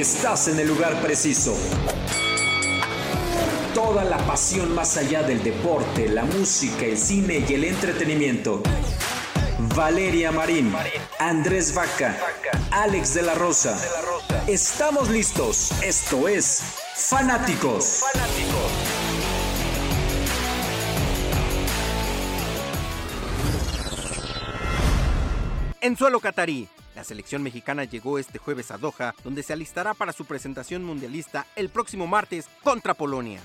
Estás 0.00 0.48
en 0.48 0.58
el 0.58 0.66
lugar 0.66 0.98
preciso. 1.02 1.54
Toda 3.74 4.02
la 4.02 4.16
pasión 4.26 4.74
más 4.74 4.96
allá 4.96 5.22
del 5.22 5.42
deporte, 5.42 6.08
la 6.08 6.24
música, 6.24 6.86
el 6.86 6.96
cine 6.96 7.44
y 7.46 7.52
el 7.52 7.64
entretenimiento. 7.64 8.62
Valeria 9.76 10.32
Marín, 10.32 10.74
Andrés 11.18 11.74
Vaca, 11.74 12.16
Alex 12.70 13.12
de 13.12 13.22
la 13.24 13.34
Rosa. 13.34 13.78
Estamos 14.46 15.10
listos. 15.10 15.70
Esto 15.82 16.28
es 16.28 16.62
Fanáticos. 16.96 18.00
En 25.82 25.96
suelo 25.96 26.20
catarí, 26.20 26.68
la 26.94 27.04
selección 27.04 27.42
mexicana 27.42 27.84
llegó 27.84 28.18
este 28.18 28.38
jueves 28.38 28.70
a 28.70 28.76
Doha, 28.76 29.14
donde 29.24 29.42
se 29.42 29.54
alistará 29.54 29.94
para 29.94 30.12
su 30.12 30.26
presentación 30.26 30.84
mundialista 30.84 31.46
el 31.56 31.70
próximo 31.70 32.06
martes 32.06 32.50
contra 32.62 32.92
Polonia. 32.92 33.40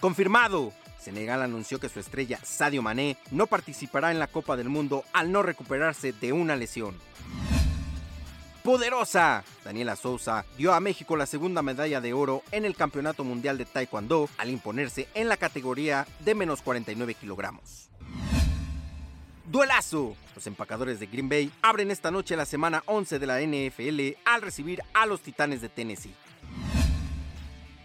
Confirmado, 0.00 0.72
Senegal 0.98 1.42
anunció 1.42 1.78
que 1.78 1.88
su 1.88 2.00
estrella 2.00 2.40
Sadio 2.42 2.82
Mané 2.82 3.16
no 3.30 3.46
participará 3.46 4.10
en 4.10 4.18
la 4.18 4.26
Copa 4.26 4.56
del 4.56 4.68
Mundo 4.68 5.04
al 5.12 5.30
no 5.30 5.44
recuperarse 5.44 6.12
de 6.12 6.32
una 6.32 6.56
lesión. 6.56 6.96
Poderosa. 8.64 9.44
Daniela 9.64 9.94
Souza 9.94 10.44
dio 10.58 10.74
a 10.74 10.80
México 10.80 11.16
la 11.16 11.26
segunda 11.26 11.62
medalla 11.62 12.00
de 12.00 12.12
oro 12.12 12.42
en 12.50 12.64
el 12.64 12.74
Campeonato 12.74 13.22
Mundial 13.22 13.56
de 13.56 13.66
Taekwondo 13.66 14.28
al 14.36 14.50
imponerse 14.50 15.06
en 15.14 15.28
la 15.28 15.36
categoría 15.36 16.08
de 16.24 16.34
menos 16.34 16.62
49 16.62 17.14
kilogramos. 17.14 17.88
Duelazo. 19.46 20.16
Los 20.34 20.46
empacadores 20.46 21.00
de 21.00 21.06
Green 21.06 21.28
Bay 21.28 21.50
abren 21.62 21.90
esta 21.90 22.10
noche 22.10 22.36
la 22.36 22.46
semana 22.46 22.82
11 22.86 23.18
de 23.18 23.26
la 23.26 23.40
NFL 23.40 24.18
al 24.24 24.42
recibir 24.42 24.82
a 24.92 25.06
los 25.06 25.20
Titanes 25.20 25.60
de 25.60 25.68
Tennessee. 25.68 26.14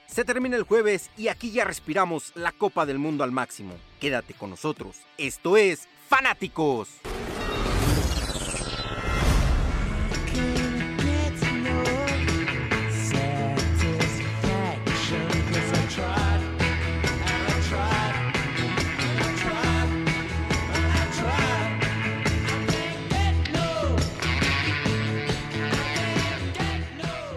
Se 0.08 0.26
termina 0.26 0.58
el 0.58 0.64
jueves 0.64 1.10
y 1.18 1.30
aquí 1.30 1.52
ya 1.52 1.64
respiramos 1.64 2.34
la 2.36 2.52
Copa 2.52 2.86
del 2.86 3.00
Mundo 3.00 3.24
al 3.24 3.32
máximo. 3.32 3.76
Quédate 4.00 4.34
con 4.34 4.50
nosotros. 4.50 4.98
Esto 5.18 5.56
es 5.56 5.88
Fanáticos. 6.10 6.90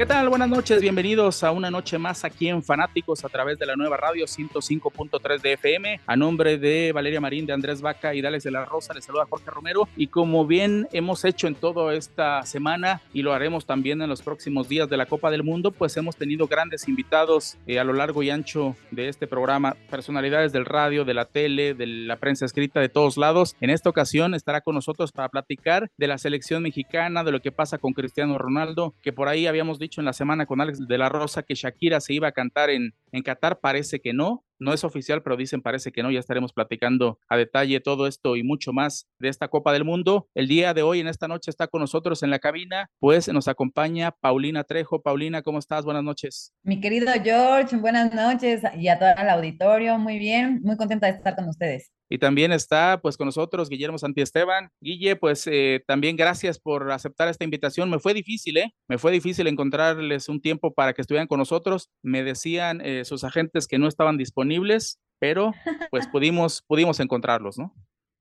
¿Qué 0.04 0.08
tal? 0.08 0.28
Buenas 0.28 0.50
noches, 0.50 0.82
bienvenidos 0.82 1.42
a 1.44 1.50
una 1.50 1.70
noche 1.70 1.96
más 1.96 2.26
aquí 2.26 2.50
en 2.50 2.62
Fanáticos 2.62 3.24
a 3.24 3.30
través 3.30 3.58
de 3.58 3.64
la 3.64 3.74
nueva 3.74 3.96
radio 3.96 4.26
105.3 4.26 5.40
de 5.40 5.54
FM. 5.54 6.00
A 6.04 6.14
nombre 6.14 6.58
de 6.58 6.92
Valeria 6.92 7.22
Marín, 7.22 7.46
de 7.46 7.54
Andrés 7.54 7.80
Vaca 7.80 8.14
y 8.14 8.20
de 8.20 8.28
Alex 8.28 8.44
de 8.44 8.50
la 8.50 8.66
Rosa, 8.66 8.92
les 8.92 9.06
saluda 9.06 9.24
Jorge 9.24 9.50
Romero. 9.50 9.88
Y 9.96 10.08
como 10.08 10.46
bien 10.46 10.88
hemos 10.92 11.24
hecho 11.24 11.46
en 11.46 11.54
toda 11.54 11.94
esta 11.94 12.42
semana 12.42 13.00
y 13.14 13.22
lo 13.22 13.32
haremos 13.32 13.64
también 13.64 14.02
en 14.02 14.10
los 14.10 14.20
próximos 14.20 14.68
días 14.68 14.90
de 14.90 14.98
la 14.98 15.06
Copa 15.06 15.30
del 15.30 15.42
Mundo, 15.42 15.70
pues 15.70 15.96
hemos 15.96 16.16
tenido 16.16 16.48
grandes 16.48 16.86
invitados 16.86 17.56
eh, 17.66 17.78
a 17.78 17.84
lo 17.84 17.94
largo 17.94 18.22
y 18.22 18.28
ancho 18.28 18.76
de 18.90 19.08
este 19.08 19.26
programa, 19.26 19.74
personalidades 19.88 20.52
del 20.52 20.66
radio, 20.66 21.06
de 21.06 21.14
la 21.14 21.24
tele, 21.24 21.72
de 21.72 21.86
la 21.86 22.16
prensa 22.16 22.44
escrita, 22.44 22.78
de 22.78 22.90
todos 22.90 23.16
lados. 23.16 23.56
En 23.62 23.70
esta 23.70 23.88
ocasión 23.88 24.34
estará 24.34 24.60
con 24.60 24.74
nosotros 24.74 25.12
para 25.12 25.30
platicar 25.30 25.90
de 25.96 26.08
la 26.08 26.18
selección 26.18 26.62
mexicana, 26.62 27.24
de 27.24 27.32
lo 27.32 27.40
que 27.40 27.52
pasa 27.52 27.78
con 27.78 27.94
Cristiano 27.94 28.36
Ronaldo, 28.36 28.94
que 29.00 29.14
por 29.14 29.28
ahí 29.28 29.46
habíamos 29.46 29.78
dicho 29.78 29.93
en 30.00 30.06
la 30.06 30.12
semana 30.12 30.46
con 30.46 30.60
Alex 30.60 30.86
de 30.86 30.98
la 30.98 31.08
Rosa 31.08 31.42
que 31.42 31.54
Shakira 31.54 32.00
se 32.00 32.14
iba 32.14 32.28
a 32.28 32.32
cantar 32.32 32.70
en, 32.70 32.94
en 33.12 33.22
Qatar, 33.22 33.60
parece 33.60 34.00
que 34.00 34.12
no, 34.12 34.44
no 34.58 34.72
es 34.72 34.84
oficial, 34.84 35.22
pero 35.22 35.36
dicen 35.36 35.62
parece 35.62 35.92
que 35.92 36.02
no, 36.02 36.10
ya 36.10 36.20
estaremos 36.20 36.52
platicando 36.52 37.18
a 37.28 37.36
detalle 37.36 37.80
todo 37.80 38.06
esto 38.06 38.36
y 38.36 38.42
mucho 38.42 38.72
más 38.72 39.06
de 39.18 39.28
esta 39.28 39.48
Copa 39.48 39.72
del 39.72 39.84
Mundo. 39.84 40.28
El 40.34 40.48
día 40.48 40.74
de 40.74 40.82
hoy, 40.82 41.00
en 41.00 41.08
esta 41.08 41.28
noche, 41.28 41.50
está 41.50 41.66
con 41.66 41.80
nosotros 41.80 42.22
en 42.22 42.30
la 42.30 42.38
cabina, 42.38 42.90
pues 42.98 43.28
nos 43.28 43.48
acompaña 43.48 44.12
Paulina 44.12 44.64
Trejo. 44.64 45.02
Paulina, 45.02 45.42
¿cómo 45.42 45.58
estás? 45.58 45.84
Buenas 45.84 46.04
noches. 46.04 46.52
Mi 46.62 46.80
querido 46.80 47.12
George, 47.22 47.76
buenas 47.76 48.12
noches 48.12 48.62
y 48.78 48.88
a 48.88 48.98
todo 48.98 49.10
el 49.16 49.28
auditorio, 49.28 49.98
muy 49.98 50.18
bien, 50.18 50.60
muy 50.62 50.76
contenta 50.76 51.06
de 51.06 51.12
estar 51.12 51.36
con 51.36 51.48
ustedes. 51.48 51.93
Y 52.08 52.18
también 52.18 52.52
está 52.52 53.00
pues 53.00 53.16
con 53.16 53.26
nosotros 53.26 53.68
Guillermo 53.68 53.98
Santiesteban. 53.98 54.70
Guille, 54.80 55.16
pues 55.16 55.46
eh, 55.46 55.82
también 55.86 56.16
gracias 56.16 56.58
por 56.58 56.90
aceptar 56.90 57.28
esta 57.28 57.44
invitación. 57.44 57.90
Me 57.90 57.98
fue 57.98 58.14
difícil, 58.14 58.56
¿eh? 58.58 58.74
Me 58.88 58.98
fue 58.98 59.12
difícil 59.12 59.46
encontrarles 59.46 60.28
un 60.28 60.40
tiempo 60.40 60.74
para 60.74 60.92
que 60.92 61.00
estuvieran 61.00 61.28
con 61.28 61.38
nosotros. 61.38 61.90
Me 62.02 62.22
decían 62.22 62.80
eh, 62.82 63.04
sus 63.04 63.24
agentes 63.24 63.66
que 63.66 63.78
no 63.78 63.88
estaban 63.88 64.18
disponibles, 64.18 65.00
pero 65.18 65.52
pues 65.90 66.06
pudimos, 66.12 66.62
pudimos 66.66 67.00
encontrarlos, 67.00 67.58
¿no? 67.58 67.74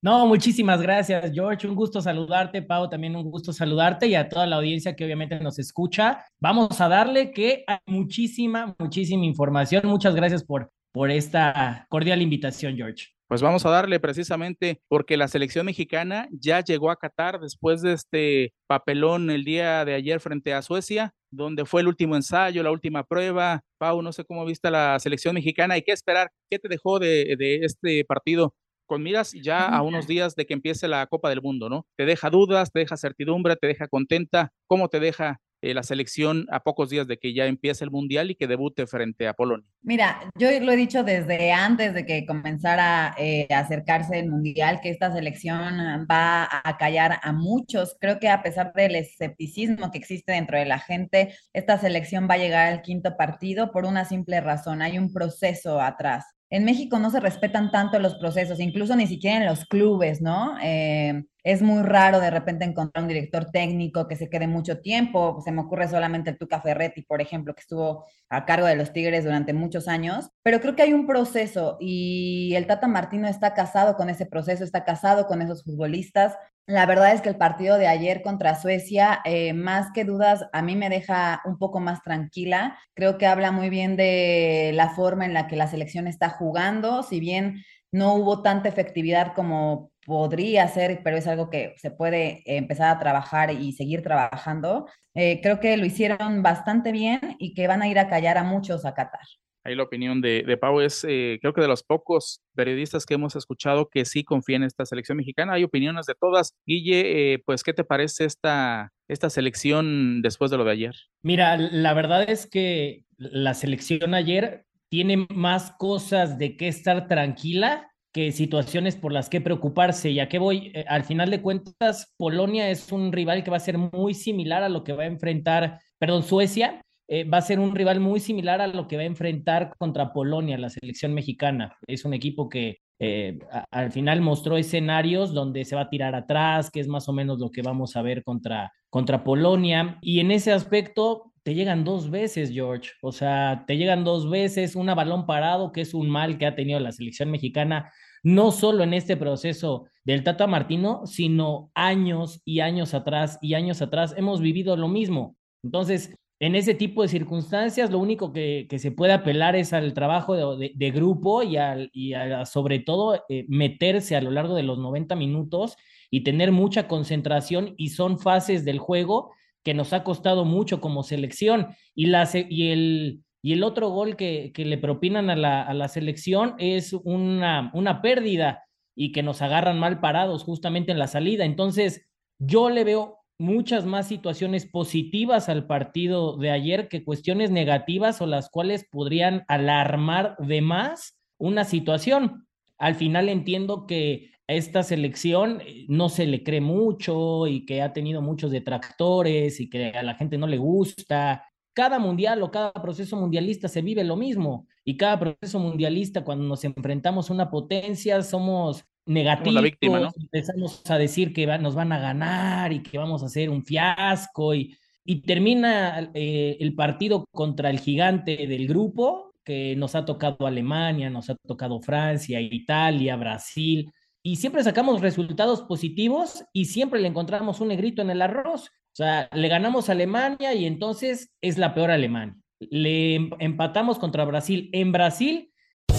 No, 0.03 0.27
muchísimas 0.27 0.81
gracias, 0.81 1.31
George. 1.33 1.65
Un 1.65 1.75
gusto 1.75 2.01
saludarte, 2.01 2.61
Pau. 2.61 2.89
También 2.89 3.15
un 3.15 3.31
gusto 3.31 3.53
saludarte 3.53 4.05
y 4.07 4.15
a 4.15 4.27
toda 4.27 4.45
la 4.45 4.57
audiencia 4.57 4.97
que 4.97 5.05
obviamente 5.05 5.39
nos 5.39 5.59
escucha. 5.59 6.25
Vamos 6.41 6.81
a 6.81 6.89
darle 6.89 7.31
que 7.31 7.63
hay 7.65 7.77
muchísima, 7.85 8.75
muchísima 8.77 9.23
información. 9.23 9.83
Muchas 9.85 10.13
gracias 10.13 10.43
por, 10.43 10.69
por 10.91 11.09
esta 11.09 11.87
cordial 11.89 12.21
invitación, 12.21 12.75
George. 12.75 13.13
Pues 13.33 13.41
vamos 13.41 13.65
a 13.65 13.71
darle 13.71 13.99
precisamente 13.99 14.79
porque 14.87 15.17
la 15.17 15.27
selección 15.27 15.65
mexicana 15.65 16.27
ya 16.31 16.63
llegó 16.63 16.91
a 16.91 16.97
Qatar 16.97 17.39
después 17.39 17.81
de 17.81 17.93
este 17.93 18.53
papelón 18.67 19.31
el 19.31 19.43
día 19.43 19.83
de 19.85 19.95
ayer 19.95 20.19
frente 20.19 20.53
a 20.53 20.61
Suecia, 20.61 21.15
donde 21.31 21.65
fue 21.65 21.81
el 21.81 21.87
último 21.87 22.15
ensayo, 22.15 22.61
la 22.61 22.69
última 22.69 23.03
prueba. 23.03 23.63
Pau, 23.79 24.03
no 24.03 24.13
sé 24.13 24.23
cómo 24.23 24.45
viste 24.45 24.69
la 24.69 24.99
selección 24.99 25.33
mexicana 25.33 25.75
y 25.75 25.81
qué 25.81 25.93
esperar, 25.93 26.29
qué 26.47 26.59
te 26.59 26.67
dejó 26.67 26.99
de, 26.99 27.35
de 27.35 27.61
este 27.63 28.05
partido 28.05 28.53
con 28.85 29.01
miras 29.01 29.31
ya 29.31 29.65
a 29.65 29.81
unos 29.81 30.05
días 30.05 30.35
de 30.35 30.45
que 30.45 30.53
empiece 30.53 30.87
la 30.87 31.07
Copa 31.07 31.29
del 31.31 31.41
Mundo, 31.41 31.69
¿no? 31.69 31.87
Te 31.97 32.05
deja 32.05 32.29
dudas, 32.29 32.71
te 32.71 32.81
deja 32.81 32.97
certidumbre, 32.97 33.55
te 33.55 33.65
deja 33.65 33.87
contenta. 33.87 34.51
¿Cómo 34.67 34.89
te 34.89 34.99
deja 34.99 35.39
eh, 35.63 35.73
la 35.73 35.81
selección 35.81 36.45
a 36.51 36.59
pocos 36.59 36.89
días 36.89 37.07
de 37.07 37.17
que 37.17 37.33
ya 37.33 37.45
empiece 37.45 37.85
el 37.85 37.89
Mundial 37.89 38.29
y 38.29 38.35
que 38.35 38.47
debute 38.47 38.85
frente 38.85 39.29
a 39.29 39.33
Polonia? 39.33 39.65
Mira, 39.81 40.19
yo 40.37 40.49
lo 40.59 40.73
he 40.73 40.75
dicho 40.75 41.05
desde 41.05 41.53
antes 41.53 41.93
de 41.93 42.05
que 42.05 42.25
comenzara 42.25 43.15
eh, 43.17 43.47
a 43.49 43.59
acercarse 43.59 44.19
el 44.19 44.29
Mundial, 44.29 44.81
que 44.81 44.89
esta 44.89 45.13
selección 45.13 46.05
va 46.11 46.49
a 46.51 46.77
callar 46.77 47.17
a 47.23 47.31
muchos. 47.31 47.95
Creo 48.01 48.19
que 48.19 48.27
a 48.27 48.43
pesar 48.43 48.73
del 48.73 48.97
escepticismo 48.97 49.89
que 49.89 49.99
existe 49.99 50.33
dentro 50.33 50.57
de 50.57 50.65
la 50.65 50.79
gente, 50.79 51.33
esta 51.53 51.77
selección 51.77 52.27
va 52.29 52.33
a 52.33 52.39
llegar 52.39 52.67
al 52.67 52.81
quinto 52.81 53.15
partido 53.15 53.71
por 53.71 53.85
una 53.85 54.03
simple 54.03 54.41
razón. 54.41 54.81
Hay 54.81 54.99
un 54.99 55.13
proceso 55.13 55.79
atrás. 55.79 56.25
En 56.49 56.65
México 56.65 56.99
no 56.99 57.09
se 57.09 57.21
respetan 57.21 57.71
tanto 57.71 57.99
los 57.99 58.15
procesos, 58.15 58.59
incluso 58.59 58.97
ni 58.97 59.07
siquiera 59.07 59.37
en 59.37 59.45
los 59.45 59.63
clubes, 59.63 60.21
¿no? 60.21 60.57
Eh, 60.61 61.23
es 61.43 61.61
muy 61.61 61.83
raro 61.83 62.19
de 62.21 62.29
repente 62.29 62.63
encontrar 62.63 63.03
un 63.03 63.09
director 63.09 63.51
técnico 63.51 64.07
que 64.07 64.15
se 64.15 64.29
quede 64.29 64.47
mucho 64.47 64.79
tiempo. 64.79 65.41
Se 65.43 65.51
me 65.51 65.61
ocurre 65.61 65.89
solamente 65.89 66.29
el 66.29 66.37
Tuca 66.37 66.61
Ferretti, 66.61 67.01
por 67.01 67.21
ejemplo, 67.21 67.53
que 67.53 67.61
estuvo 67.61 68.05
a 68.29 68.45
cargo 68.45 68.65
de 68.65 68.77
los 68.77 68.93
Tigres 68.93 69.25
durante 69.25 69.53
muchos 69.53 69.89
años. 69.89 70.29
Pero 70.41 70.61
creo 70.61 70.75
que 70.75 70.83
hay 70.83 70.93
un 70.93 71.05
proceso 71.05 71.77
y 71.81 72.53
el 72.55 72.65
Tata 72.65 72.87
Martino 72.87 73.27
está 73.27 73.53
casado 73.53 73.95
con 73.97 74.09
ese 74.09 74.25
proceso, 74.25 74.63
está 74.63 74.85
casado 74.85 75.27
con 75.27 75.41
esos 75.41 75.63
futbolistas. 75.65 76.37
La 76.65 76.85
verdad 76.85 77.11
es 77.13 77.19
que 77.19 77.27
el 77.27 77.35
partido 77.35 77.77
de 77.77 77.87
ayer 77.87 78.21
contra 78.21 78.55
Suecia, 78.55 79.19
eh, 79.25 79.51
más 79.51 79.91
que 79.93 80.05
dudas, 80.05 80.45
a 80.53 80.61
mí 80.61 80.77
me 80.77 80.89
deja 80.89 81.41
un 81.43 81.57
poco 81.57 81.81
más 81.81 82.01
tranquila. 82.03 82.77
Creo 82.93 83.17
que 83.17 83.27
habla 83.27 83.51
muy 83.51 83.69
bien 83.69 83.97
de 83.97 84.71
la 84.73 84.91
forma 84.91 85.25
en 85.25 85.33
la 85.33 85.47
que 85.47 85.57
la 85.57 85.67
selección 85.67 86.07
está 86.07 86.29
jugando, 86.29 87.03
si 87.03 87.19
bien 87.19 87.63
no 87.91 88.15
hubo 88.15 88.41
tanta 88.41 88.69
efectividad 88.69 89.33
como 89.35 89.92
podría 90.05 90.67
ser, 90.67 91.01
pero 91.03 91.17
es 91.17 91.27
algo 91.27 91.49
que 91.49 91.75
se 91.77 91.91
puede 91.91 92.43
empezar 92.45 92.95
a 92.95 92.99
trabajar 92.99 93.51
y 93.51 93.73
seguir 93.73 94.01
trabajando. 94.01 94.87
Eh, 95.13 95.39
creo 95.41 95.59
que 95.59 95.77
lo 95.77 95.85
hicieron 95.85 96.41
bastante 96.43 96.91
bien 96.91 97.19
y 97.39 97.53
que 97.53 97.67
van 97.67 97.81
a 97.81 97.87
ir 97.87 97.99
a 97.99 98.09
callar 98.09 98.37
a 98.37 98.43
muchos 98.43 98.85
a 98.85 98.93
Qatar. 98.93 99.21
Ahí 99.65 99.75
la 99.75 99.83
opinión 99.83 100.19
de, 100.19 100.43
de 100.43 100.57
Pau 100.57 100.81
es, 100.81 101.05
eh, 101.07 101.37
creo 101.39 101.53
que 101.53 101.61
de 101.61 101.69
los 101.69 101.83
pocos 101.83 102.41
periodistas 102.53 103.05
que 103.05 103.13
hemos 103.13 103.37
escuchado 103.37 103.87
que 103.89 104.03
sí 104.03 104.25
confían 104.25 104.63
en 104.63 104.67
esta 104.67 104.85
selección 104.85 105.17
mexicana. 105.17 105.53
Hay 105.53 105.63
opiniones 105.63 106.05
de 106.05 106.15
todas. 106.15 106.53
Guille, 106.65 107.33
eh, 107.33 107.39
pues, 107.45 107.63
¿qué 107.63 107.73
te 107.73 107.85
parece 107.85 108.25
esta, 108.25 108.91
esta 109.07 109.29
selección 109.29 110.21
después 110.21 110.51
de 110.51 110.57
lo 110.57 110.65
de 110.65 110.71
ayer? 110.71 110.95
Mira, 111.21 111.55
la 111.55 111.93
verdad 111.93 112.29
es 112.29 112.45
que 112.45 113.05
la 113.17 113.53
selección 113.53 114.13
ayer 114.13 114.65
tiene 114.89 115.25
más 115.29 115.71
cosas 115.71 116.37
de 116.37 116.57
qué 116.57 116.67
estar 116.67 117.07
tranquila 117.07 117.92
que 118.13 118.31
situaciones 118.31 118.95
por 118.95 119.11
las 119.11 119.27
que 119.27 119.41
preocuparse. 119.41 120.11
¿Y 120.11 120.19
a 120.19 120.29
qué 120.29 120.37
voy? 120.37 120.71
Eh, 120.75 120.85
al 120.87 121.03
final 121.03 121.31
de 121.31 121.41
cuentas, 121.41 122.13
Polonia 122.15 122.69
es 122.69 122.91
un 122.91 123.11
rival 123.11 123.43
que 123.43 123.51
va 123.51 123.57
a 123.57 123.59
ser 123.59 123.77
muy 123.77 124.13
similar 124.13 124.63
a 124.63 124.69
lo 124.69 124.83
que 124.83 124.93
va 124.93 125.03
a 125.03 125.07
enfrentar, 125.07 125.79
perdón, 125.97 126.23
Suecia. 126.23 126.81
Eh, 127.09 127.25
va 127.25 127.39
a 127.39 127.41
ser 127.41 127.59
un 127.59 127.75
rival 127.75 127.99
muy 127.99 128.19
similar 128.19 128.61
a 128.61 128.67
lo 128.67 128.87
que 128.87 128.95
va 128.95 129.01
a 129.01 129.07
enfrentar 129.07 129.73
contra 129.77 130.13
Polonia, 130.13 130.57
la 130.57 130.69
selección 130.69 131.13
mexicana. 131.13 131.75
Es 131.85 132.05
un 132.05 132.13
equipo 132.13 132.47
que 132.47 132.77
eh, 132.99 133.39
al 133.71 133.91
final 133.91 134.21
mostró 134.21 134.55
escenarios 134.55 135.33
donde 135.33 135.65
se 135.65 135.75
va 135.75 135.81
a 135.81 135.89
tirar 135.89 136.15
atrás, 136.15 136.71
que 136.71 136.79
es 136.79 136.87
más 136.87 137.09
o 137.09 137.13
menos 137.13 137.39
lo 137.39 137.51
que 137.51 137.61
vamos 137.61 137.97
a 137.97 138.01
ver 138.01 138.23
contra, 138.23 138.71
contra 138.89 139.23
Polonia. 139.23 139.97
Y 140.01 140.21
en 140.21 140.31
ese 140.31 140.53
aspecto, 140.53 141.32
te 141.43 141.53
llegan 141.53 141.83
dos 141.83 142.09
veces, 142.09 142.51
George. 142.51 142.91
O 143.01 143.11
sea, 143.11 143.65
te 143.67 143.77
llegan 143.77 144.03
dos 144.03 144.29
veces, 144.29 144.75
una 144.75 144.95
balón 144.95 145.25
parado, 145.25 145.71
que 145.71 145.81
es 145.81 145.93
un 145.93 146.09
mal 146.09 146.37
que 146.37 146.45
ha 146.45 146.55
tenido 146.55 146.79
la 146.79 146.91
selección 146.91 147.29
mexicana, 147.29 147.91
no 148.23 148.51
solo 148.51 148.83
en 148.83 148.93
este 148.93 149.17
proceso 149.17 149.85
del 150.05 150.23
Tata 150.23 150.47
Martino, 150.47 151.05
sino 151.05 151.69
años 151.75 152.41
y 152.45 152.61
años 152.61 152.93
atrás 152.93 153.37
y 153.41 153.53
años 153.53 153.81
atrás 153.81 154.15
hemos 154.17 154.39
vivido 154.41 154.77
lo 154.77 154.87
mismo. 154.87 155.35
Entonces, 155.63 156.15
en 156.39 156.55
ese 156.55 156.73
tipo 156.73 157.01
de 157.01 157.07
circunstancias, 157.09 157.91
lo 157.91 157.99
único 157.99 158.33
que, 158.33 158.67
se 158.77 158.91
puede 158.91 159.13
apelar 159.13 159.55
es 159.55 159.71
al 159.73 159.93
trabajo 159.93 160.57
de, 160.57 160.91
grupo 160.91 161.43
y, 161.43 161.57
al, 161.57 161.89
y 161.93 162.13
sobre 162.45 162.79
todo 162.79 163.23
eh, 163.29 163.45
meterse 163.47 164.15
a 164.15 164.21
lo 164.21 164.31
largo 164.31 164.55
de 164.55 164.63
los 164.63 164.77
90 164.77 165.15
minutos 165.15 165.77
y 166.09 166.21
tener 166.21 166.51
mucha 166.51 166.87
concentración 166.87 167.75
y 167.77 167.89
son 167.89 168.19
fases 168.19 168.65
del 168.65 168.79
juego 168.79 169.31
que 169.63 169.73
nos 169.73 169.93
ha 169.93 170.03
costado 170.03 170.45
mucho 170.45 170.81
como 170.81 171.03
selección. 171.03 171.67
Y, 171.95 172.11
y, 172.49 172.71
el, 172.71 173.23
y 173.41 173.53
el 173.53 173.63
otro 173.63 173.89
gol 173.89 174.15
que, 174.15 174.51
que 174.53 174.65
le 174.65 174.77
propinan 174.77 175.29
a 175.29 175.35
la, 175.35 175.61
a 175.63 175.73
la, 175.73 175.87
selección 175.87 176.55
es 176.59 176.93
una, 176.93 177.71
una 177.73 178.01
pérdida 178.01 178.63
y 178.95 179.11
que 179.11 179.23
nos 179.23 179.41
agarran 179.41 179.79
mal 179.79 179.99
parados 179.99 180.43
justamente 180.43 180.91
en 180.91 180.99
la 180.99 181.07
salida. 181.07 181.45
Entonces, 181.45 182.05
yo 182.39 182.69
le 182.69 182.83
veo 182.83 183.19
muchas 183.39 183.85
más 183.85 184.07
situaciones 184.07 184.65
positivas 184.65 185.49
al 185.49 185.65
partido 185.65 186.37
de 186.37 186.51
ayer 186.51 186.87
que 186.87 187.03
cuestiones 187.03 187.49
negativas 187.49 188.21
o 188.21 188.27
las 188.27 188.49
cuales 188.49 188.87
podrían 188.89 189.43
alarmar 189.47 190.35
de 190.37 190.61
más 190.61 191.17
una 191.37 191.63
situación. 191.63 192.47
Al 192.77 192.95
final 192.95 193.29
entiendo 193.29 193.85
que 193.87 194.31
esta 194.47 194.83
selección 194.83 195.61
eh, 195.61 195.85
no 195.87 196.09
se 196.09 196.25
le 196.25 196.43
cree 196.43 196.61
mucho 196.61 197.47
y 197.47 197.65
que 197.65 197.81
ha 197.81 197.93
tenido 197.93 198.21
muchos 198.21 198.51
detractores 198.51 199.59
y 199.59 199.69
que 199.69 199.89
a 199.89 200.03
la 200.03 200.15
gente 200.15 200.37
no 200.37 200.47
le 200.47 200.57
gusta. 200.57 201.45
Cada 201.73 201.97
mundial 201.97 202.43
o 202.43 202.51
cada 202.51 202.73
proceso 202.73 203.15
mundialista 203.15 203.67
se 203.67 203.81
vive 203.81 204.03
lo 204.03 204.15
mismo 204.15 204.67
y 204.83 204.97
cada 204.97 205.19
proceso 205.19 205.59
mundialista 205.59 206.23
cuando 206.23 206.45
nos 206.45 206.63
enfrentamos 206.63 207.29
a 207.29 207.33
una 207.33 207.49
potencia 207.49 208.21
somos 208.21 208.85
negativos, 209.05 210.13
empezamos 210.17 210.81
a 210.89 210.97
decir 210.97 211.33
que 211.33 211.45
nos 211.57 211.75
van 211.75 211.91
a 211.91 211.99
ganar 211.99 212.71
y 212.71 212.81
que 212.81 212.97
vamos 212.97 213.21
a 213.23 213.25
hacer 213.25 213.49
un 213.49 213.65
fiasco 213.65 214.53
y, 214.53 214.77
y 215.03 215.21
termina 215.21 216.11
eh, 216.13 216.57
el 216.59 216.73
partido 216.75 217.25
contra 217.31 217.69
el 217.69 217.79
gigante 217.79 218.47
del 218.47 218.67
grupo 218.67 219.33
que 219.43 219.75
nos 219.75 219.95
ha 219.95 220.05
tocado 220.05 220.47
Alemania, 220.47 221.09
nos 221.09 221.29
ha 221.29 221.35
tocado 221.35 221.81
Francia, 221.81 222.39
Italia, 222.39 223.17
Brasil 223.17 223.91
y 224.23 224.37
siempre 224.37 224.63
sacamos 224.63 225.01
resultados 225.01 225.61
positivos 225.63 226.45
y 226.53 226.65
siempre 226.65 227.01
le 227.01 227.09
encontramos 227.09 227.59
un 227.59 227.67
negrito 227.67 228.01
en 228.01 228.09
el 228.09 228.21
arroz. 228.21 228.67
O 228.67 228.95
sea, 228.95 229.29
le 229.33 229.47
ganamos 229.49 229.89
a 229.89 229.91
Alemania 229.91 230.53
y 230.53 230.65
entonces 230.65 231.33
es 231.41 231.57
la 231.57 231.73
peor 231.73 231.91
Alemania. 231.91 232.37
Le 232.59 233.15
em, 233.15 233.31
empatamos 233.39 233.99
contra 233.99 234.23
Brasil. 234.23 234.69
En 234.71 234.93
Brasil. 234.93 235.52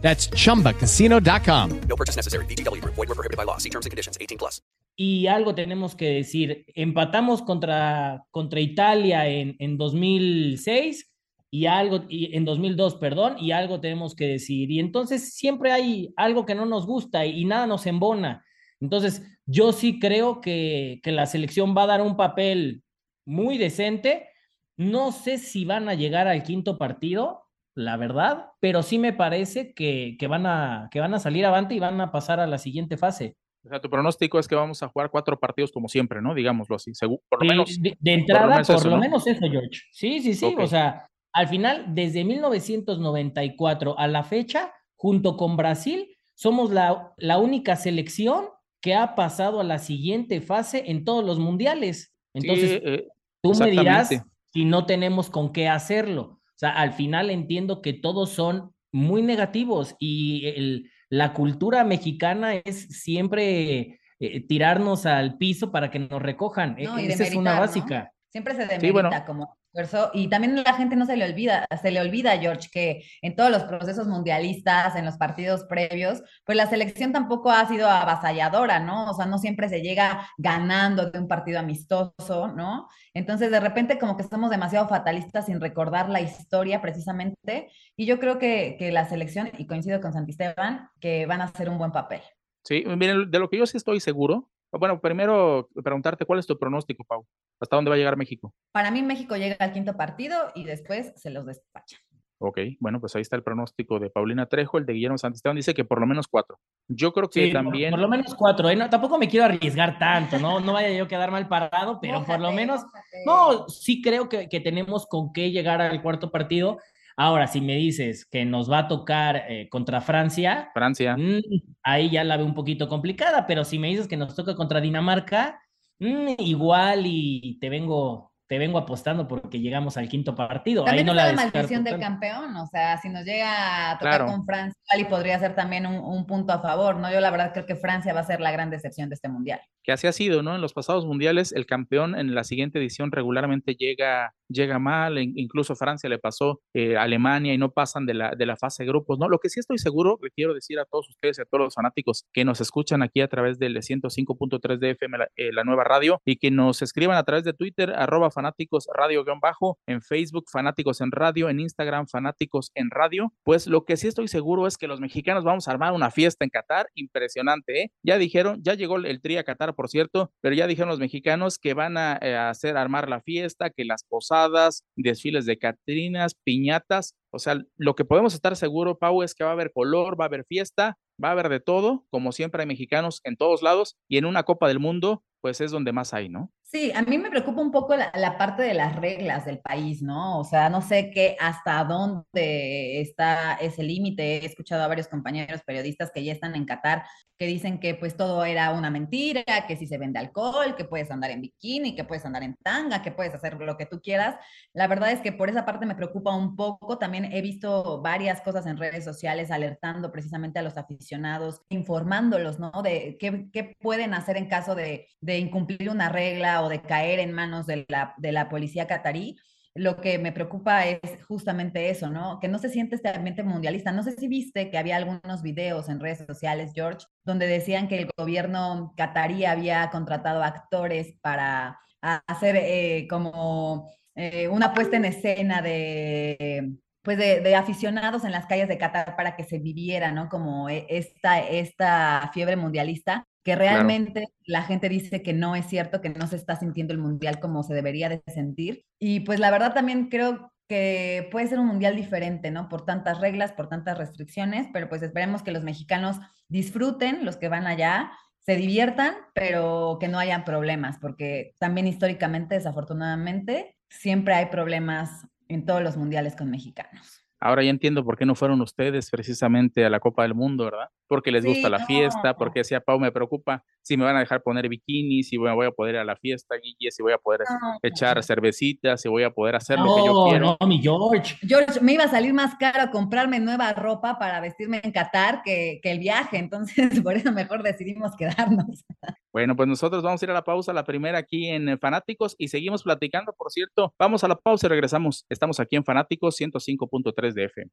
That's 0.00 0.28
chumbacasino.com. 0.30 1.80
No 1.88 1.96
purchase 1.96 2.16
necessary. 2.16 2.44
BGW. 2.46 2.82
Void 2.84 2.96
were 3.08 3.14
prohibited 3.14 3.36
by 3.36 3.44
law. 3.44 3.58
See 3.58 3.70
terms 3.70 3.86
and 3.86 3.90
conditions 3.90 4.18
18 4.20 4.38
plus. 4.38 4.60
Y 4.96 5.26
algo 5.28 5.54
tenemos 5.54 5.94
que 5.94 6.10
decir. 6.10 6.64
Empatamos 6.74 7.42
contra, 7.42 8.24
contra 8.30 8.60
Italia 8.60 9.26
en, 9.26 9.56
en 9.58 9.78
2006 9.78 11.10
y 11.50 11.66
algo, 11.66 12.04
y 12.08 12.36
en 12.36 12.44
2002, 12.44 12.94
perdón, 12.96 13.36
y 13.38 13.50
algo 13.50 13.80
tenemos 13.80 14.14
que 14.14 14.26
decir. 14.26 14.70
Y 14.70 14.78
entonces 14.78 15.34
siempre 15.34 15.72
hay 15.72 16.12
algo 16.16 16.46
que 16.46 16.54
no 16.54 16.64
nos 16.64 16.86
gusta 16.86 17.26
y, 17.26 17.44
nada 17.44 17.66
nos 17.66 17.86
embona. 17.86 18.44
Entonces, 18.80 19.22
yo 19.46 19.72
sí 19.72 19.98
creo 19.98 20.40
que, 20.40 21.00
que, 21.02 21.12
la 21.12 21.26
selección 21.26 21.74
va 21.76 21.82
a 21.84 21.88
dar 21.88 22.02
un 22.02 22.16
papel 22.16 22.82
muy 23.26 23.58
decente. 23.58 24.28
No 24.76 25.12
sé 25.12 25.38
si 25.38 25.64
van 25.64 25.88
a 25.88 25.94
llegar 25.94 26.28
al 26.28 26.42
quinto 26.44 26.78
partido, 26.78 27.42
la 27.80 27.96
verdad, 27.96 28.46
pero 28.60 28.82
sí 28.82 28.98
me 28.98 29.12
parece 29.12 29.74
que, 29.74 30.16
que, 30.18 30.26
van, 30.26 30.46
a, 30.46 30.88
que 30.90 31.00
van 31.00 31.14
a 31.14 31.18
salir 31.18 31.44
avante 31.46 31.74
y 31.74 31.80
van 31.80 32.00
a 32.00 32.12
pasar 32.12 32.40
a 32.40 32.46
la 32.46 32.58
siguiente 32.58 32.96
fase. 32.96 33.36
O 33.64 33.68
sea, 33.68 33.80
tu 33.80 33.90
pronóstico 33.90 34.38
es 34.38 34.48
que 34.48 34.54
vamos 34.54 34.82
a 34.82 34.88
jugar 34.88 35.10
cuatro 35.10 35.38
partidos 35.38 35.70
como 35.70 35.88
siempre, 35.88 36.22
¿no? 36.22 36.34
Digámoslo 36.34 36.76
así. 36.76 36.92
por 37.28 37.42
lo 37.42 37.48
menos. 37.48 37.78
De, 37.80 37.96
entrada, 38.02 38.62
por 38.62 38.86
lo 38.86 38.96
menos, 38.96 39.26
eso, 39.26 39.46
George. 39.50 39.82
Sí, 39.92 40.20
sí, 40.20 40.34
sí. 40.34 40.54
O 40.58 40.66
sea, 40.66 41.08
al 41.32 41.48
final, 41.48 41.84
desde 41.88 42.24
1994 42.24 43.98
a 43.98 44.06
la 44.06 44.24
fecha, 44.24 44.72
junto 44.96 45.36
con 45.36 45.56
Brasil, 45.56 46.16
somos 46.34 46.70
la, 46.70 47.12
la 47.18 47.38
única 47.38 47.76
selección 47.76 48.46
que 48.80 48.94
ha 48.94 49.14
pasado 49.14 49.60
a 49.60 49.64
la 49.64 49.78
siguiente 49.78 50.40
fase 50.40 50.84
en 50.86 51.04
todos 51.04 51.24
los 51.24 51.38
mundiales. 51.38 52.14
Entonces, 52.32 52.80
eh, 52.82 53.08
tú 53.42 53.52
me 53.54 53.70
dirás 53.70 54.08
si 54.52 54.64
no 54.64 54.86
tenemos 54.86 55.28
con 55.28 55.52
qué 55.52 55.68
hacerlo. 55.68 56.39
O 56.60 56.66
sea, 56.66 56.72
al 56.72 56.92
final 56.92 57.30
entiendo 57.30 57.80
que 57.80 57.94
todos 57.94 58.28
son 58.28 58.74
muy 58.92 59.22
negativos 59.22 59.96
y 59.98 60.84
la 61.08 61.32
cultura 61.32 61.84
mexicana 61.84 62.52
es 62.54 62.82
siempre 63.02 63.98
eh, 64.18 64.46
tirarnos 64.46 65.06
al 65.06 65.38
piso 65.38 65.72
para 65.72 65.90
que 65.90 66.00
nos 66.00 66.20
recojan. 66.20 66.78
E, 66.78 66.84
esa 67.06 67.24
es 67.24 67.34
una 67.34 67.58
básica. 67.58 68.12
Siempre 68.30 68.54
se 68.54 68.66
demerita 68.66 69.24
como 69.24 69.56
esfuerzo 69.72 70.10
y 70.14 70.28
también 70.28 70.62
la 70.62 70.74
gente 70.74 70.94
no 70.94 71.04
se 71.04 71.16
le 71.16 71.24
olvida, 71.24 71.66
se 71.82 71.90
le 71.90 72.00
olvida, 72.00 72.38
George, 72.38 72.68
que 72.72 73.04
en 73.22 73.34
todos 73.34 73.50
los 73.50 73.64
procesos 73.64 74.06
mundialistas, 74.06 74.94
en 74.94 75.04
los 75.04 75.16
partidos 75.16 75.64
previos, 75.64 76.22
pues 76.44 76.56
la 76.56 76.68
selección 76.68 77.12
tampoco 77.12 77.50
ha 77.50 77.66
sido 77.66 77.88
avasalladora, 77.88 78.78
¿no? 78.78 79.10
O 79.10 79.14
sea, 79.14 79.26
no 79.26 79.38
siempre 79.38 79.68
se 79.68 79.82
llega 79.82 80.28
ganando 80.38 81.10
de 81.10 81.18
un 81.18 81.26
partido 81.26 81.58
amistoso, 81.58 82.48
¿no? 82.48 82.88
Entonces, 83.14 83.50
de 83.50 83.60
repente 83.60 83.98
como 83.98 84.16
que 84.16 84.22
estamos 84.22 84.50
demasiado 84.50 84.88
fatalistas 84.88 85.46
sin 85.46 85.60
recordar 85.60 86.08
la 86.08 86.20
historia 86.20 86.80
precisamente 86.80 87.68
y 87.96 88.06
yo 88.06 88.20
creo 88.20 88.38
que, 88.38 88.76
que 88.78 88.92
la 88.92 89.08
selección, 89.08 89.50
y 89.58 89.66
coincido 89.66 90.00
con 90.00 90.12
Santisteban, 90.12 90.88
que 91.00 91.26
van 91.26 91.40
a 91.40 91.44
hacer 91.44 91.68
un 91.68 91.78
buen 91.78 91.90
papel. 91.90 92.20
Sí, 92.64 92.84
miren, 92.86 93.30
de 93.30 93.38
lo 93.38 93.48
que 93.48 93.58
yo 93.58 93.66
sí 93.66 93.76
estoy 93.76 94.00
seguro 94.00 94.50
bueno, 94.72 95.00
primero 95.00 95.68
preguntarte 95.82 96.24
cuál 96.24 96.38
es 96.38 96.46
tu 96.46 96.58
pronóstico, 96.58 97.04
Pau. 97.04 97.26
¿Hasta 97.60 97.76
dónde 97.76 97.88
va 97.90 97.94
a 97.94 97.98
llegar 97.98 98.16
México? 98.16 98.52
Para 98.72 98.90
mí 98.90 99.02
México 99.02 99.36
llega 99.36 99.56
al 99.58 99.72
quinto 99.72 99.96
partido 99.96 100.36
y 100.54 100.64
después 100.64 101.12
se 101.16 101.30
los 101.30 101.46
despacha. 101.46 101.98
Ok, 102.42 102.58
bueno, 102.78 103.00
pues 103.00 103.14
ahí 103.14 103.20
está 103.20 103.36
el 103.36 103.42
pronóstico 103.42 103.98
de 103.98 104.08
Paulina 104.08 104.46
Trejo, 104.46 104.78
el 104.78 104.86
de 104.86 104.94
Guillermo 104.94 105.18
Santisteban 105.18 105.56
dice 105.56 105.74
que 105.74 105.84
por 105.84 106.00
lo 106.00 106.06
menos 106.06 106.26
cuatro. 106.26 106.58
Yo 106.88 107.12
creo 107.12 107.28
que 107.28 107.44
Sí, 107.48 107.52
por- 107.52 107.62
también... 107.64 107.90
Por, 107.90 108.00
lo 108.00 108.08
menos 108.08 108.34
cuatro. 108.34 108.70
¿eh? 108.70 108.76
No, 108.76 108.88
tampoco 108.88 109.18
me 109.18 109.28
quiero 109.28 109.44
arriesgar 109.44 109.98
tanto, 109.98 110.38
¿no? 110.38 110.58
No 110.58 110.72
vaya 110.72 110.90
yo 110.90 111.04
a 111.04 111.08
quedar 111.08 111.30
mal 111.30 111.46
parado, 111.48 111.98
pero 112.00 112.24
por 112.24 112.40
lo 112.40 112.50
menos. 112.50 112.80
No, 113.26 113.68
sí 113.68 114.00
creo 114.00 114.30
que, 114.30 114.48
que 114.48 114.58
tenemos 114.60 115.06
con 115.06 115.34
qué 115.34 115.50
llegar 115.50 115.82
al 115.82 116.00
cuarto 116.00 116.30
partido. 116.30 116.78
Ahora, 117.22 117.46
si 117.48 117.60
me 117.60 117.76
dices 117.76 118.24
que 118.24 118.46
nos 118.46 118.70
va 118.70 118.78
a 118.78 118.88
tocar 118.88 119.44
eh, 119.46 119.68
contra 119.68 120.00
Francia, 120.00 120.70
Francia. 120.72 121.18
mm, 121.18 121.40
ahí 121.82 122.08
ya 122.08 122.24
la 122.24 122.38
veo 122.38 122.46
un 122.46 122.54
poquito 122.54 122.88
complicada, 122.88 123.46
pero 123.46 123.62
si 123.62 123.78
me 123.78 123.88
dices 123.88 124.08
que 124.08 124.16
nos 124.16 124.34
toca 124.34 124.54
contra 124.54 124.80
Dinamarca, 124.80 125.60
mm, 125.98 126.36
igual 126.38 127.02
y 127.04 127.58
te 127.60 127.68
vengo, 127.68 128.32
te 128.48 128.56
vengo 128.58 128.78
apostando 128.78 129.28
porque 129.28 129.60
llegamos 129.60 129.98
al 129.98 130.08
quinto 130.08 130.34
partido. 130.34 130.82
También 130.82 131.10
ahí 131.10 131.14
no 131.14 131.20
está 131.20 131.26
la 131.26 131.36
la 131.36 131.42
descarto 131.42 131.58
maldición 131.58 131.84
del 131.84 132.00
campeón, 132.00 132.56
o 132.56 132.66
sea, 132.68 132.96
si 132.96 133.10
nos 133.10 133.26
llega 133.26 133.90
a 133.90 133.98
tocar 133.98 134.16
Claro. 134.20 134.26
con 134.32 134.46
Francia, 134.46 134.80
igual 134.88 135.06
y 135.06 135.10
podría 135.10 135.38
ser 135.38 135.54
también 135.54 135.84
un, 135.84 135.96
un 135.96 136.24
punto 136.24 136.54
a 136.54 136.60
favor, 136.62 136.96
¿no? 136.96 137.12
Yo 137.12 137.20
la 137.20 137.30
verdad 137.30 137.52
creo 137.52 137.66
que 137.66 137.76
Francia 137.76 138.14
va 138.14 138.20
a 138.20 138.24
ser 138.24 138.40
la 138.40 138.50
gran 138.50 138.70
decepción 138.70 139.10
de 139.10 139.16
este 139.16 139.28
mundial. 139.28 139.60
Que 139.90 139.94
así 139.94 140.06
ha 140.06 140.12
sido, 140.12 140.40
¿no? 140.44 140.54
En 140.54 140.60
los 140.60 140.72
pasados 140.72 141.04
mundiales, 141.04 141.50
el 141.50 141.66
campeón 141.66 142.14
en 142.16 142.32
la 142.32 142.44
siguiente 142.44 142.78
edición 142.78 143.10
regularmente 143.10 143.74
llega, 143.74 144.32
llega 144.48 144.78
mal, 144.78 145.18
in- 145.18 145.32
incluso 145.36 145.74
Francia 145.74 146.08
le 146.08 146.20
pasó 146.20 146.60
eh, 146.76 146.96
Alemania 146.96 147.52
y 147.54 147.58
no 147.58 147.72
pasan 147.72 148.06
de 148.06 148.14
la, 148.14 148.30
de 148.36 148.46
la 148.46 148.56
fase 148.56 148.84
de 148.84 148.88
grupos, 148.88 149.18
¿no? 149.18 149.28
Lo 149.28 149.38
que 149.40 149.48
sí 149.48 149.58
estoy 149.58 149.78
seguro, 149.78 150.16
le 150.22 150.30
quiero 150.30 150.54
decir 150.54 150.78
a 150.78 150.84
todos 150.84 151.08
ustedes 151.08 151.38
y 151.38 151.42
a 151.42 151.44
todos 151.44 151.64
los 151.64 151.74
fanáticos 151.74 152.24
que 152.32 152.44
nos 152.44 152.60
escuchan 152.60 153.02
aquí 153.02 153.20
a 153.20 153.26
través 153.26 153.58
del 153.58 153.76
105.3 153.78 154.78
de 154.78 154.90
FM, 154.90 155.18
la, 155.18 155.28
eh, 155.34 155.50
la 155.52 155.64
nueva 155.64 155.82
radio, 155.82 156.20
y 156.24 156.36
que 156.36 156.52
nos 156.52 156.82
escriban 156.82 157.16
a 157.16 157.24
través 157.24 157.42
de 157.42 157.52
Twitter, 157.52 157.92
arroba 157.96 158.30
fanáticos 158.30 158.86
radio 158.96 159.24
guion 159.24 159.40
bajo, 159.40 159.76
en 159.88 160.02
Facebook, 160.02 160.44
fanáticos 160.52 161.00
en 161.00 161.10
radio, 161.10 161.48
en 161.48 161.58
Instagram, 161.58 162.06
fanáticos 162.06 162.70
en 162.76 162.90
radio, 162.90 163.32
pues 163.42 163.66
lo 163.66 163.84
que 163.84 163.96
sí 163.96 164.06
estoy 164.06 164.28
seguro 164.28 164.68
es 164.68 164.76
que 164.76 164.86
los 164.86 165.00
mexicanos 165.00 165.42
vamos 165.42 165.66
a 165.66 165.72
armar 165.72 165.92
una 165.94 166.12
fiesta 166.12 166.44
en 166.44 166.50
Qatar 166.50 166.86
impresionante, 166.94 167.82
¿eh? 167.82 167.90
Ya 168.04 168.18
dijeron, 168.18 168.60
ya 168.62 168.74
llegó 168.74 168.96
el 168.98 169.20
tri 169.20 169.36
a 169.36 169.44
Qatar, 169.44 169.74
por 169.80 169.88
cierto, 169.88 170.30
pero 170.42 170.54
ya 170.54 170.66
dijeron 170.66 170.90
los 170.90 170.98
mexicanos 170.98 171.56
que 171.56 171.72
van 171.72 171.96
a, 171.96 172.18
eh, 172.20 172.36
hacer 172.36 172.76
armar 172.76 173.08
la 173.08 173.22
fiesta, 173.22 173.70
que 173.70 173.86
las 173.86 174.04
posadas, 174.04 174.84
desfiles 174.94 175.46
de 175.46 175.56
catrinas, 175.56 176.34
piñatas, 176.34 177.14
o 177.30 177.38
sea, 177.38 177.62
lo 177.78 177.94
que 177.94 178.04
podemos 178.04 178.34
estar 178.34 178.54
seguro, 178.56 178.98
Pau, 178.98 179.22
es 179.22 179.34
que 179.34 179.42
va 179.42 179.48
a 179.48 179.52
haber 179.54 179.72
color, 179.72 180.20
va 180.20 180.26
a 180.26 180.28
haber 180.28 180.44
fiesta, 180.44 180.98
va 181.22 181.28
a 181.28 181.32
haber 181.32 181.48
de 181.48 181.60
todo, 181.60 182.04
como 182.10 182.32
siempre 182.32 182.60
hay 182.60 182.66
mexicanos 182.66 183.22
en 183.24 183.38
todos 183.38 183.62
lados, 183.62 183.96
y 184.06 184.18
en 184.18 184.26
una 184.26 184.42
Copa 184.42 184.68
del 184.68 184.80
Mundo, 184.80 185.24
pues 185.40 185.62
es 185.62 185.70
donde 185.70 185.92
más 185.92 186.12
hay, 186.12 186.28
¿no? 186.28 186.52
Sí, 186.72 186.92
a 186.94 187.02
mí 187.02 187.18
me 187.18 187.30
preocupa 187.30 187.60
un 187.60 187.72
poco 187.72 187.96
la, 187.96 188.38
parte 188.38 188.62
de 188.62 188.74
las 188.74 188.94
reglas 188.94 189.44
del 189.44 189.58
país, 189.58 190.02
¿no? 190.02 190.38
O 190.38 190.44
sea, 190.44 190.68
no 190.70 190.80
sé 190.80 191.10
qué, 191.10 191.36
hasta 191.40 191.82
dónde 191.82 193.00
está 193.00 193.54
ese 193.54 193.82
límite. 193.82 194.38
He 194.38 194.46
escuchado 194.46 194.84
a 194.84 194.86
varios 194.86 195.08
compañeros 195.08 195.62
periodistas 195.66 196.12
que 196.14 196.22
ya 196.22 196.32
están 196.32 196.54
en 196.54 196.66
Qatar 196.66 197.02
que 197.40 197.46
dicen 197.46 197.80
que 197.80 197.94
pues 197.94 198.18
todo 198.18 198.44
era 198.44 198.70
una 198.70 198.90
mentira, 198.90 199.42
que 199.66 199.74
si 199.74 199.86
se 199.86 199.96
vende 199.96 200.18
alcohol, 200.18 200.76
que 200.76 200.84
puedes 200.84 201.10
andar 201.10 201.30
en 201.30 201.40
bikini, 201.40 201.94
que 201.96 202.04
puedes 202.04 202.26
andar 202.26 202.42
en 202.42 202.54
tanga, 202.62 203.00
que 203.00 203.12
puedes 203.12 203.32
hacer 203.32 203.54
lo 203.54 203.78
que 203.78 203.86
tú 203.86 204.02
quieras. 204.02 204.36
La 204.74 204.86
verdad 204.86 205.10
es 205.10 205.22
que 205.22 205.32
por 205.32 205.48
esa 205.48 205.64
parte 205.64 205.86
me 205.86 205.94
preocupa 205.94 206.36
un 206.36 206.54
poco. 206.54 206.98
También 206.98 207.32
he 207.32 207.40
visto 207.40 208.02
varias 208.02 208.42
cosas 208.42 208.66
en 208.66 208.76
redes 208.76 209.04
sociales 209.04 209.50
alertando 209.50 210.12
precisamente 210.12 210.58
a 210.58 210.62
los 210.62 210.76
aficionados, 210.76 211.62
informándolos, 211.70 212.58
¿no? 212.58 212.70
De 212.82 213.16
qué, 213.18 213.74
pueden 213.80 214.12
hacer 214.12 214.36
en 214.36 214.46
caso 214.46 214.74
de 214.74 215.08
incumplir 215.22 215.88
una 215.88 216.10
regla 216.10 216.59
o 216.62 216.68
de 216.68 216.82
caer 216.82 217.20
en 217.20 217.32
manos 217.32 217.66
de 217.66 217.86
la, 217.88 218.14
de 218.18 218.32
la 218.32 218.48
policía 218.48 218.86
catarí. 218.86 219.36
Lo 219.74 220.00
que 220.00 220.18
me 220.18 220.32
preocupa 220.32 220.84
es 220.86 221.00
justamente 221.28 221.90
eso, 221.90 222.10
¿no? 222.10 222.40
Que 222.40 222.48
no 222.48 222.58
se 222.58 222.70
siente 222.70 222.96
este 222.96 223.08
ambiente 223.08 223.44
mundialista. 223.44 223.92
No 223.92 224.02
sé 224.02 224.12
si 224.12 224.26
viste 224.26 224.70
que 224.70 224.78
había 224.78 224.96
algunos 224.96 225.42
videos 225.42 225.88
en 225.88 226.00
redes 226.00 226.24
sociales, 226.26 226.72
George, 226.74 227.06
donde 227.24 227.46
decían 227.46 227.86
que 227.86 227.98
el 227.98 228.10
gobierno 228.16 228.92
catarí 228.96 229.44
había 229.44 229.88
contratado 229.90 230.42
actores 230.42 231.14
para 231.20 231.78
hacer 232.00 232.56
eh, 232.56 233.06
como 233.08 233.88
eh, 234.14 234.48
una 234.48 234.74
puesta 234.74 234.96
en 234.96 235.04
escena 235.04 235.62
de, 235.62 236.72
pues 237.02 237.16
de, 237.18 237.54
aficionados 237.54 238.24
en 238.24 238.32
las 238.32 238.46
calles 238.46 238.68
de 238.68 238.78
Qatar 238.78 239.16
para 239.16 239.36
que 239.36 239.44
se 239.44 239.58
viviera, 239.58 240.12
¿no? 240.12 240.28
Como 240.28 240.68
e- 240.68 240.86
esta, 240.88 241.40
esta 241.40 242.30
fiebre 242.34 242.56
mundialista, 242.56 243.26
que 243.42 243.56
realmente 243.56 244.28
la 244.44 244.62
gente 244.62 244.88
dice 244.88 245.22
que 245.22 245.32
no 245.32 245.56
es 245.56 245.66
cierto, 245.66 246.00
que 246.00 246.10
no 246.10 246.26
se 246.26 246.36
está 246.36 246.56
sintiendo 246.56 246.92
el 246.92 246.98
mundial 246.98 247.40
como 247.40 247.62
se 247.62 247.74
debería 247.74 248.08
de 248.08 248.22
sentir. 248.26 248.84
Y 248.98 249.20
pues 249.20 249.40
la 249.40 249.50
verdad 249.50 249.72
también 249.72 250.08
creo 250.08 250.52
que 250.68 251.28
puede 251.32 251.48
ser 251.48 251.58
un 251.58 251.66
mundial 251.66 251.96
diferente, 251.96 252.50
¿no? 252.50 252.68
Por 252.68 252.84
tantas 252.84 253.20
reglas, 253.20 253.52
por 253.52 253.68
tantas 253.68 253.98
restricciones, 253.98 254.68
pero 254.72 254.88
pues 254.88 255.02
esperemos 255.02 255.42
que 255.42 255.52
los 255.52 255.64
mexicanos 255.64 256.18
disfruten, 256.48 257.24
los 257.24 257.36
que 257.36 257.48
van 257.48 257.66
allá, 257.66 258.12
se 258.38 258.56
diviertan, 258.56 259.14
pero 259.34 259.98
que 260.00 260.08
no 260.08 260.18
hayan 260.18 260.44
problemas, 260.44 260.98
porque 260.98 261.54
también 261.58 261.86
históricamente, 261.86 262.54
desafortunadamente, 262.54 263.76
siempre 263.88 264.34
hay 264.34 264.46
problemas 264.46 265.26
en 265.48 265.66
todos 265.66 265.82
los 265.82 265.96
mundiales 265.96 266.36
con 266.36 266.50
mexicanos. 266.50 267.19
Ahora 267.40 267.62
ya 267.64 267.70
entiendo 267.70 268.04
por 268.04 268.18
qué 268.18 268.26
no 268.26 268.34
fueron 268.34 268.60
ustedes 268.60 269.10
precisamente 269.10 269.84
a 269.84 269.90
la 269.90 269.98
Copa 269.98 270.22
del 270.24 270.34
Mundo, 270.34 270.66
¿verdad? 270.66 270.88
Porque 271.08 271.32
les 271.32 271.42
Sí, 271.42 271.48
gusta 271.48 271.70
la 271.70 271.78
no. 271.78 271.86
fiesta, 271.86 272.36
porque 272.36 272.60
decía 272.60 272.80
Pau, 272.80 273.00
me 273.00 273.10
preocupa 273.10 273.64
si 273.80 273.96
me 273.96 274.04
van 274.04 274.16
a 274.16 274.20
dejar 274.20 274.42
poner 274.42 274.68
bikini, 274.68 275.22
si 275.22 275.38
voy, 275.38 275.50
voy 275.54 275.66
a 275.66 275.70
poder 275.70 275.94
ir 275.94 276.00
a 276.02 276.04
la 276.04 276.16
fiesta, 276.16 276.56
Guille, 276.56 276.90
si 276.90 277.02
voy 277.02 277.14
a 277.14 277.18
poder 277.18 277.40
No. 277.40 277.78
echar 277.82 278.22
cervecitas, 278.22 279.00
si 279.00 279.08
voy 279.08 279.22
a 279.22 279.30
poder 279.30 279.56
hacer 279.56 279.78
lo 279.78 279.86
que 279.96 280.04
yo 280.04 280.24
quiero. 280.28 280.56
no, 280.60 280.66
mi 280.66 280.82
George. 280.82 281.36
George, 281.40 281.80
me 281.80 281.94
iba 281.94 282.04
a 282.04 282.08
salir 282.08 282.34
más 282.34 282.54
caro 282.56 282.90
comprarme 282.90 283.40
nueva 283.40 283.72
ropa 283.72 284.18
para 284.18 284.40
vestirme 284.40 284.80
en 284.84 284.92
Qatar 284.92 285.42
que, 285.42 285.80
que 285.82 285.90
el 285.90 285.98
viaje, 285.98 286.36
entonces 286.36 287.00
por 287.02 287.16
eso 287.16 287.32
mejor 287.32 287.62
decidimos 287.62 288.14
quedarnos. 288.16 288.84
Bueno, 289.32 289.54
pues 289.54 289.68
nosotros 289.68 290.02
vamos 290.02 290.20
a 290.20 290.24
ir 290.24 290.30
a 290.30 290.34
la 290.34 290.42
pausa, 290.42 290.72
la 290.72 290.84
primera 290.84 291.18
aquí 291.18 291.48
en 291.48 291.68
eh, 291.68 291.78
Fanáticos, 291.78 292.34
y 292.36 292.48
seguimos 292.48 292.82
platicando, 292.82 293.32
por 293.32 293.52
cierto. 293.52 293.94
Vamos 293.96 294.24
a 294.24 294.28
la 294.28 294.34
pausa 294.34 294.66
y 294.66 294.70
regresamos. 294.70 295.24
Estamos 295.28 295.60
aquí 295.60 295.76
en 295.76 295.84
Fanáticos 295.84 296.40
105.3 296.40 297.32
de 297.32 297.44
FM. 297.44 297.70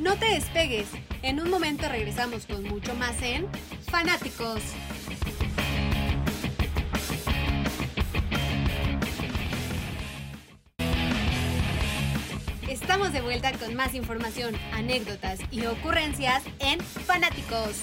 No 0.00 0.16
te 0.16 0.26
despegues. 0.26 0.90
En 1.22 1.38
un 1.38 1.48
momento 1.48 1.88
regresamos 1.88 2.46
con 2.46 2.64
mucho 2.64 2.92
más 2.96 3.22
en 3.22 3.46
Fanáticos. 3.82 4.60
Estamos 12.68 13.12
de 13.12 13.20
vuelta 13.20 13.52
con 13.52 13.76
más 13.76 13.94
información, 13.94 14.56
anécdotas 14.72 15.38
y 15.52 15.66
ocurrencias 15.66 16.42
en 16.58 16.80
Fanáticos. 16.80 17.80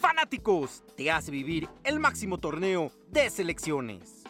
Fanáticos 0.00 0.82
te 0.96 1.10
hace 1.10 1.30
vivir 1.30 1.68
el 1.84 2.00
máximo 2.00 2.38
torneo 2.38 2.90
de 3.08 3.28
selecciones. 3.28 4.24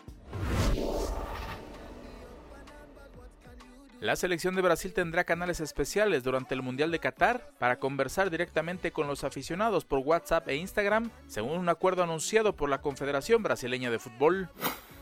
La 4.00 4.16
selección 4.16 4.56
de 4.56 4.62
Brasil 4.62 4.92
tendrá 4.92 5.22
canales 5.22 5.60
especiales 5.60 6.24
durante 6.24 6.54
el 6.54 6.62
Mundial 6.62 6.90
de 6.90 6.98
Qatar 6.98 7.52
para 7.60 7.78
conversar 7.78 8.30
directamente 8.30 8.90
con 8.90 9.06
los 9.06 9.22
aficionados 9.22 9.84
por 9.84 10.00
WhatsApp 10.00 10.48
e 10.48 10.56
Instagram, 10.56 11.08
según 11.28 11.56
un 11.56 11.68
acuerdo 11.68 12.02
anunciado 12.02 12.56
por 12.56 12.68
la 12.68 12.80
Confederación 12.80 13.44
Brasileña 13.44 13.92
de 13.92 14.00
Fútbol. 14.00 14.48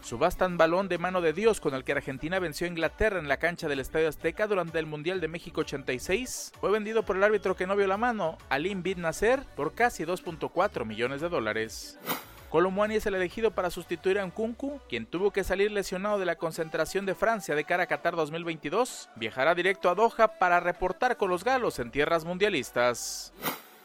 Subastan 0.02 0.57
balón 0.57 0.88
de 0.88 0.99
mano 0.99 1.21
de 1.21 1.33
Dios 1.33 1.61
con 1.61 1.75
el 1.75 1.85
que 1.85 1.93
Argentina 1.93 2.38
venció 2.38 2.67
a 2.67 2.71
Inglaterra 2.71 3.19
en 3.19 3.28
la 3.28 3.37
cancha 3.37 3.69
del 3.69 3.81
Estadio 3.81 4.09
Azteca 4.09 4.47
durante 4.47 4.78
el 4.78 4.87
Mundial 4.87 5.21
de 5.21 5.28
México 5.28 5.61
86. 5.61 6.52
Fue 6.61 6.71
vendido 6.71 7.05
por 7.05 7.17
el 7.17 7.25
árbitro 7.25 7.57
que 7.57 7.67
no 7.67 7.76
vio 7.76 7.87
la 7.87 7.97
mano, 7.97 8.38
Alim 8.49 8.83
Bid 8.83 8.97
Nasser, 8.99 9.43
por 9.57 9.75
casi 9.75 10.05
2.4 10.05 10.85
millones 10.85 11.21
de 11.21 11.28
dólares. 11.28 11.99
Colomwani 12.50 12.97
es 12.97 13.05
el 13.05 13.14
elegido 13.14 13.50
para 13.50 13.71
sustituir 13.71 14.19
a 14.19 14.25
Nkunku, 14.25 14.81
quien 14.88 15.05
tuvo 15.05 15.31
que 15.31 15.45
salir 15.45 15.71
lesionado 15.71 16.19
de 16.19 16.25
la 16.25 16.37
concentración 16.37 17.05
de 17.05 17.14
Francia 17.14 17.55
de 17.55 17.64
cara 17.64 17.83
a 17.83 17.87
Qatar 17.87 18.17
2022. 18.17 19.11
Viajará 19.17 19.55
directo 19.55 19.90
a 19.90 19.95
Doha 19.95 20.38
para 20.38 20.59
reportar 20.59 21.19
con 21.19 21.28
los 21.28 21.45
galos 21.45 21.78
en 21.78 21.90
tierras 21.90 22.25
mundialistas. 22.25 23.35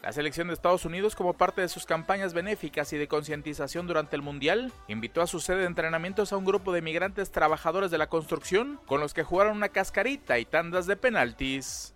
La 0.04 0.12
selección 0.12 0.48
de 0.48 0.52
Estados 0.52 0.84
Unidos, 0.84 1.16
como 1.16 1.32
parte 1.32 1.62
de 1.62 1.68
sus 1.70 1.86
campañas 1.86 2.34
benéficas 2.34 2.92
y 2.92 2.98
de 2.98 3.08
concientización 3.08 3.86
durante 3.86 4.16
el 4.16 4.20
Mundial, 4.20 4.70
invitó 4.86 5.22
a 5.22 5.26
su 5.26 5.40
sede 5.40 5.60
de 5.60 5.64
entrenamientos 5.64 6.30
a 6.30 6.36
un 6.36 6.44
grupo 6.44 6.74
de 6.74 6.82
migrantes 6.82 7.32
trabajadores 7.32 7.90
de 7.90 7.96
la 7.96 8.10
construcción, 8.10 8.78
con 8.84 9.00
los 9.00 9.14
que 9.14 9.22
jugaron 9.22 9.56
una 9.56 9.70
cascarita 9.70 10.38
y 10.38 10.44
tandas 10.44 10.86
de 10.86 10.98
penaltis. 10.98 11.94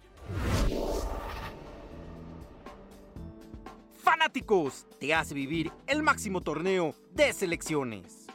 Fanáticos 3.98 4.86
te 4.98 5.12
hace 5.12 5.34
vivir 5.34 5.70
el 5.86 6.02
máximo 6.02 6.40
torneo 6.40 6.94
de 7.12 7.30
selecciones. 7.34 8.27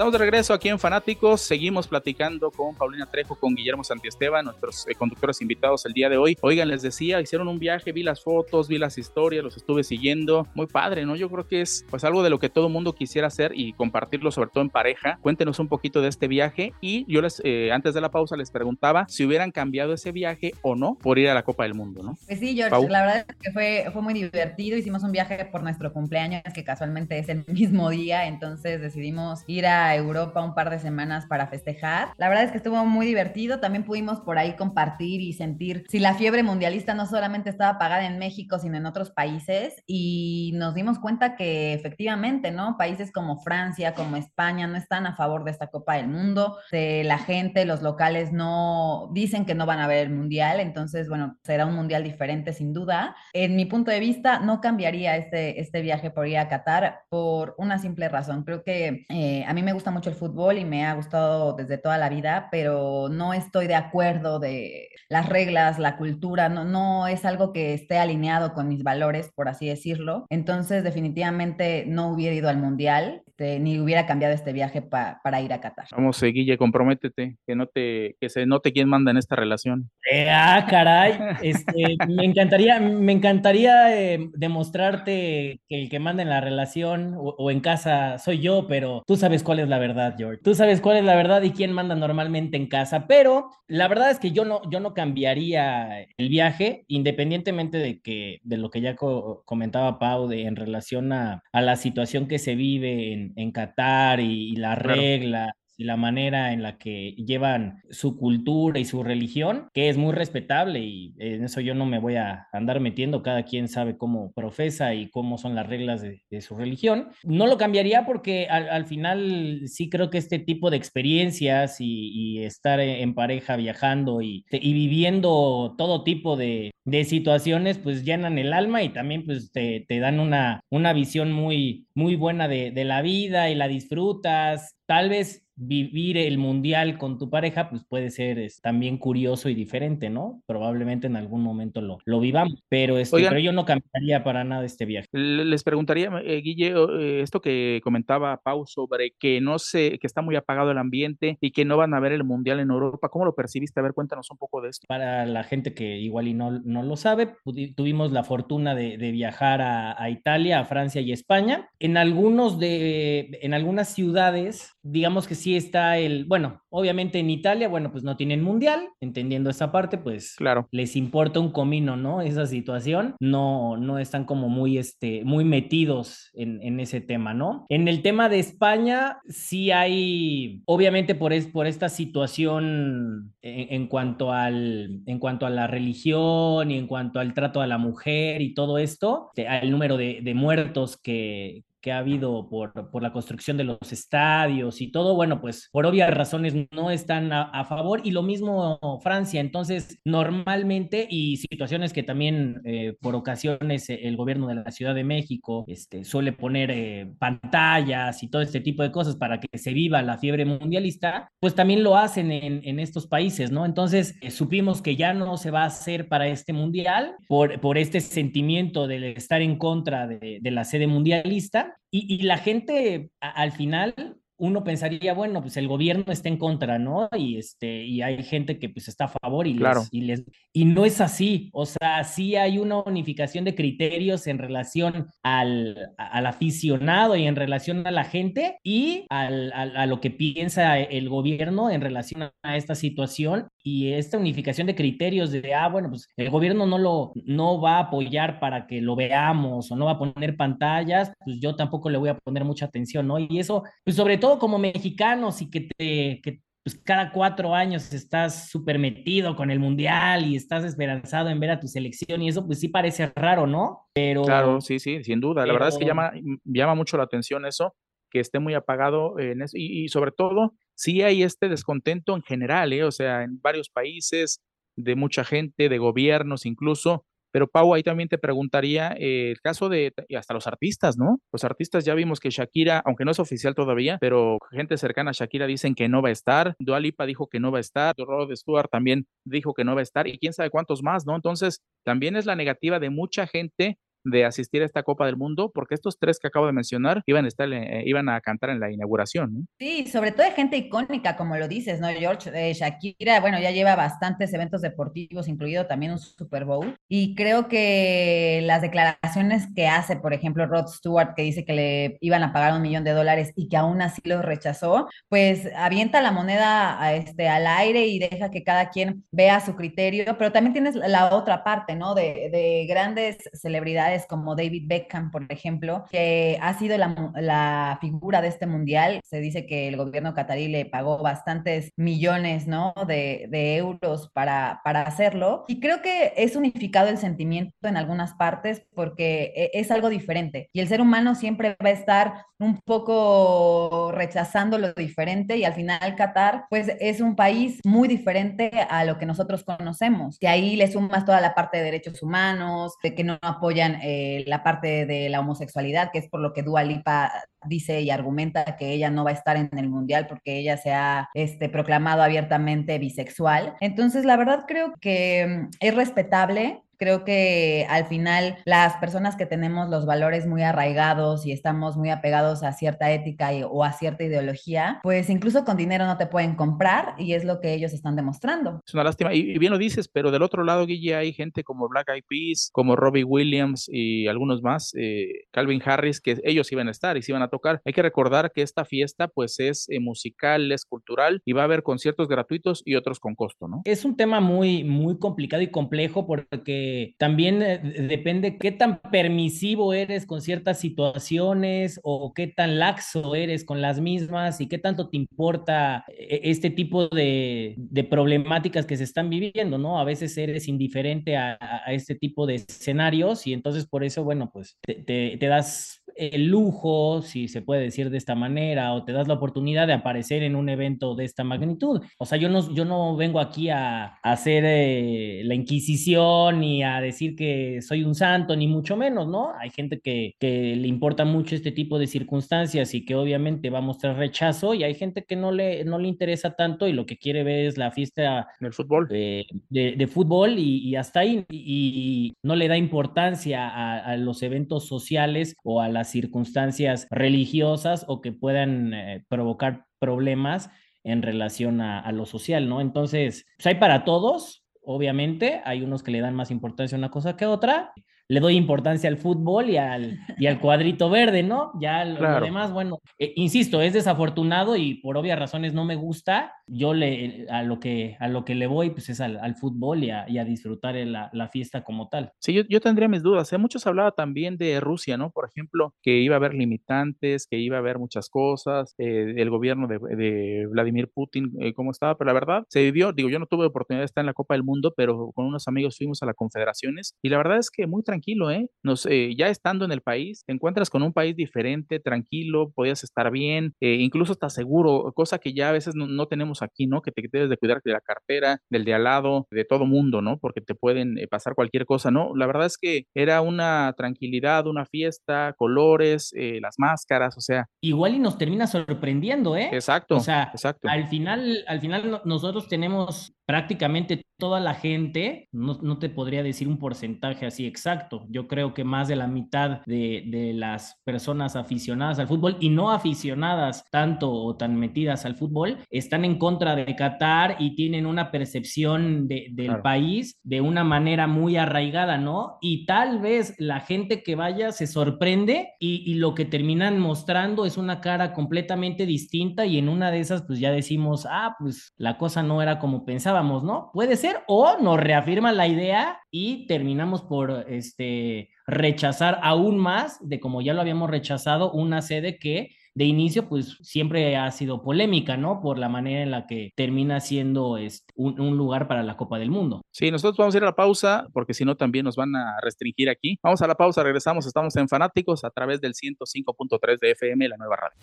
Estamos 0.00 0.12
de 0.14 0.18
regreso 0.18 0.54
aquí 0.54 0.70
en 0.70 0.78
Fanáticos. 0.78 1.42
Seguimos 1.42 1.86
platicando 1.86 2.50
con 2.50 2.74
Paulina 2.74 3.04
Trejo, 3.04 3.34
con 3.34 3.54
Guillermo 3.54 3.84
Santiesteban, 3.84 4.46
nuestros 4.46 4.88
eh, 4.88 4.94
conductores 4.94 5.42
invitados 5.42 5.84
el 5.84 5.92
día 5.92 6.08
de 6.08 6.16
hoy. 6.16 6.38
Oigan, 6.40 6.68
les 6.68 6.80
decía, 6.80 7.20
hicieron 7.20 7.48
un 7.48 7.58
viaje, 7.58 7.92
vi 7.92 8.02
las 8.02 8.22
fotos, 8.22 8.66
vi 8.66 8.78
las 8.78 8.96
historias, 8.96 9.44
los 9.44 9.58
estuve 9.58 9.84
siguiendo. 9.84 10.46
Muy 10.54 10.66
padre, 10.66 11.04
¿no? 11.04 11.16
Yo 11.16 11.28
creo 11.28 11.46
que 11.46 11.60
es 11.60 11.84
pues 11.90 12.02
algo 12.04 12.22
de 12.22 12.30
lo 12.30 12.38
que 12.38 12.48
todo 12.48 12.70
mundo 12.70 12.94
quisiera 12.94 13.26
hacer 13.26 13.52
y 13.54 13.74
compartirlo, 13.74 14.30
sobre 14.30 14.48
todo 14.48 14.62
en 14.62 14.70
pareja. 14.70 15.18
Cuéntenos 15.20 15.58
un 15.58 15.68
poquito 15.68 16.00
de 16.00 16.08
este 16.08 16.28
viaje. 16.28 16.72
Y 16.80 17.04
yo 17.06 17.20
les, 17.20 17.42
eh, 17.44 17.70
antes 17.70 17.92
de 17.92 18.00
la 18.00 18.10
pausa, 18.10 18.38
les 18.38 18.50
preguntaba 18.50 19.04
si 19.06 19.26
hubieran 19.26 19.50
cambiado 19.50 19.92
ese 19.92 20.12
viaje 20.12 20.54
o 20.62 20.76
no 20.76 20.94
por 20.94 21.18
ir 21.18 21.28
a 21.28 21.34
la 21.34 21.42
Copa 21.42 21.64
del 21.64 21.74
Mundo, 21.74 22.02
¿no? 22.02 22.16
Pues 22.26 22.38
sí, 22.38 22.56
George, 22.56 22.88
la 22.88 23.02
verdad 23.02 23.26
es 23.28 23.36
que 23.36 23.52
fue, 23.52 23.84
fue 23.92 24.00
muy 24.00 24.14
divertido. 24.14 24.78
Hicimos 24.78 25.02
un 25.02 25.12
viaje 25.12 25.44
por 25.44 25.62
nuestro 25.62 25.92
cumpleaños, 25.92 26.40
que 26.54 26.64
casualmente 26.64 27.18
es 27.18 27.28
el 27.28 27.44
mismo 27.48 27.90
día, 27.90 28.26
entonces 28.28 28.80
decidimos 28.80 29.40
ir 29.46 29.66
a 29.66 29.89
Europa 29.94 30.42
un 30.42 30.54
par 30.54 30.70
de 30.70 30.78
semanas 30.78 31.26
para 31.26 31.46
festejar. 31.46 32.08
La 32.16 32.28
verdad 32.28 32.44
es 32.44 32.50
que 32.50 32.58
estuvo 32.58 32.84
muy 32.84 33.06
divertido. 33.06 33.60
También 33.60 33.84
pudimos 33.84 34.20
por 34.20 34.38
ahí 34.38 34.56
compartir 34.56 35.20
y 35.20 35.32
sentir 35.32 35.84
si 35.88 35.98
la 35.98 36.14
fiebre 36.14 36.42
mundialista 36.42 36.94
no 36.94 37.06
solamente 37.06 37.50
estaba 37.50 37.78
pagada 37.78 38.06
en 38.06 38.18
México, 38.18 38.58
sino 38.58 38.76
en 38.76 38.86
otros 38.86 39.10
países. 39.10 39.82
Y 39.86 40.52
nos 40.54 40.74
dimos 40.74 40.98
cuenta 40.98 41.36
que 41.36 41.74
efectivamente, 41.74 42.50
¿no? 42.50 42.76
Países 42.76 43.12
como 43.12 43.40
Francia, 43.40 43.94
como 43.94 44.16
España, 44.16 44.66
no 44.66 44.76
están 44.76 45.06
a 45.06 45.16
favor 45.16 45.44
de 45.44 45.50
esta 45.50 45.68
Copa 45.68 45.94
del 45.94 46.08
Mundo. 46.08 46.58
la 46.70 47.18
gente, 47.18 47.64
los 47.64 47.82
locales 47.82 48.32
no 48.32 49.10
dicen 49.12 49.44
que 49.44 49.54
no 49.54 49.66
van 49.66 49.80
a 49.80 49.86
ver 49.86 50.06
el 50.06 50.14
mundial. 50.14 50.60
Entonces, 50.60 51.08
bueno, 51.08 51.38
será 51.42 51.66
un 51.66 51.74
mundial 51.74 52.04
diferente 52.04 52.52
sin 52.52 52.72
duda. 52.72 53.16
En 53.32 53.56
mi 53.56 53.64
punto 53.64 53.90
de 53.90 54.00
vista, 54.00 54.40
no 54.40 54.60
cambiaría 54.60 55.16
este, 55.16 55.60
este 55.60 55.82
viaje 55.82 56.10
por 56.10 56.26
ir 56.26 56.38
a 56.38 56.48
Qatar 56.48 57.00
por 57.08 57.54
una 57.58 57.78
simple 57.78 58.08
razón. 58.08 58.44
Creo 58.44 58.62
que 58.62 59.06
eh, 59.08 59.44
a 59.46 59.54
mí 59.54 59.62
me 59.62 59.72
gusta 59.72 59.79
gusta 59.80 59.90
mucho 59.90 60.10
el 60.10 60.16
fútbol 60.16 60.58
y 60.58 60.66
me 60.66 60.84
ha 60.84 60.92
gustado 60.92 61.54
desde 61.54 61.78
toda 61.78 61.96
la 61.96 62.10
vida, 62.10 62.48
pero 62.50 63.08
no 63.08 63.32
estoy 63.32 63.66
de 63.66 63.76
acuerdo 63.76 64.38
de 64.38 64.90
las 65.08 65.26
reglas, 65.26 65.78
la 65.78 65.96
cultura, 65.96 66.50
no, 66.50 66.66
no 66.66 67.06
es 67.06 67.24
algo 67.24 67.54
que 67.54 67.72
esté 67.72 67.96
alineado 67.96 68.52
con 68.52 68.68
mis 68.68 68.82
valores, 68.82 69.30
por 69.34 69.48
así 69.48 69.68
decirlo. 69.68 70.26
Entonces, 70.28 70.84
definitivamente 70.84 71.84
no 71.86 72.12
hubiera 72.12 72.34
ido 72.34 72.50
al 72.50 72.58
Mundial, 72.58 73.22
este, 73.40 73.58
ni 73.58 73.80
hubiera 73.80 74.04
cambiado 74.04 74.34
este 74.34 74.52
viaje 74.52 74.82
para 74.82 75.40
ir 75.40 75.52
a 75.54 75.62
Qatar. 75.62 75.86
Vamos, 75.92 76.22
eh, 76.22 76.26
Guille, 76.26 76.58
comprométete, 76.58 77.38
que, 77.46 77.56
no 77.56 77.66
te, 77.66 78.16
que 78.20 78.28
se 78.28 78.44
note 78.44 78.72
quién 78.72 78.86
manda 78.86 79.10
en 79.10 79.16
esta 79.16 79.34
relación. 79.34 79.90
Eh, 80.10 80.28
ah, 80.30 80.66
caray, 80.68 81.18
este, 81.42 81.72
me 82.08 82.26
encantaría, 82.26 82.78
me 82.80 83.12
encantaría 83.12 83.98
eh, 83.98 84.28
demostrarte 84.34 85.60
que 85.68 85.82
el 85.82 85.88
que 85.88 85.98
manda 85.98 86.22
en 86.22 86.28
la 86.28 86.42
relación 86.42 87.14
o, 87.14 87.34
o 87.38 87.50
en 87.50 87.60
casa 87.60 88.18
soy 88.18 88.40
yo, 88.40 88.66
pero 88.68 89.02
tú 89.06 89.16
sabes 89.16 89.42
cuál 89.42 89.60
es 89.60 89.68
la 89.68 89.78
verdad, 89.78 90.16
George. 90.18 90.42
Tú 90.44 90.54
sabes 90.54 90.82
cuál 90.82 90.98
es 90.98 91.04
la 91.04 91.16
verdad 91.16 91.40
y 91.40 91.52
quién 91.52 91.72
manda 91.72 91.94
normalmente 91.94 92.58
en 92.58 92.66
casa, 92.66 93.06
pero 93.06 93.48
la 93.70 93.88
verdad 93.88 94.10
es 94.10 94.18
que 94.18 94.32
yo 94.32 94.44
no, 94.44 94.60
yo 94.68 94.80
no 94.80 94.94
cambiaría 94.94 96.02
el 96.18 96.28
viaje, 96.28 96.84
independientemente 96.88 97.78
de 97.78 98.00
que 98.00 98.40
de 98.42 98.56
lo 98.58 98.68
que 98.68 98.80
ya 98.80 98.96
comentaba 98.96 99.98
Pau 99.98 100.26
de, 100.26 100.42
en 100.42 100.56
relación 100.56 101.12
a, 101.12 101.42
a, 101.52 101.62
la 101.62 101.76
situación 101.76 102.26
que 102.26 102.40
se 102.40 102.56
vive 102.56 103.12
en, 103.12 103.29
en 103.36 103.52
Qatar 103.52 104.20
y, 104.20 104.52
y 104.52 104.56
la 104.56 104.74
regla 104.74 105.54
y 105.80 105.84
la 105.84 105.96
manera 105.96 106.52
en 106.52 106.62
la 106.62 106.76
que 106.76 107.12
llevan 107.12 107.80
su 107.88 108.18
cultura 108.18 108.78
y 108.78 108.84
su 108.84 109.02
religión, 109.02 109.70
que 109.72 109.88
es 109.88 109.96
muy 109.96 110.12
respetable 110.12 110.80
y 110.80 111.14
en 111.18 111.42
eso 111.44 111.62
yo 111.62 111.74
no 111.74 111.86
me 111.86 111.98
voy 111.98 112.16
a 112.16 112.48
andar 112.52 112.80
metiendo, 112.80 113.22
cada 113.22 113.44
quien 113.44 113.66
sabe 113.66 113.96
cómo 113.96 114.30
profesa 114.32 114.92
y 114.92 115.08
cómo 115.08 115.38
son 115.38 115.54
las 115.54 115.66
reglas 115.66 116.02
de, 116.02 116.20
su 116.42 116.54
religión. 116.54 117.08
No 117.24 117.46
lo 117.46 117.56
cambiaría 117.56 118.04
porque 118.04 118.46
al, 118.48 118.84
final 118.86 119.62
sí 119.66 119.88
creo 119.88 120.10
que 120.10 120.18
este 120.18 120.38
tipo 120.38 120.70
de 120.70 120.76
experiencias 120.76 121.76
y, 121.80 122.42
estar 122.44 122.78
en 122.80 123.14
pareja 123.14 123.56
viajando 123.56 124.20
y, 124.20 124.44
viviendo 124.50 125.74
todo 125.78 126.04
tipo 126.04 126.36
de, 126.36 126.72
situaciones 127.04 127.78
pues 127.78 128.04
llenan 128.04 128.38
el 128.38 128.52
alma 128.52 128.82
y 128.82 128.90
también 128.90 129.24
pues 129.24 129.50
te, 129.52 129.86
dan 129.88 130.20
una, 130.20 130.92
visión 130.92 131.32
muy, 131.32 131.86
muy 131.94 132.16
buena 132.16 132.48
de 132.48 132.84
la 132.84 133.00
vida 133.00 133.48
y 133.48 133.54
la 133.54 133.66
disfrutas. 133.66 134.76
Tal 134.86 135.08
vez 135.08 135.46
vivir 135.60 136.16
el 136.16 136.38
mundial 136.38 136.96
con 136.96 137.18
tu 137.18 137.28
pareja, 137.28 137.68
pues 137.68 137.84
puede 137.84 138.10
ser 138.10 138.38
es, 138.38 138.60
también 138.60 138.96
curioso 138.96 139.48
y 139.50 139.54
diferente, 139.54 140.08
¿no? 140.08 140.42
Probablemente 140.46 141.06
en 141.06 141.16
algún 141.16 141.42
momento 141.42 141.82
lo, 141.82 141.98
lo 142.06 142.18
vivamos, 142.18 142.64
pero, 142.68 142.98
este, 142.98 143.28
pero 143.28 143.38
yo 143.38 143.52
no 143.52 143.66
cambiaría 143.66 144.24
para 144.24 144.42
nada 144.42 144.64
este 144.64 144.86
viaje. 144.86 145.08
Les 145.12 145.62
preguntaría, 145.62 146.10
eh, 146.24 146.40
Guille, 146.40 146.74
eh, 146.98 147.20
esto 147.20 147.40
que 147.40 147.80
comentaba 147.84 148.38
Pau 148.38 148.66
sobre 148.66 149.12
que 149.18 149.40
no 149.40 149.58
sé, 149.58 149.98
que 149.98 150.06
está 150.06 150.22
muy 150.22 150.34
apagado 150.36 150.70
el 150.70 150.78
ambiente 150.78 151.36
y 151.40 151.50
que 151.50 151.66
no 151.66 151.76
van 151.76 151.92
a 151.92 152.00
ver 152.00 152.12
el 152.12 152.24
mundial 152.24 152.60
en 152.60 152.70
Europa, 152.70 153.10
¿cómo 153.10 153.26
lo 153.26 153.34
percibiste? 153.34 153.80
A 153.80 153.82
ver, 153.82 153.92
cuéntanos 153.92 154.30
un 154.30 154.38
poco 154.38 154.62
de 154.62 154.70
esto. 154.70 154.86
Para 154.88 155.26
la 155.26 155.44
gente 155.44 155.74
que 155.74 155.98
igual 155.98 156.28
y 156.28 156.34
no, 156.34 156.52
no 156.64 156.82
lo 156.82 156.96
sabe, 156.96 157.34
tuvimos 157.76 158.12
la 158.12 158.24
fortuna 158.24 158.74
de, 158.74 158.96
de 158.96 159.10
viajar 159.10 159.60
a, 159.60 160.02
a, 160.02 160.10
Italia, 160.10 160.60
a 160.60 160.64
Francia 160.64 161.00
y 161.00 161.12
España. 161.12 161.68
En 161.78 161.96
algunos 161.96 162.58
de, 162.58 163.38
en 163.42 163.54
algunas 163.54 163.94
ciudades, 163.94 164.76
digamos 164.82 165.26
que 165.26 165.34
sí 165.34 165.56
está 165.56 165.98
el, 165.98 166.24
bueno, 166.24 166.62
obviamente 166.70 167.18
en 167.18 167.30
Italia, 167.30 167.68
bueno, 167.68 167.90
pues 167.92 168.04
no 168.04 168.16
tienen 168.16 168.42
mundial, 168.42 168.88
entendiendo 169.00 169.50
esa 169.50 169.72
parte, 169.72 169.98
pues 169.98 170.36
claro. 170.36 170.68
les 170.70 170.96
importa 170.96 171.40
un 171.40 171.52
comino, 171.52 171.96
¿no? 171.96 172.22
Esa 172.22 172.46
situación, 172.46 173.16
no, 173.20 173.76
no 173.76 173.98
están 173.98 174.24
como 174.24 174.48
muy, 174.48 174.78
este, 174.78 175.24
muy 175.24 175.44
metidos 175.44 176.30
en, 176.34 176.62
en 176.62 176.80
ese 176.80 177.00
tema, 177.00 177.34
¿no? 177.34 177.66
En 177.68 177.88
el 177.88 178.02
tema 178.02 178.28
de 178.28 178.38
España, 178.38 179.18
sí 179.28 179.70
hay, 179.70 180.62
obviamente 180.66 181.14
por, 181.14 181.32
es, 181.32 181.46
por 181.46 181.66
esta 181.66 181.88
situación 181.88 183.32
en, 183.42 183.66
en, 183.70 183.86
cuanto 183.86 184.32
al, 184.32 185.00
en 185.06 185.18
cuanto 185.18 185.46
a 185.46 185.50
la 185.50 185.66
religión 185.66 186.70
y 186.70 186.78
en 186.78 186.86
cuanto 186.86 187.20
al 187.20 187.34
trato 187.34 187.60
a 187.60 187.66
la 187.66 187.78
mujer 187.78 188.40
y 188.40 188.54
todo 188.54 188.78
esto, 188.78 189.30
el 189.36 189.70
número 189.70 189.96
de, 189.96 190.20
de 190.22 190.34
muertos 190.34 190.96
que, 190.96 191.64
que 191.80 191.92
ha 191.92 191.98
habido 191.98 192.48
por, 192.48 192.90
por, 192.90 193.02
la 193.02 193.12
construcción 193.12 193.56
de 193.56 193.64
los 193.64 193.78
estadios 193.92 194.80
y 194.80 194.90
todo, 194.90 195.14
bueno, 195.14 195.40
pues 195.40 195.68
por 195.72 195.86
obvias 195.86 196.12
razones 196.12 196.54
no 196.72 196.90
están 196.90 197.32
a, 197.32 197.64
favor 197.64 198.00
y 198.04 198.10
lo 198.10 198.22
mismo 198.22 198.78
Francia. 199.02 199.40
Entonces, 199.40 200.00
normalmente 200.04 201.06
y 201.08 201.36
situaciones 201.36 201.92
que 201.92 202.02
también 202.02 202.60
eh, 202.64 202.96
por 203.00 203.14
ocasiones 203.14 203.88
eh, 203.90 204.00
el 204.02 204.16
gobierno 204.16 204.46
de 204.48 204.56
la 204.56 204.70
Ciudad 204.70 204.94
de 204.94 205.04
México 205.04 205.64
este, 205.68 206.04
suele 206.04 206.32
poner 206.32 206.70
eh, 206.70 207.12
pantallas 207.18 208.22
y 208.22 208.28
todo 208.28 208.42
este 208.42 208.60
tipo 208.60 208.82
de 208.82 208.90
cosas 208.90 209.16
para 209.16 209.40
que 209.40 209.58
se 209.58 209.72
viva 209.72 210.02
la 210.02 210.18
fiebre 210.18 210.44
mundialista, 210.44 211.30
pues 211.40 211.54
también 211.54 211.82
lo 211.82 211.96
hacen 211.96 212.32
en, 212.32 212.60
en 212.64 212.78
estos 212.78 213.06
países, 213.06 213.50
¿no? 213.50 213.64
Entonces, 213.64 214.16
eh, 214.20 214.30
supimos 214.30 214.82
que 214.82 214.96
ya 214.96 215.12
no 215.12 215.36
se 215.36 215.50
va 215.50 215.62
a 215.62 215.66
hacer 215.66 216.08
para 216.08 216.28
este 216.28 216.52
mundial 216.52 217.14
por, 217.28 217.60
por 217.60 217.78
este 217.78 218.00
sentimiento 218.00 218.86
de 218.86 219.12
estar 219.12 219.42
en 219.42 219.56
contra 219.56 220.06
de, 220.06 220.38
de 220.40 220.50
la 220.50 220.64
sede 220.64 220.86
mundialista 220.86 221.69
y, 221.90 222.22
la 222.22 222.38
gente 222.38 223.10
al 223.20 223.52
final 223.52 224.19
uno 224.40 224.64
pensaría, 224.64 225.12
bueno, 225.12 225.42
pues 225.42 225.56
el 225.56 225.68
gobierno 225.68 226.04
está 226.08 226.28
en 226.28 226.38
contra, 226.38 226.78
¿no? 226.78 227.08
Y, 227.16 227.36
este, 227.36 227.84
y 227.84 228.00
hay 228.02 228.22
gente 228.22 228.58
que 228.58 228.70
pues 228.70 228.88
está 228.88 229.04
a 229.04 229.08
favor 229.08 229.46
y, 229.46 229.54
claro. 229.54 229.80
les, 229.80 229.88
y, 229.92 230.00
les, 230.00 230.24
y 230.52 230.64
no 230.64 230.84
es 230.84 231.00
así. 231.00 231.50
O 231.52 231.66
sea, 231.66 232.02
sí 232.04 232.36
hay 232.36 232.58
una 232.58 232.78
unificación 232.78 233.44
de 233.44 233.54
criterios 233.54 234.26
en 234.26 234.38
relación 234.38 235.06
al, 235.22 235.92
al 235.98 236.26
aficionado 236.26 237.16
y 237.16 237.26
en 237.26 237.36
relación 237.36 237.86
a 237.86 237.90
la 237.90 238.04
gente 238.04 238.58
y 238.64 239.04
al, 239.10 239.52
al, 239.52 239.76
a 239.76 239.86
lo 239.86 240.00
que 240.00 240.10
piensa 240.10 240.78
el 240.78 241.08
gobierno 241.08 241.70
en 241.70 241.82
relación 241.82 242.30
a 242.42 242.56
esta 242.56 242.74
situación 242.74 243.48
y 243.62 243.92
esta 243.92 244.16
unificación 244.16 244.66
de 244.66 244.74
criterios 244.74 245.30
de, 245.30 245.54
ah, 245.54 245.68
bueno, 245.68 245.90
pues 245.90 246.08
el 246.16 246.30
gobierno 246.30 246.66
no 246.66 246.78
lo, 246.78 247.12
no 247.26 247.60
va 247.60 247.76
a 247.76 247.80
apoyar 247.80 248.40
para 248.40 248.66
que 248.66 248.80
lo 248.80 248.96
veamos 248.96 249.70
o 249.70 249.76
no 249.76 249.86
va 249.86 249.92
a 249.92 249.98
poner 249.98 250.36
pantallas, 250.36 251.12
pues 251.24 251.38
yo 251.40 251.56
tampoco 251.56 251.90
le 251.90 251.98
voy 251.98 252.08
a 252.08 252.18
poner 252.18 252.44
mucha 252.44 252.66
atención, 252.66 253.06
¿no? 253.06 253.18
Y 253.18 253.38
eso, 253.38 253.62
pues 253.84 253.96
sobre 253.96 254.16
todo 254.16 254.29
como 254.38 254.58
mexicanos 254.58 255.42
y 255.42 255.50
que 255.50 255.60
te, 255.60 256.20
que 256.22 256.42
pues 256.62 256.78
cada 256.84 257.10
cuatro 257.10 257.54
años 257.54 257.92
estás 257.94 258.50
súper 258.50 258.78
metido 258.78 259.34
con 259.34 259.50
el 259.50 259.58
mundial 259.58 260.26
y 260.26 260.36
estás 260.36 260.64
esperanzado 260.64 261.30
en 261.30 261.40
ver 261.40 261.50
a 261.50 261.60
tu 261.60 261.66
selección 261.68 262.20
y 262.22 262.28
eso 262.28 262.46
pues 262.46 262.60
sí 262.60 262.68
parece 262.68 263.12
raro, 263.16 263.46
¿no? 263.46 263.88
Pero... 263.94 264.22
Claro, 264.22 264.60
sí, 264.60 264.78
sí, 264.78 265.02
sin 265.02 265.20
duda. 265.20 265.42
Pero... 265.42 265.46
La 265.46 265.52
verdad 265.54 265.68
es 265.70 265.78
que 265.78 265.86
llama, 265.86 266.12
llama 266.44 266.74
mucho 266.74 266.96
la 266.98 267.04
atención 267.04 267.46
eso, 267.46 267.74
que 268.10 268.20
esté 268.20 268.40
muy 268.40 268.54
apagado 268.54 269.18
en 269.18 269.40
eso 269.40 269.56
y, 269.56 269.84
y 269.84 269.88
sobre 269.88 270.12
todo 270.12 270.54
sí 270.74 271.02
hay 271.02 271.22
este 271.22 271.48
descontento 271.48 272.14
en 272.14 272.22
general, 272.22 272.72
¿eh? 272.72 272.84
o 272.84 272.90
sea, 272.90 273.22
en 273.22 273.40
varios 273.40 273.70
países, 273.70 274.42
de 274.76 274.94
mucha 274.96 275.24
gente, 275.24 275.68
de 275.68 275.78
gobiernos 275.78 276.46
incluso, 276.46 277.06
pero 277.32 277.48
Pau, 277.48 277.74
ahí 277.74 277.82
también 277.82 278.08
te 278.08 278.18
preguntaría 278.18 278.92
eh, 278.98 279.30
el 279.30 279.40
caso 279.40 279.68
de 279.68 279.92
hasta 280.16 280.34
los 280.34 280.46
artistas, 280.46 280.96
¿no? 280.96 281.18
Los 281.32 281.44
artistas 281.44 281.84
ya 281.84 281.94
vimos 281.94 282.20
que 282.20 282.30
Shakira, 282.30 282.82
aunque 282.84 283.04
no 283.04 283.10
es 283.10 283.18
oficial 283.18 283.54
todavía, 283.54 283.98
pero 284.00 284.38
gente 284.50 284.76
cercana 284.76 285.10
a 285.10 285.14
Shakira 285.14 285.46
dicen 285.46 285.74
que 285.74 285.88
no 285.88 286.02
va 286.02 286.08
a 286.08 286.12
estar. 286.12 286.54
Dua 286.58 286.80
Lipa 286.80 287.06
dijo 287.06 287.28
que 287.28 287.40
no 287.40 287.52
va 287.52 287.58
a 287.58 287.60
estar. 287.60 287.94
Rod 287.96 288.34
Stewart 288.34 288.70
también 288.70 289.06
dijo 289.24 289.54
que 289.54 289.64
no 289.64 289.74
va 289.74 289.80
a 289.80 289.82
estar. 289.82 290.06
Y 290.06 290.18
quién 290.18 290.32
sabe 290.32 290.50
cuántos 290.50 290.82
más, 290.82 291.06
¿no? 291.06 291.14
Entonces, 291.14 291.60
también 291.84 292.16
es 292.16 292.26
la 292.26 292.36
negativa 292.36 292.78
de 292.78 292.90
mucha 292.90 293.26
gente 293.26 293.78
de 294.04 294.24
asistir 294.24 294.62
a 294.62 294.66
esta 294.66 294.82
Copa 294.82 295.06
del 295.06 295.16
Mundo, 295.16 295.50
porque 295.54 295.74
estos 295.74 295.98
tres 295.98 296.18
que 296.18 296.28
acabo 296.28 296.46
de 296.46 296.52
mencionar 296.52 297.02
iban 297.06 297.24
a, 297.24 297.28
estar, 297.28 297.52
eh, 297.52 297.82
iban 297.86 298.08
a 298.08 298.20
cantar 298.20 298.50
en 298.50 298.60
la 298.60 298.70
inauguración. 298.70 299.34
¿no? 299.34 299.40
Sí, 299.58 299.86
sobre 299.86 300.12
todo 300.12 300.26
de 300.26 300.32
gente 300.32 300.56
icónica, 300.56 301.16
como 301.16 301.36
lo 301.36 301.48
dices, 301.48 301.80
¿no, 301.80 301.88
George? 301.88 302.30
Eh, 302.34 302.54
Shakira, 302.54 303.20
bueno, 303.20 303.38
ya 303.40 303.50
lleva 303.50 303.76
bastantes 303.76 304.32
eventos 304.32 304.62
deportivos, 304.62 305.28
incluido 305.28 305.66
también 305.66 305.92
un 305.92 305.98
Super 305.98 306.44
Bowl, 306.44 306.76
y 306.88 307.14
creo 307.14 307.48
que 307.48 308.40
las 308.44 308.62
declaraciones 308.62 309.48
que 309.54 309.66
hace, 309.66 309.96
por 309.96 310.12
ejemplo, 310.12 310.46
Rod 310.46 310.68
Stewart, 310.68 311.14
que 311.14 311.22
dice 311.22 311.44
que 311.44 311.52
le 311.52 311.98
iban 312.00 312.22
a 312.22 312.32
pagar 312.32 312.54
un 312.54 312.62
millón 312.62 312.84
de 312.84 312.92
dólares 312.92 313.32
y 313.36 313.48
que 313.48 313.56
aún 313.56 313.82
así 313.82 314.00
lo 314.04 314.22
rechazó, 314.22 314.88
pues 315.08 315.48
avienta 315.56 316.00
la 316.00 316.12
moneda 316.12 316.82
a 316.82 316.94
este, 316.94 317.28
al 317.28 317.46
aire 317.46 317.86
y 317.86 317.98
deja 317.98 318.30
que 318.30 318.44
cada 318.44 318.70
quien 318.70 319.04
vea 319.10 319.40
su 319.40 319.56
criterio, 319.56 320.16
pero 320.18 320.32
también 320.32 320.52
tienes 320.52 320.74
la 320.74 321.14
otra 321.14 321.44
parte, 321.44 321.76
¿no? 321.76 321.94
De, 321.94 322.30
de 322.32 322.66
grandes 322.68 323.18
celebridades 323.32 323.89
como 324.06 324.36
David 324.36 324.64
Beckham, 324.66 325.10
por 325.10 325.26
ejemplo, 325.30 325.84
que 325.90 326.38
ha 326.40 326.54
sido 326.58 326.76
la, 326.78 327.12
la, 327.16 327.78
figura 327.80 328.20
de 328.20 328.28
este 328.28 328.46
mundial. 328.46 329.00
Se 329.04 329.20
dice 329.20 329.46
que 329.46 329.68
el 329.68 329.76
gobierno 329.76 330.14
catarí 330.14 330.48
le 330.48 330.66
pagó 330.66 330.98
bastantes 330.98 331.72
millones, 331.76 332.46
¿no? 332.46 332.74
De, 332.86 333.26
de 333.30 333.56
euros 333.56 334.10
para, 334.12 334.60
para 334.64 334.82
hacerlo. 334.82 335.44
Y 335.48 335.60
creo 335.60 335.82
que 335.82 336.12
es 336.16 336.36
unificado 336.36 336.88
el 336.88 336.98
sentimiento 336.98 337.54
en 337.62 337.76
algunas 337.76 338.14
partes 338.14 338.62
porque 338.74 339.32
e, 339.34 339.50
es 339.54 339.70
algo 339.70 339.88
diferente. 339.88 340.48
Y 340.52 340.60
el 340.60 340.68
ser 340.68 340.80
humano 340.80 341.14
siempre 341.14 341.56
va 341.62 341.68
a 341.68 341.72
estar 341.72 342.24
un 342.38 342.58
poco 342.64 343.92
rechazando 343.92 344.58
lo 344.58 344.72
diferente 344.72 345.36
y 345.36 345.44
al 345.44 345.54
final 345.54 345.94
Qatar 345.94 346.46
pues 346.48 346.72
es 346.80 347.00
un 347.00 347.14
país 347.14 347.60
muy 347.64 347.86
diferente 347.86 348.50
a 348.68 348.84
lo 348.84 348.98
que 348.98 349.06
nosotros 349.06 349.44
conocemos. 349.44 350.16
Y 350.20 350.26
ahí 350.26 350.56
le 350.56 350.70
sumas 350.70 351.04
toda 351.04 351.20
la 351.20 351.34
parte 351.34 351.58
de 351.58 351.64
derechos 351.64 352.02
humanos, 352.02 352.74
de 352.82 352.94
que 352.94 353.04
no 353.04 353.18
apoyan 353.20 353.79
eh, 353.82 354.24
la 354.26 354.42
parte 354.42 354.86
de 354.86 355.08
la 355.08 355.20
homosexualidad, 355.20 355.90
que 355.92 355.98
es 355.98 356.08
por 356.08 356.20
lo 356.20 356.32
que 356.32 356.42
Dua 356.42 356.62
Lipa 356.64 357.12
dice 357.46 357.80
y 357.80 357.90
argumenta 357.90 358.56
que 358.56 358.72
ella 358.72 358.90
no 358.90 359.04
va 359.04 359.10
a 359.10 359.14
estar 359.14 359.36
en 359.36 359.50
el 359.56 359.68
mundial 359.68 360.06
porque 360.06 360.38
ella 360.38 360.56
se 360.56 360.72
ha 360.72 361.08
este, 361.14 361.48
proclamado 361.48 362.02
abiertamente 362.02 362.78
bisexual. 362.78 363.54
Entonces, 363.60 364.04
la 364.04 364.16
verdad 364.16 364.44
creo 364.46 364.72
que 364.80 365.26
mm, 365.26 365.48
es 365.60 365.74
respetable, 365.74 366.62
Creo 366.80 367.04
que 367.04 367.66
al 367.68 367.84
final 367.84 368.38
las 368.46 368.78
personas 368.78 369.14
que 369.14 369.26
tenemos 369.26 369.68
los 369.68 369.84
valores 369.84 370.26
muy 370.26 370.42
arraigados 370.42 371.26
y 371.26 371.32
estamos 371.32 371.76
muy 371.76 371.90
apegados 371.90 372.42
a 372.42 372.52
cierta 372.52 372.90
ética 372.90 373.32
o 373.50 373.64
a 373.64 373.72
cierta 373.72 374.04
ideología, 374.04 374.80
pues 374.82 375.10
incluso 375.10 375.44
con 375.44 375.58
dinero 375.58 375.84
no 375.84 375.98
te 375.98 376.06
pueden 376.06 376.36
comprar 376.36 376.94
y 376.96 377.12
es 377.12 377.26
lo 377.26 377.38
que 377.38 377.52
ellos 377.52 377.74
están 377.74 377.96
demostrando. 377.96 378.62
Es 378.66 378.72
una 378.72 378.84
lástima 378.84 379.12
y, 379.12 379.36
bien 379.36 379.52
lo 379.52 379.58
dices, 379.58 379.88
pero 379.88 380.10
del 380.10 380.22
otro 380.22 380.42
lado, 380.42 380.64
Guille, 380.64 380.96
hay 380.96 381.12
gente 381.12 381.44
como 381.44 381.68
Black 381.68 381.90
Eyed 381.90 382.04
Peas, 382.08 382.48
como 382.50 382.76
Robbie 382.76 383.04
Williams 383.04 383.68
y 383.70 384.08
algunos 384.08 384.40
más, 384.40 384.72
eh, 384.74 385.26
Calvin 385.32 385.60
Harris, 385.62 386.00
que 386.00 386.18
ellos 386.24 386.50
iban 386.50 386.68
a 386.68 386.70
estar 386.70 386.96
y 386.96 387.02
se 387.02 387.12
iban 387.12 387.20
a 387.20 387.28
tocar. 387.28 387.60
Hay 387.66 387.74
que 387.74 387.82
recordar 387.82 388.32
que 388.32 388.40
esta 388.40 388.64
fiesta 388.64 389.08
pues 389.08 389.38
es 389.38 389.66
eh, 389.68 389.80
musical, 389.80 390.50
es 390.50 390.64
cultural 390.64 391.20
y 391.26 391.34
va 391.34 391.42
a 391.42 391.44
haber 391.44 391.62
conciertos 391.62 392.08
gratuitos 392.08 392.62
y 392.64 392.76
otros 392.76 393.00
con 393.00 393.14
costo, 393.14 393.48
¿no? 393.48 393.60
Es 393.66 393.84
un 393.84 393.98
tema 393.98 394.20
muy, 394.20 394.64
muy 394.64 394.98
complicado 394.98 395.42
y 395.42 395.50
complejo 395.50 396.06
porque 396.06 396.69
también 396.98 397.42
eh, 397.42 397.58
depende 397.58 398.38
qué 398.38 398.52
tan 398.52 398.80
permisivo 398.80 399.72
eres 399.72 400.06
con 400.06 400.20
ciertas 400.20 400.60
situaciones 400.60 401.80
o 401.82 402.12
qué 402.14 402.26
tan 402.26 402.58
laxo 402.58 403.14
eres 403.14 403.44
con 403.44 403.60
las 403.60 403.80
mismas 403.80 404.40
y 404.40 404.48
qué 404.48 404.58
tanto 404.58 404.88
te 404.88 404.96
importa 404.96 405.84
eh, 405.88 406.20
este 406.24 406.50
tipo 406.50 406.88
de, 406.88 407.56
problemáticas 407.88 408.66
que 408.66 408.76
se 408.76 408.84
están 408.84 409.10
viviendo, 409.10 409.58
¿no? 409.58 409.78
A 409.78 409.84
veces 409.84 410.16
eres 410.18 410.48
indiferente 410.48 411.16
a, 411.16 411.38
este 411.68 411.94
tipo 411.94 412.26
de 412.26 412.36
escenarios 412.36 413.26
y 413.26 413.32
entonces 413.32 413.66
por 413.66 413.84
eso, 413.84 414.04
bueno, 414.04 414.30
pues 414.32 414.58
te 414.64 415.18
das 415.20 415.80
el 415.96 416.26
lujo, 416.26 417.02
si 417.02 417.28
se 417.28 417.42
puede 417.42 417.62
decir 417.62 417.90
de 417.90 417.98
esta 417.98 418.14
manera, 418.14 418.72
o 418.72 418.84
te 418.84 418.92
das 418.92 419.08
la 419.08 419.14
oportunidad 419.14 419.66
de 419.66 419.74
aparecer 419.74 420.22
en 420.22 420.34
un 420.34 420.48
evento 420.48 420.94
de 420.94 421.04
esta 421.04 421.24
magnitud. 421.24 421.82
O 421.98 422.06
sea, 422.06 422.18
yo 422.18 422.28
no, 422.28 422.52
yo 422.54 422.64
no 422.64 422.96
vengo 422.96 423.20
aquí 423.20 423.50
a, 423.50 423.98
hacer 424.02 424.44
eh, 424.46 425.22
la 425.24 425.34
Inquisición 425.34 426.40
ni 426.40 426.59
a 426.62 426.80
decir 426.80 427.16
que 427.16 427.60
soy 427.62 427.84
un 427.84 427.94
santo, 427.94 428.36
ni 428.36 428.46
mucho 428.46 428.76
menos, 428.76 429.08
¿no? 429.08 429.32
Hay 429.38 429.50
gente 429.50 429.80
que, 429.80 430.14
que, 430.18 430.56
le 430.56 430.68
importa 430.68 431.04
mucho 431.04 431.34
este 431.34 431.52
tipo 431.52 431.78
de 431.78 431.86
circunstancias 431.86 432.74
y 432.74 432.84
que 432.84 432.94
obviamente 432.94 433.50
va 433.50 433.58
a 433.58 433.62
mostrar 433.62 433.96
rechazo, 433.96 434.54
y 434.54 434.64
hay 434.64 434.74
gente 434.74 435.04
que 435.04 435.16
no 435.16 435.32
le, 435.32 435.64
no 435.64 435.78
le 435.78 435.88
interesa 435.88 436.34
tanto 436.34 436.68
y 436.68 436.72
lo 436.72 436.86
que 436.86 436.96
quiere 436.96 437.24
ver 437.24 437.46
es 437.46 437.58
la 437.58 437.70
fiesta 437.70 438.28
del 438.40 438.52
fútbol. 438.52 438.88
De, 438.88 439.26
de, 439.48 439.86
fútbol 439.86 440.38
y, 440.38 440.76
hasta 440.76 441.00
ahí, 441.00 441.24
y, 441.30 442.14
no 442.22 442.36
le 442.36 442.48
da 442.48 442.56
importancia 442.56 443.48
a, 443.48 443.78
a 443.78 443.96
los 443.96 444.22
eventos 444.22 444.66
sociales 444.66 445.36
o 445.42 445.60
a 445.60 445.68
las 445.68 445.90
circunstancias 445.90 446.86
religiosas 446.90 447.84
o 447.88 448.00
que 448.00 448.12
puedan 448.12 448.74
eh, 448.74 449.04
provocar 449.08 449.66
problemas 449.78 450.50
en 450.84 451.02
relación 451.02 451.60
a, 451.60 451.90
lo 451.92 452.06
social, 452.06 452.48
¿no? 452.48 452.60
Entonces, 452.60 453.26
pues 453.36 453.46
hay 453.46 453.54
para 453.56 453.84
todos, 453.84 454.39
obviamente, 454.62 455.40
hay 455.44 455.62
unos 455.62 455.82
que 455.82 455.90
le 455.90 456.00
dan 456.00 456.14
más 456.14 456.30
importancia 456.30 456.76
a 456.76 456.78
una 456.78 456.90
cosa 456.90 457.16
que 457.16 457.24
a 457.24 457.30
otra, 457.30 457.72
le 458.10 458.18
doy 458.18 458.34
importancia 458.34 458.90
al 458.90 458.96
fútbol 458.96 459.50
y 459.50 459.56
al, 459.56 460.00
y 460.18 460.26
al 460.26 460.40
cuadrito 460.40 460.90
verde, 460.90 461.22
¿no? 461.22 461.52
Ya 461.60 461.84
lo, 461.84 462.20
demás, 462.20 462.52
bueno, 462.52 462.80
eh, 462.98 463.12
insisto, 463.14 463.62
es 463.62 463.72
desafortunado 463.72 464.56
y 464.56 464.74
por 464.74 464.96
obvias 464.96 465.16
razones 465.16 465.54
no 465.54 465.64
me 465.64 465.76
gusta. 465.76 466.32
Yo 466.48 466.74
le, 466.74 467.26
a 467.30 467.44
lo 467.44 467.60
que, 467.60 467.96
a 468.00 468.08
lo 468.08 468.24
que 468.24 468.34
le 468.34 468.48
voy, 468.48 468.70
pues 468.70 468.88
es 468.88 469.00
al, 469.00 469.36
fútbol 469.36 469.84
y 469.84 469.90
a, 469.90 470.08
y 470.08 470.18
a 470.18 470.24
disfrutar 470.24 470.74
la, 470.74 471.08
la, 471.12 471.28
fiesta 471.28 471.62
como 471.62 471.88
tal. 471.88 472.10
Sí, 472.18 472.32
yo, 472.32 472.42
yo 472.48 472.60
tendría 472.60 472.88
mis 472.88 473.04
dudas. 473.04 473.32
¿eh? 473.32 473.38
Muchos 473.38 473.64
hablaba 473.68 473.92
también 473.92 474.36
de 474.36 474.58
Rusia, 474.58 474.96
¿no? 474.96 475.12
Por 475.12 475.28
ejemplo, 475.28 475.76
que 475.80 476.00
iba 476.00 476.16
a 476.16 476.18
haber 476.18 476.34
limitantes, 476.34 477.28
que 477.28 477.38
iba 477.38 477.58
a 477.58 477.60
haber 477.60 477.78
muchas 477.78 478.08
cosas, 478.10 478.74
eh, 478.78 479.14
el 479.18 479.30
gobierno 479.30 479.68
de, 479.68 479.78
de 479.78 480.48
Vladimir 480.50 480.90
Putin, 480.92 481.30
eh, 481.38 481.54
cómo 481.54 481.70
estaba, 481.70 481.96
pero 481.96 482.08
la 482.08 482.14
verdad 482.14 482.42
se 482.48 482.60
vivió, 482.60 482.92
digo, 482.92 483.08
yo 483.08 483.20
no 483.20 483.26
tuve 483.26 483.46
oportunidad 483.46 483.82
de 483.82 483.86
estar 483.86 484.02
en 484.02 484.06
la 484.06 484.14
Copa 484.14 484.34
del 484.34 484.42
Mundo, 484.42 484.74
pero 484.76 485.12
con 485.14 485.26
unos 485.26 485.46
amigos 485.46 485.76
fuimos 485.78 486.02
a 486.02 486.06
la 486.06 486.14
Confederaciones 486.14 486.96
y 487.02 487.08
la 487.08 487.16
verdad 487.16 487.38
es 487.38 487.50
que 487.52 487.68
muy 487.68 487.84
tranquilo 487.84 487.99
tranquilo, 488.00 488.30
¿eh? 488.30 488.48
Nos, 488.62 488.86
eh, 488.86 489.14
ya 489.16 489.28
estando 489.28 489.64
en 489.64 489.72
el 489.72 489.82
país, 489.82 490.24
te 490.26 490.32
encuentras 490.32 490.70
con 490.70 490.82
un 490.82 490.92
país 490.92 491.14
diferente, 491.14 491.80
tranquilo, 491.80 492.50
podías 492.54 492.82
estar 492.82 493.10
bien, 493.10 493.52
eh, 493.60 493.74
incluso 493.80 494.12
estás 494.12 494.34
seguro, 494.34 494.92
cosa 494.94 495.18
que 495.18 495.34
ya 495.34 495.50
a 495.50 495.52
veces 495.52 495.74
no, 495.74 496.06
tenemos 496.06 496.42
aquí, 496.42 496.66
¿no? 496.66 496.80
Que 496.80 496.92
te 496.92 497.02
debes 497.12 497.28
de 497.28 497.36
cuidar 497.36 497.60
de 497.64 497.72
la 497.72 497.80
cartera, 497.80 498.38
del 498.48 498.64
de 498.64 498.74
al 498.74 498.84
lado, 498.84 499.26
de 499.30 499.44
todo 499.44 499.66
mundo, 499.66 500.00
¿no? 500.00 500.18
Porque 500.18 500.40
te 500.40 500.54
pueden 500.54 500.98
eh, 500.98 501.06
pasar 501.08 501.34
cualquier 501.34 501.66
cosa, 501.66 501.90
¿no? 501.90 502.16
La 502.16 502.26
verdad 502.26 502.46
es 502.46 502.56
que 502.58 502.84
era 502.94 503.20
una 503.20 503.74
tranquilidad, 503.76 504.46
una 504.46 504.64
fiesta, 504.64 505.34
colores, 505.36 506.12
las 506.40 506.54
máscaras, 506.58 507.16
o 507.16 507.20
sea. 507.20 507.46
Igual 507.62 507.94
y 507.94 507.98
nos 507.98 508.18
termina 508.18 508.46
sorprendiendo, 508.46 509.36
¿eh? 509.36 509.50
Exacto. 509.52 509.96
O 509.96 510.00
sea, 510.00 510.30
exacto. 510.32 510.68
al 510.68 510.88
final, 510.88 511.44
al 511.46 511.60
final 511.60 512.02
nosotros 512.04 512.48
tenemos 512.48 513.12
prácticamente 513.26 514.02
toda 514.20 514.38
la 514.38 514.54
gente, 514.54 515.28
no, 515.32 515.58
no, 515.62 515.78
te 515.78 515.88
podría 515.88 516.22
decir 516.22 516.46
un 516.46 516.58
porcentaje 516.58 517.26
así 517.26 517.44
exacto, 517.46 518.06
yo 518.08 518.28
creo 518.28 518.54
que 518.54 518.62
más 518.62 518.86
de 518.86 518.94
la 518.94 519.08
mitad 519.08 519.62
de, 519.66 520.04
de, 520.06 520.32
las 520.32 520.80
personas 520.84 521.34
aficionadas 521.34 521.98
al 521.98 522.06
fútbol 522.06 522.36
y 522.38 522.50
no 522.50 522.70
aficionadas 522.70 523.64
tanto 523.72 524.12
o 524.12 524.36
tan 524.36 524.54
metidas 524.56 525.04
al 525.04 525.16
fútbol 525.16 525.58
están 525.70 526.04
en 526.04 526.18
contra 526.18 526.54
de 526.54 526.76
Qatar 526.76 527.36
y 527.40 527.56
tienen 527.56 527.86
una 527.86 528.12
percepción 528.12 529.08
de, 529.08 529.28
del 529.32 529.60
país 529.62 530.20
de 530.22 530.40
una 530.40 530.62
manera 530.62 531.06
muy 531.06 531.36
arraigada, 531.36 531.98
¿no? 531.98 532.38
Y 532.40 532.66
tal 532.66 533.00
vez 533.00 533.34
la 533.38 533.60
gente 533.60 534.02
que 534.02 534.14
vaya 534.14 534.52
se 534.52 534.66
sorprende 534.66 535.54
y, 535.58 535.82
y 535.90 535.94
lo 535.94 536.14
que 536.14 536.26
terminan 536.26 536.78
mostrando 536.78 537.46
es 537.46 537.56
una 537.56 537.80
cara 537.80 538.12
completamente 538.12 538.86
distinta 538.86 539.46
y 539.46 539.58
en 539.58 539.68
una 539.68 539.90
de 539.90 540.00
esas 540.00 540.22
pues 540.22 540.38
ya 540.38 540.52
decimos, 540.52 541.06
ah, 541.10 541.34
pues 541.38 541.72
la 541.78 541.96
cosa 541.96 542.22
no 542.22 542.42
era 542.42 542.58
como 542.58 542.84
pensaba 542.84 543.22
¿no? 543.42 543.70
Puede 543.72 543.96
ser, 543.96 544.09
o 544.26 544.58
nos 544.58 544.78
reafirma 544.78 545.32
la 545.32 545.46
idea 545.46 546.00
y 546.10 546.46
terminamos 546.46 547.02
por 547.02 547.46
este, 547.48 548.30
rechazar 548.46 549.18
aún 549.22 549.58
más 549.58 549.98
de 550.06 550.20
como 550.20 550.42
ya 550.42 550.54
lo 550.54 550.60
habíamos 550.60 550.90
rechazado 550.90 551.52
una 551.52 551.82
sede 551.82 552.18
que 552.18 552.50
de 552.74 552.84
inicio 552.84 553.28
pues 553.28 553.58
siempre 553.62 554.16
ha 554.16 554.30
sido 554.30 554.62
polémica, 554.62 555.16
¿no? 555.16 555.40
Por 555.40 555.58
la 555.58 555.68
manera 555.68 556.02
en 556.02 556.10
la 556.10 556.26
que 556.26 556.52
termina 556.54 557.00
siendo 557.00 557.58
este, 557.58 557.92
un, 557.96 558.20
un, 558.20 558.36
lugar 558.36 558.68
para 558.68 558.82
la 558.82 558.96
Copa 558.96 559.18
del 559.18 559.30
Mundo. 559.30 559.62
Sí, 559.72 559.90
nosotros 559.90 560.16
vamos 560.16 560.34
a 560.34 560.38
ir 560.38 560.44
a 560.44 560.46
la 560.46 560.54
pausa 560.54 561.06
porque 561.12 561.34
si 561.34 561.44
no 561.44 561.56
también 561.56 561.84
nos 561.84 561.96
van 561.96 562.14
a 562.14 562.40
restringir 562.40 562.88
aquí. 562.88 563.18
Vamos 563.22 563.42
a 563.42 563.46
la 563.46 563.56
pausa, 563.56 563.82
regresamos, 563.82 564.26
estamos 564.26 564.54
en 564.56 564.68
Fanáticos 564.68 565.24
a 565.24 565.30
través 565.30 565.60
del 565.60 565.74
105.3 565.74 566.78
de 566.78 566.90
FM, 566.92 567.28
la 567.28 567.36
nueva 567.36 567.56
radio. 567.56 567.76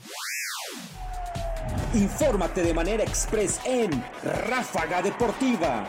Infórmate 1.93 2.61
de 2.63 2.73
manera 2.73 3.03
express 3.03 3.59
en 3.65 3.91
Ráfaga 4.47 5.01
Deportiva. 5.01 5.87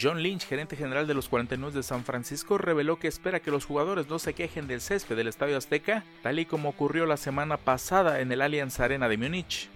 John 0.00 0.22
Lynch, 0.22 0.46
gerente 0.46 0.76
general 0.76 1.06
de 1.06 1.14
los 1.14 1.28
49 1.28 1.76
de 1.76 1.82
San 1.82 2.04
Francisco, 2.04 2.58
reveló 2.58 2.98
que 2.98 3.08
espera 3.08 3.40
que 3.40 3.50
los 3.50 3.64
jugadores 3.64 4.08
no 4.08 4.18
se 4.18 4.34
quejen 4.34 4.66
del 4.66 4.80
césped 4.80 5.16
del 5.16 5.28
Estadio 5.28 5.56
Azteca, 5.56 6.04
tal 6.22 6.38
y 6.38 6.46
como 6.46 6.70
ocurrió 6.70 7.06
la 7.06 7.16
semana 7.16 7.56
pasada 7.58 8.20
en 8.20 8.32
el 8.32 8.40
Allianz 8.40 8.80
Arena 8.80 9.08
de 9.08 9.18
Múnich. 9.18 9.68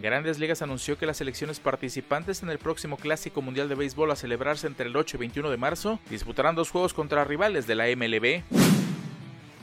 Grandes 0.00 0.38
Ligas 0.38 0.60
anunció 0.60 0.98
que 0.98 1.06
las 1.06 1.16
selecciones 1.16 1.60
participantes 1.60 2.42
en 2.42 2.50
el 2.50 2.58
próximo 2.58 2.98
Clásico 2.98 3.40
Mundial 3.40 3.68
de 3.68 3.74
Béisbol 3.74 4.10
a 4.10 4.16
celebrarse 4.16 4.66
entre 4.66 4.88
el 4.88 4.96
8 4.96 5.16
y 5.16 5.20
21 5.20 5.50
de 5.50 5.56
marzo 5.56 5.98
disputarán 6.10 6.54
dos 6.54 6.70
juegos 6.70 6.92
contra 6.92 7.24
rivales 7.24 7.66
de 7.66 7.74
la 7.74 7.86
MLB. 7.86 8.83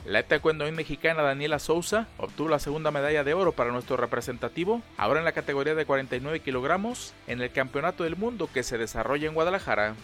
La 0.04 0.24
taekwondo 0.24 0.70
mexicana 0.72 1.22
Daniela 1.22 1.60
Souza 1.60 2.08
obtuvo 2.18 2.48
la 2.48 2.58
segunda 2.58 2.90
medalla 2.90 3.22
de 3.22 3.34
oro 3.34 3.52
para 3.52 3.70
nuestro 3.70 3.96
representativo, 3.96 4.82
ahora 4.96 5.20
en 5.20 5.24
la 5.24 5.30
categoría 5.30 5.76
de 5.76 5.86
49 5.86 6.40
kilogramos, 6.40 7.14
en 7.28 7.40
el 7.40 7.52
Campeonato 7.52 8.02
del 8.02 8.16
Mundo 8.16 8.48
que 8.52 8.64
se 8.64 8.78
desarrolla 8.78 9.28
en 9.28 9.34
Guadalajara. 9.34 9.94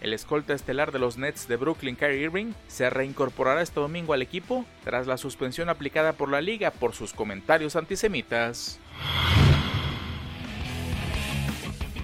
El 0.00 0.12
escolta 0.12 0.54
estelar 0.54 0.92
de 0.92 1.00
los 1.00 1.18
Nets 1.18 1.48
de 1.48 1.56
Brooklyn, 1.56 1.96
Kyrie 1.96 2.22
Irving, 2.22 2.52
se 2.68 2.88
reincorporará 2.88 3.62
este 3.62 3.80
domingo 3.80 4.12
al 4.12 4.22
equipo 4.22 4.64
tras 4.84 5.08
la 5.08 5.16
suspensión 5.16 5.68
aplicada 5.68 6.12
por 6.12 6.30
la 6.30 6.40
liga 6.40 6.70
por 6.70 6.94
sus 6.94 7.12
comentarios 7.12 7.74
antisemitas. 7.74 8.78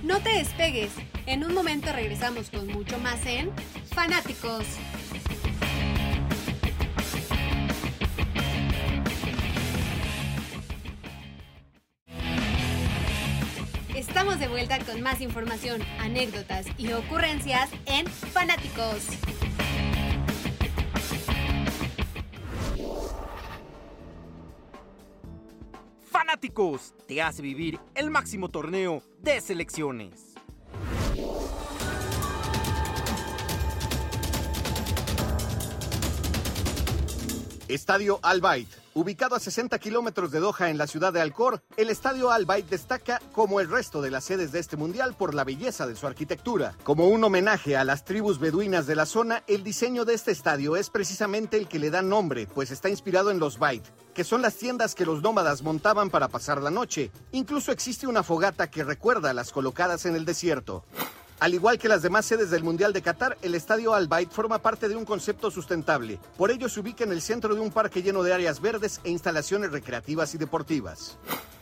No 0.03 0.21
te 0.21 0.31
despegues, 0.31 0.91
en 1.27 1.45
un 1.45 1.55
momento 1.55 1.93
regresamos 1.93 2.51
con 2.51 2.67
mucho 2.67 2.99
más 2.99 3.25
en 3.27 3.53
Fanáticos. 3.95 4.67
Estamos 13.95 14.41
de 14.41 14.49
vuelta 14.49 14.81
con 14.85 15.01
más 15.03 15.21
información, 15.21 15.81
anécdotas 16.01 16.67
y 16.77 16.93
ocurrencias 16.93 17.71
en 17.87 18.09
Fanáticos. 18.09 19.07
Fanáticos 26.03 26.93
te 27.07 27.23
hace 27.23 27.41
vivir 27.41 27.79
el 27.95 28.11
máximo 28.11 28.49
torneo 28.49 29.01
de 29.21 29.41
selecciones. 29.41 30.35
Estadio 37.69 38.19
Al 38.23 38.41
Bayt. 38.41 38.84
Ubicado 38.97 39.35
a 39.35 39.41
60 39.41 39.77
kilómetros 39.81 40.31
de 40.31 40.39
Doha 40.39 40.71
en 40.71 40.79
la 40.79 40.87
ciudad 40.87 41.13
de 41.13 41.21
Alcor, 41.21 41.61
el 41.77 41.91
Estadio 41.91 42.31
Al 42.31 42.47
Bayt 42.47 42.69
destaca 42.69 43.21
como 43.33 43.59
el 43.59 43.69
resto 43.69 44.01
de 44.01 44.13
las 44.13 44.23
sedes 44.23 44.53
de 44.53 44.61
este 44.61 44.77
mundial 44.77 45.15
por 45.15 45.35
la 45.35 45.43
belleza 45.43 45.89
de 45.89 45.97
su 45.97 46.07
arquitectura. 46.07 46.77
Como 46.85 47.09
un 47.09 47.25
homenaje 47.25 47.77
a 47.77 47.83
las 47.83 48.05
tribus 48.05 48.39
beduinas 48.39 48.87
de 48.87 48.95
la 48.95 49.05
zona, 49.05 49.43
el 49.49 49.65
diseño 49.65 50.05
de 50.05 50.15
este 50.15 50.31
estadio 50.31 50.77
es 50.77 50.91
precisamente 50.91 51.57
el 51.57 51.67
que 51.67 51.81
le 51.81 51.91
da 51.91 52.03
nombre, 52.03 52.47
pues 52.47 52.71
está 52.71 52.89
inspirado 52.89 53.33
en 53.33 53.41
los 53.41 53.59
Bayt, 53.59 53.83
que 54.15 54.23
son 54.23 54.43
las 54.43 54.55
tiendas 54.55 54.95
que 54.95 55.07
los 55.07 55.23
nómadas 55.23 55.63
montaban 55.63 56.09
para 56.09 56.29
pasar 56.29 56.63
la 56.63 56.71
noche. 56.71 57.11
Incluso 57.33 57.73
existe 57.73 58.07
una 58.07 58.23
fogata 58.23 58.71
que 58.71 58.85
recuerda 58.85 59.31
a 59.31 59.35
las 59.35 59.51
colocadas 59.51 60.07
en 60.07 60.15
el 60.15 60.25
desierto. 60.25 60.85
Al 61.41 61.53
igual 61.53 61.79
que 61.79 61.89
las 61.89 62.03
demás 62.03 62.27
sedes 62.27 62.51
del 62.51 62.63
Mundial 62.63 62.93
de 62.93 63.03
Qatar, 63.03 63.37
el 63.43 63.55
Estadio 63.55 63.93
Al 63.93 64.09
Bayt 64.09 64.31
forma 64.31 64.61
parte 64.61 64.89
de 64.89 64.97
un 64.97 65.05
concepto 65.05 65.51
sustentable. 65.51 66.19
Por 66.39 66.51
ello 66.51 66.69
se 66.69 66.81
ubica 66.81 67.05
en 67.05 67.13
el 67.13 67.21
centro 67.21 67.55
de 67.55 67.61
un 67.61 67.73
parque 67.73 68.03
lleno 68.03 68.23
de 68.23 68.33
áreas 68.33 68.61
verdes 68.61 69.01
e 69.05 69.11
instalaciones 69.11 69.73
recreativas 69.73 70.35
y 70.35 70.39
deportivas. 70.39 71.19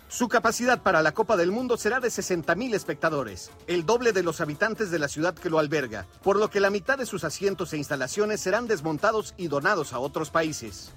Su 0.08 0.28
capacidad 0.28 0.82
para 0.82 1.00
la 1.00 1.12
Copa 1.12 1.38
del 1.38 1.50
Mundo 1.50 1.78
será 1.78 1.98
de 1.98 2.08
60.000 2.08 2.74
espectadores, 2.74 3.50
el 3.66 3.86
doble 3.86 4.12
de 4.12 4.22
los 4.22 4.42
habitantes 4.42 4.90
de 4.90 4.98
la 4.98 5.08
ciudad 5.08 5.34
que 5.34 5.48
lo 5.48 5.58
alberga, 5.58 6.06
por 6.22 6.36
lo 6.36 6.50
que 6.50 6.60
la 6.60 6.68
mitad 6.68 6.98
de 6.98 7.06
sus 7.06 7.24
asientos 7.24 7.72
e 7.72 7.78
instalaciones 7.78 8.42
serán 8.42 8.66
desmontados 8.66 9.32
y 9.38 9.48
donados 9.48 9.94
a 9.94 10.00
otros 10.00 10.28
países. 10.28 10.92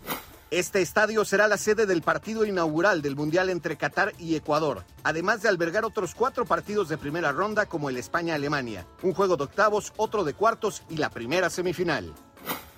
Este 0.55 0.81
estadio 0.81 1.25
será 1.25 1.49
la 1.49 1.57
sede 1.57 1.85
del 1.85 2.01
partido 2.01 2.45
inaugural 2.45 3.01
del 3.01 3.17
Mundial 3.17 3.49
entre 3.49 3.75
Qatar 3.75 4.13
y 4.17 4.35
Ecuador, 4.37 4.85
además 5.03 5.41
de 5.41 5.49
albergar 5.49 5.83
otros 5.83 6.15
cuatro 6.15 6.45
partidos 6.45 6.87
de 6.87 6.97
primera 6.97 7.33
ronda 7.33 7.65
como 7.65 7.89
el 7.89 7.97
España-Alemania, 7.97 8.87
un 9.03 9.13
juego 9.13 9.35
de 9.35 9.43
octavos, 9.43 9.91
otro 9.97 10.23
de 10.23 10.33
cuartos 10.33 10.83
y 10.87 10.95
la 10.95 11.09
primera 11.09 11.49
semifinal. 11.49 12.13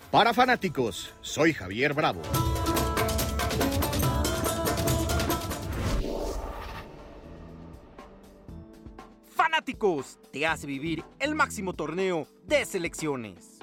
Para 0.10 0.34
fanáticos, 0.34 1.13
soy 1.22 1.54
Javier 1.54 1.94
Bravo. 1.94 2.24
Fanáticos 9.36 10.18
te 10.32 10.48
hace 10.48 10.66
vivir 10.66 11.04
el 11.20 11.36
máximo 11.36 11.74
torneo 11.74 12.28
de 12.44 12.66
selecciones. 12.66 13.60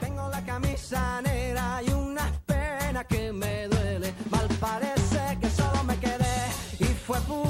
Tengo 0.00 0.28
la 0.28 0.44
camisa 0.44 1.22
negra 1.22 1.82
y 1.84 1.90
una 1.90 2.08
que 3.06 3.32
me 3.32 3.68
duele. 3.68 4.14
Mal 4.30 4.48
parece 4.58 5.38
que 5.40 5.50
solo 5.50 5.84
me 5.84 5.96
quedé 5.98 6.36
y 6.80 6.84
fue 6.84 7.20
pura 7.20 7.47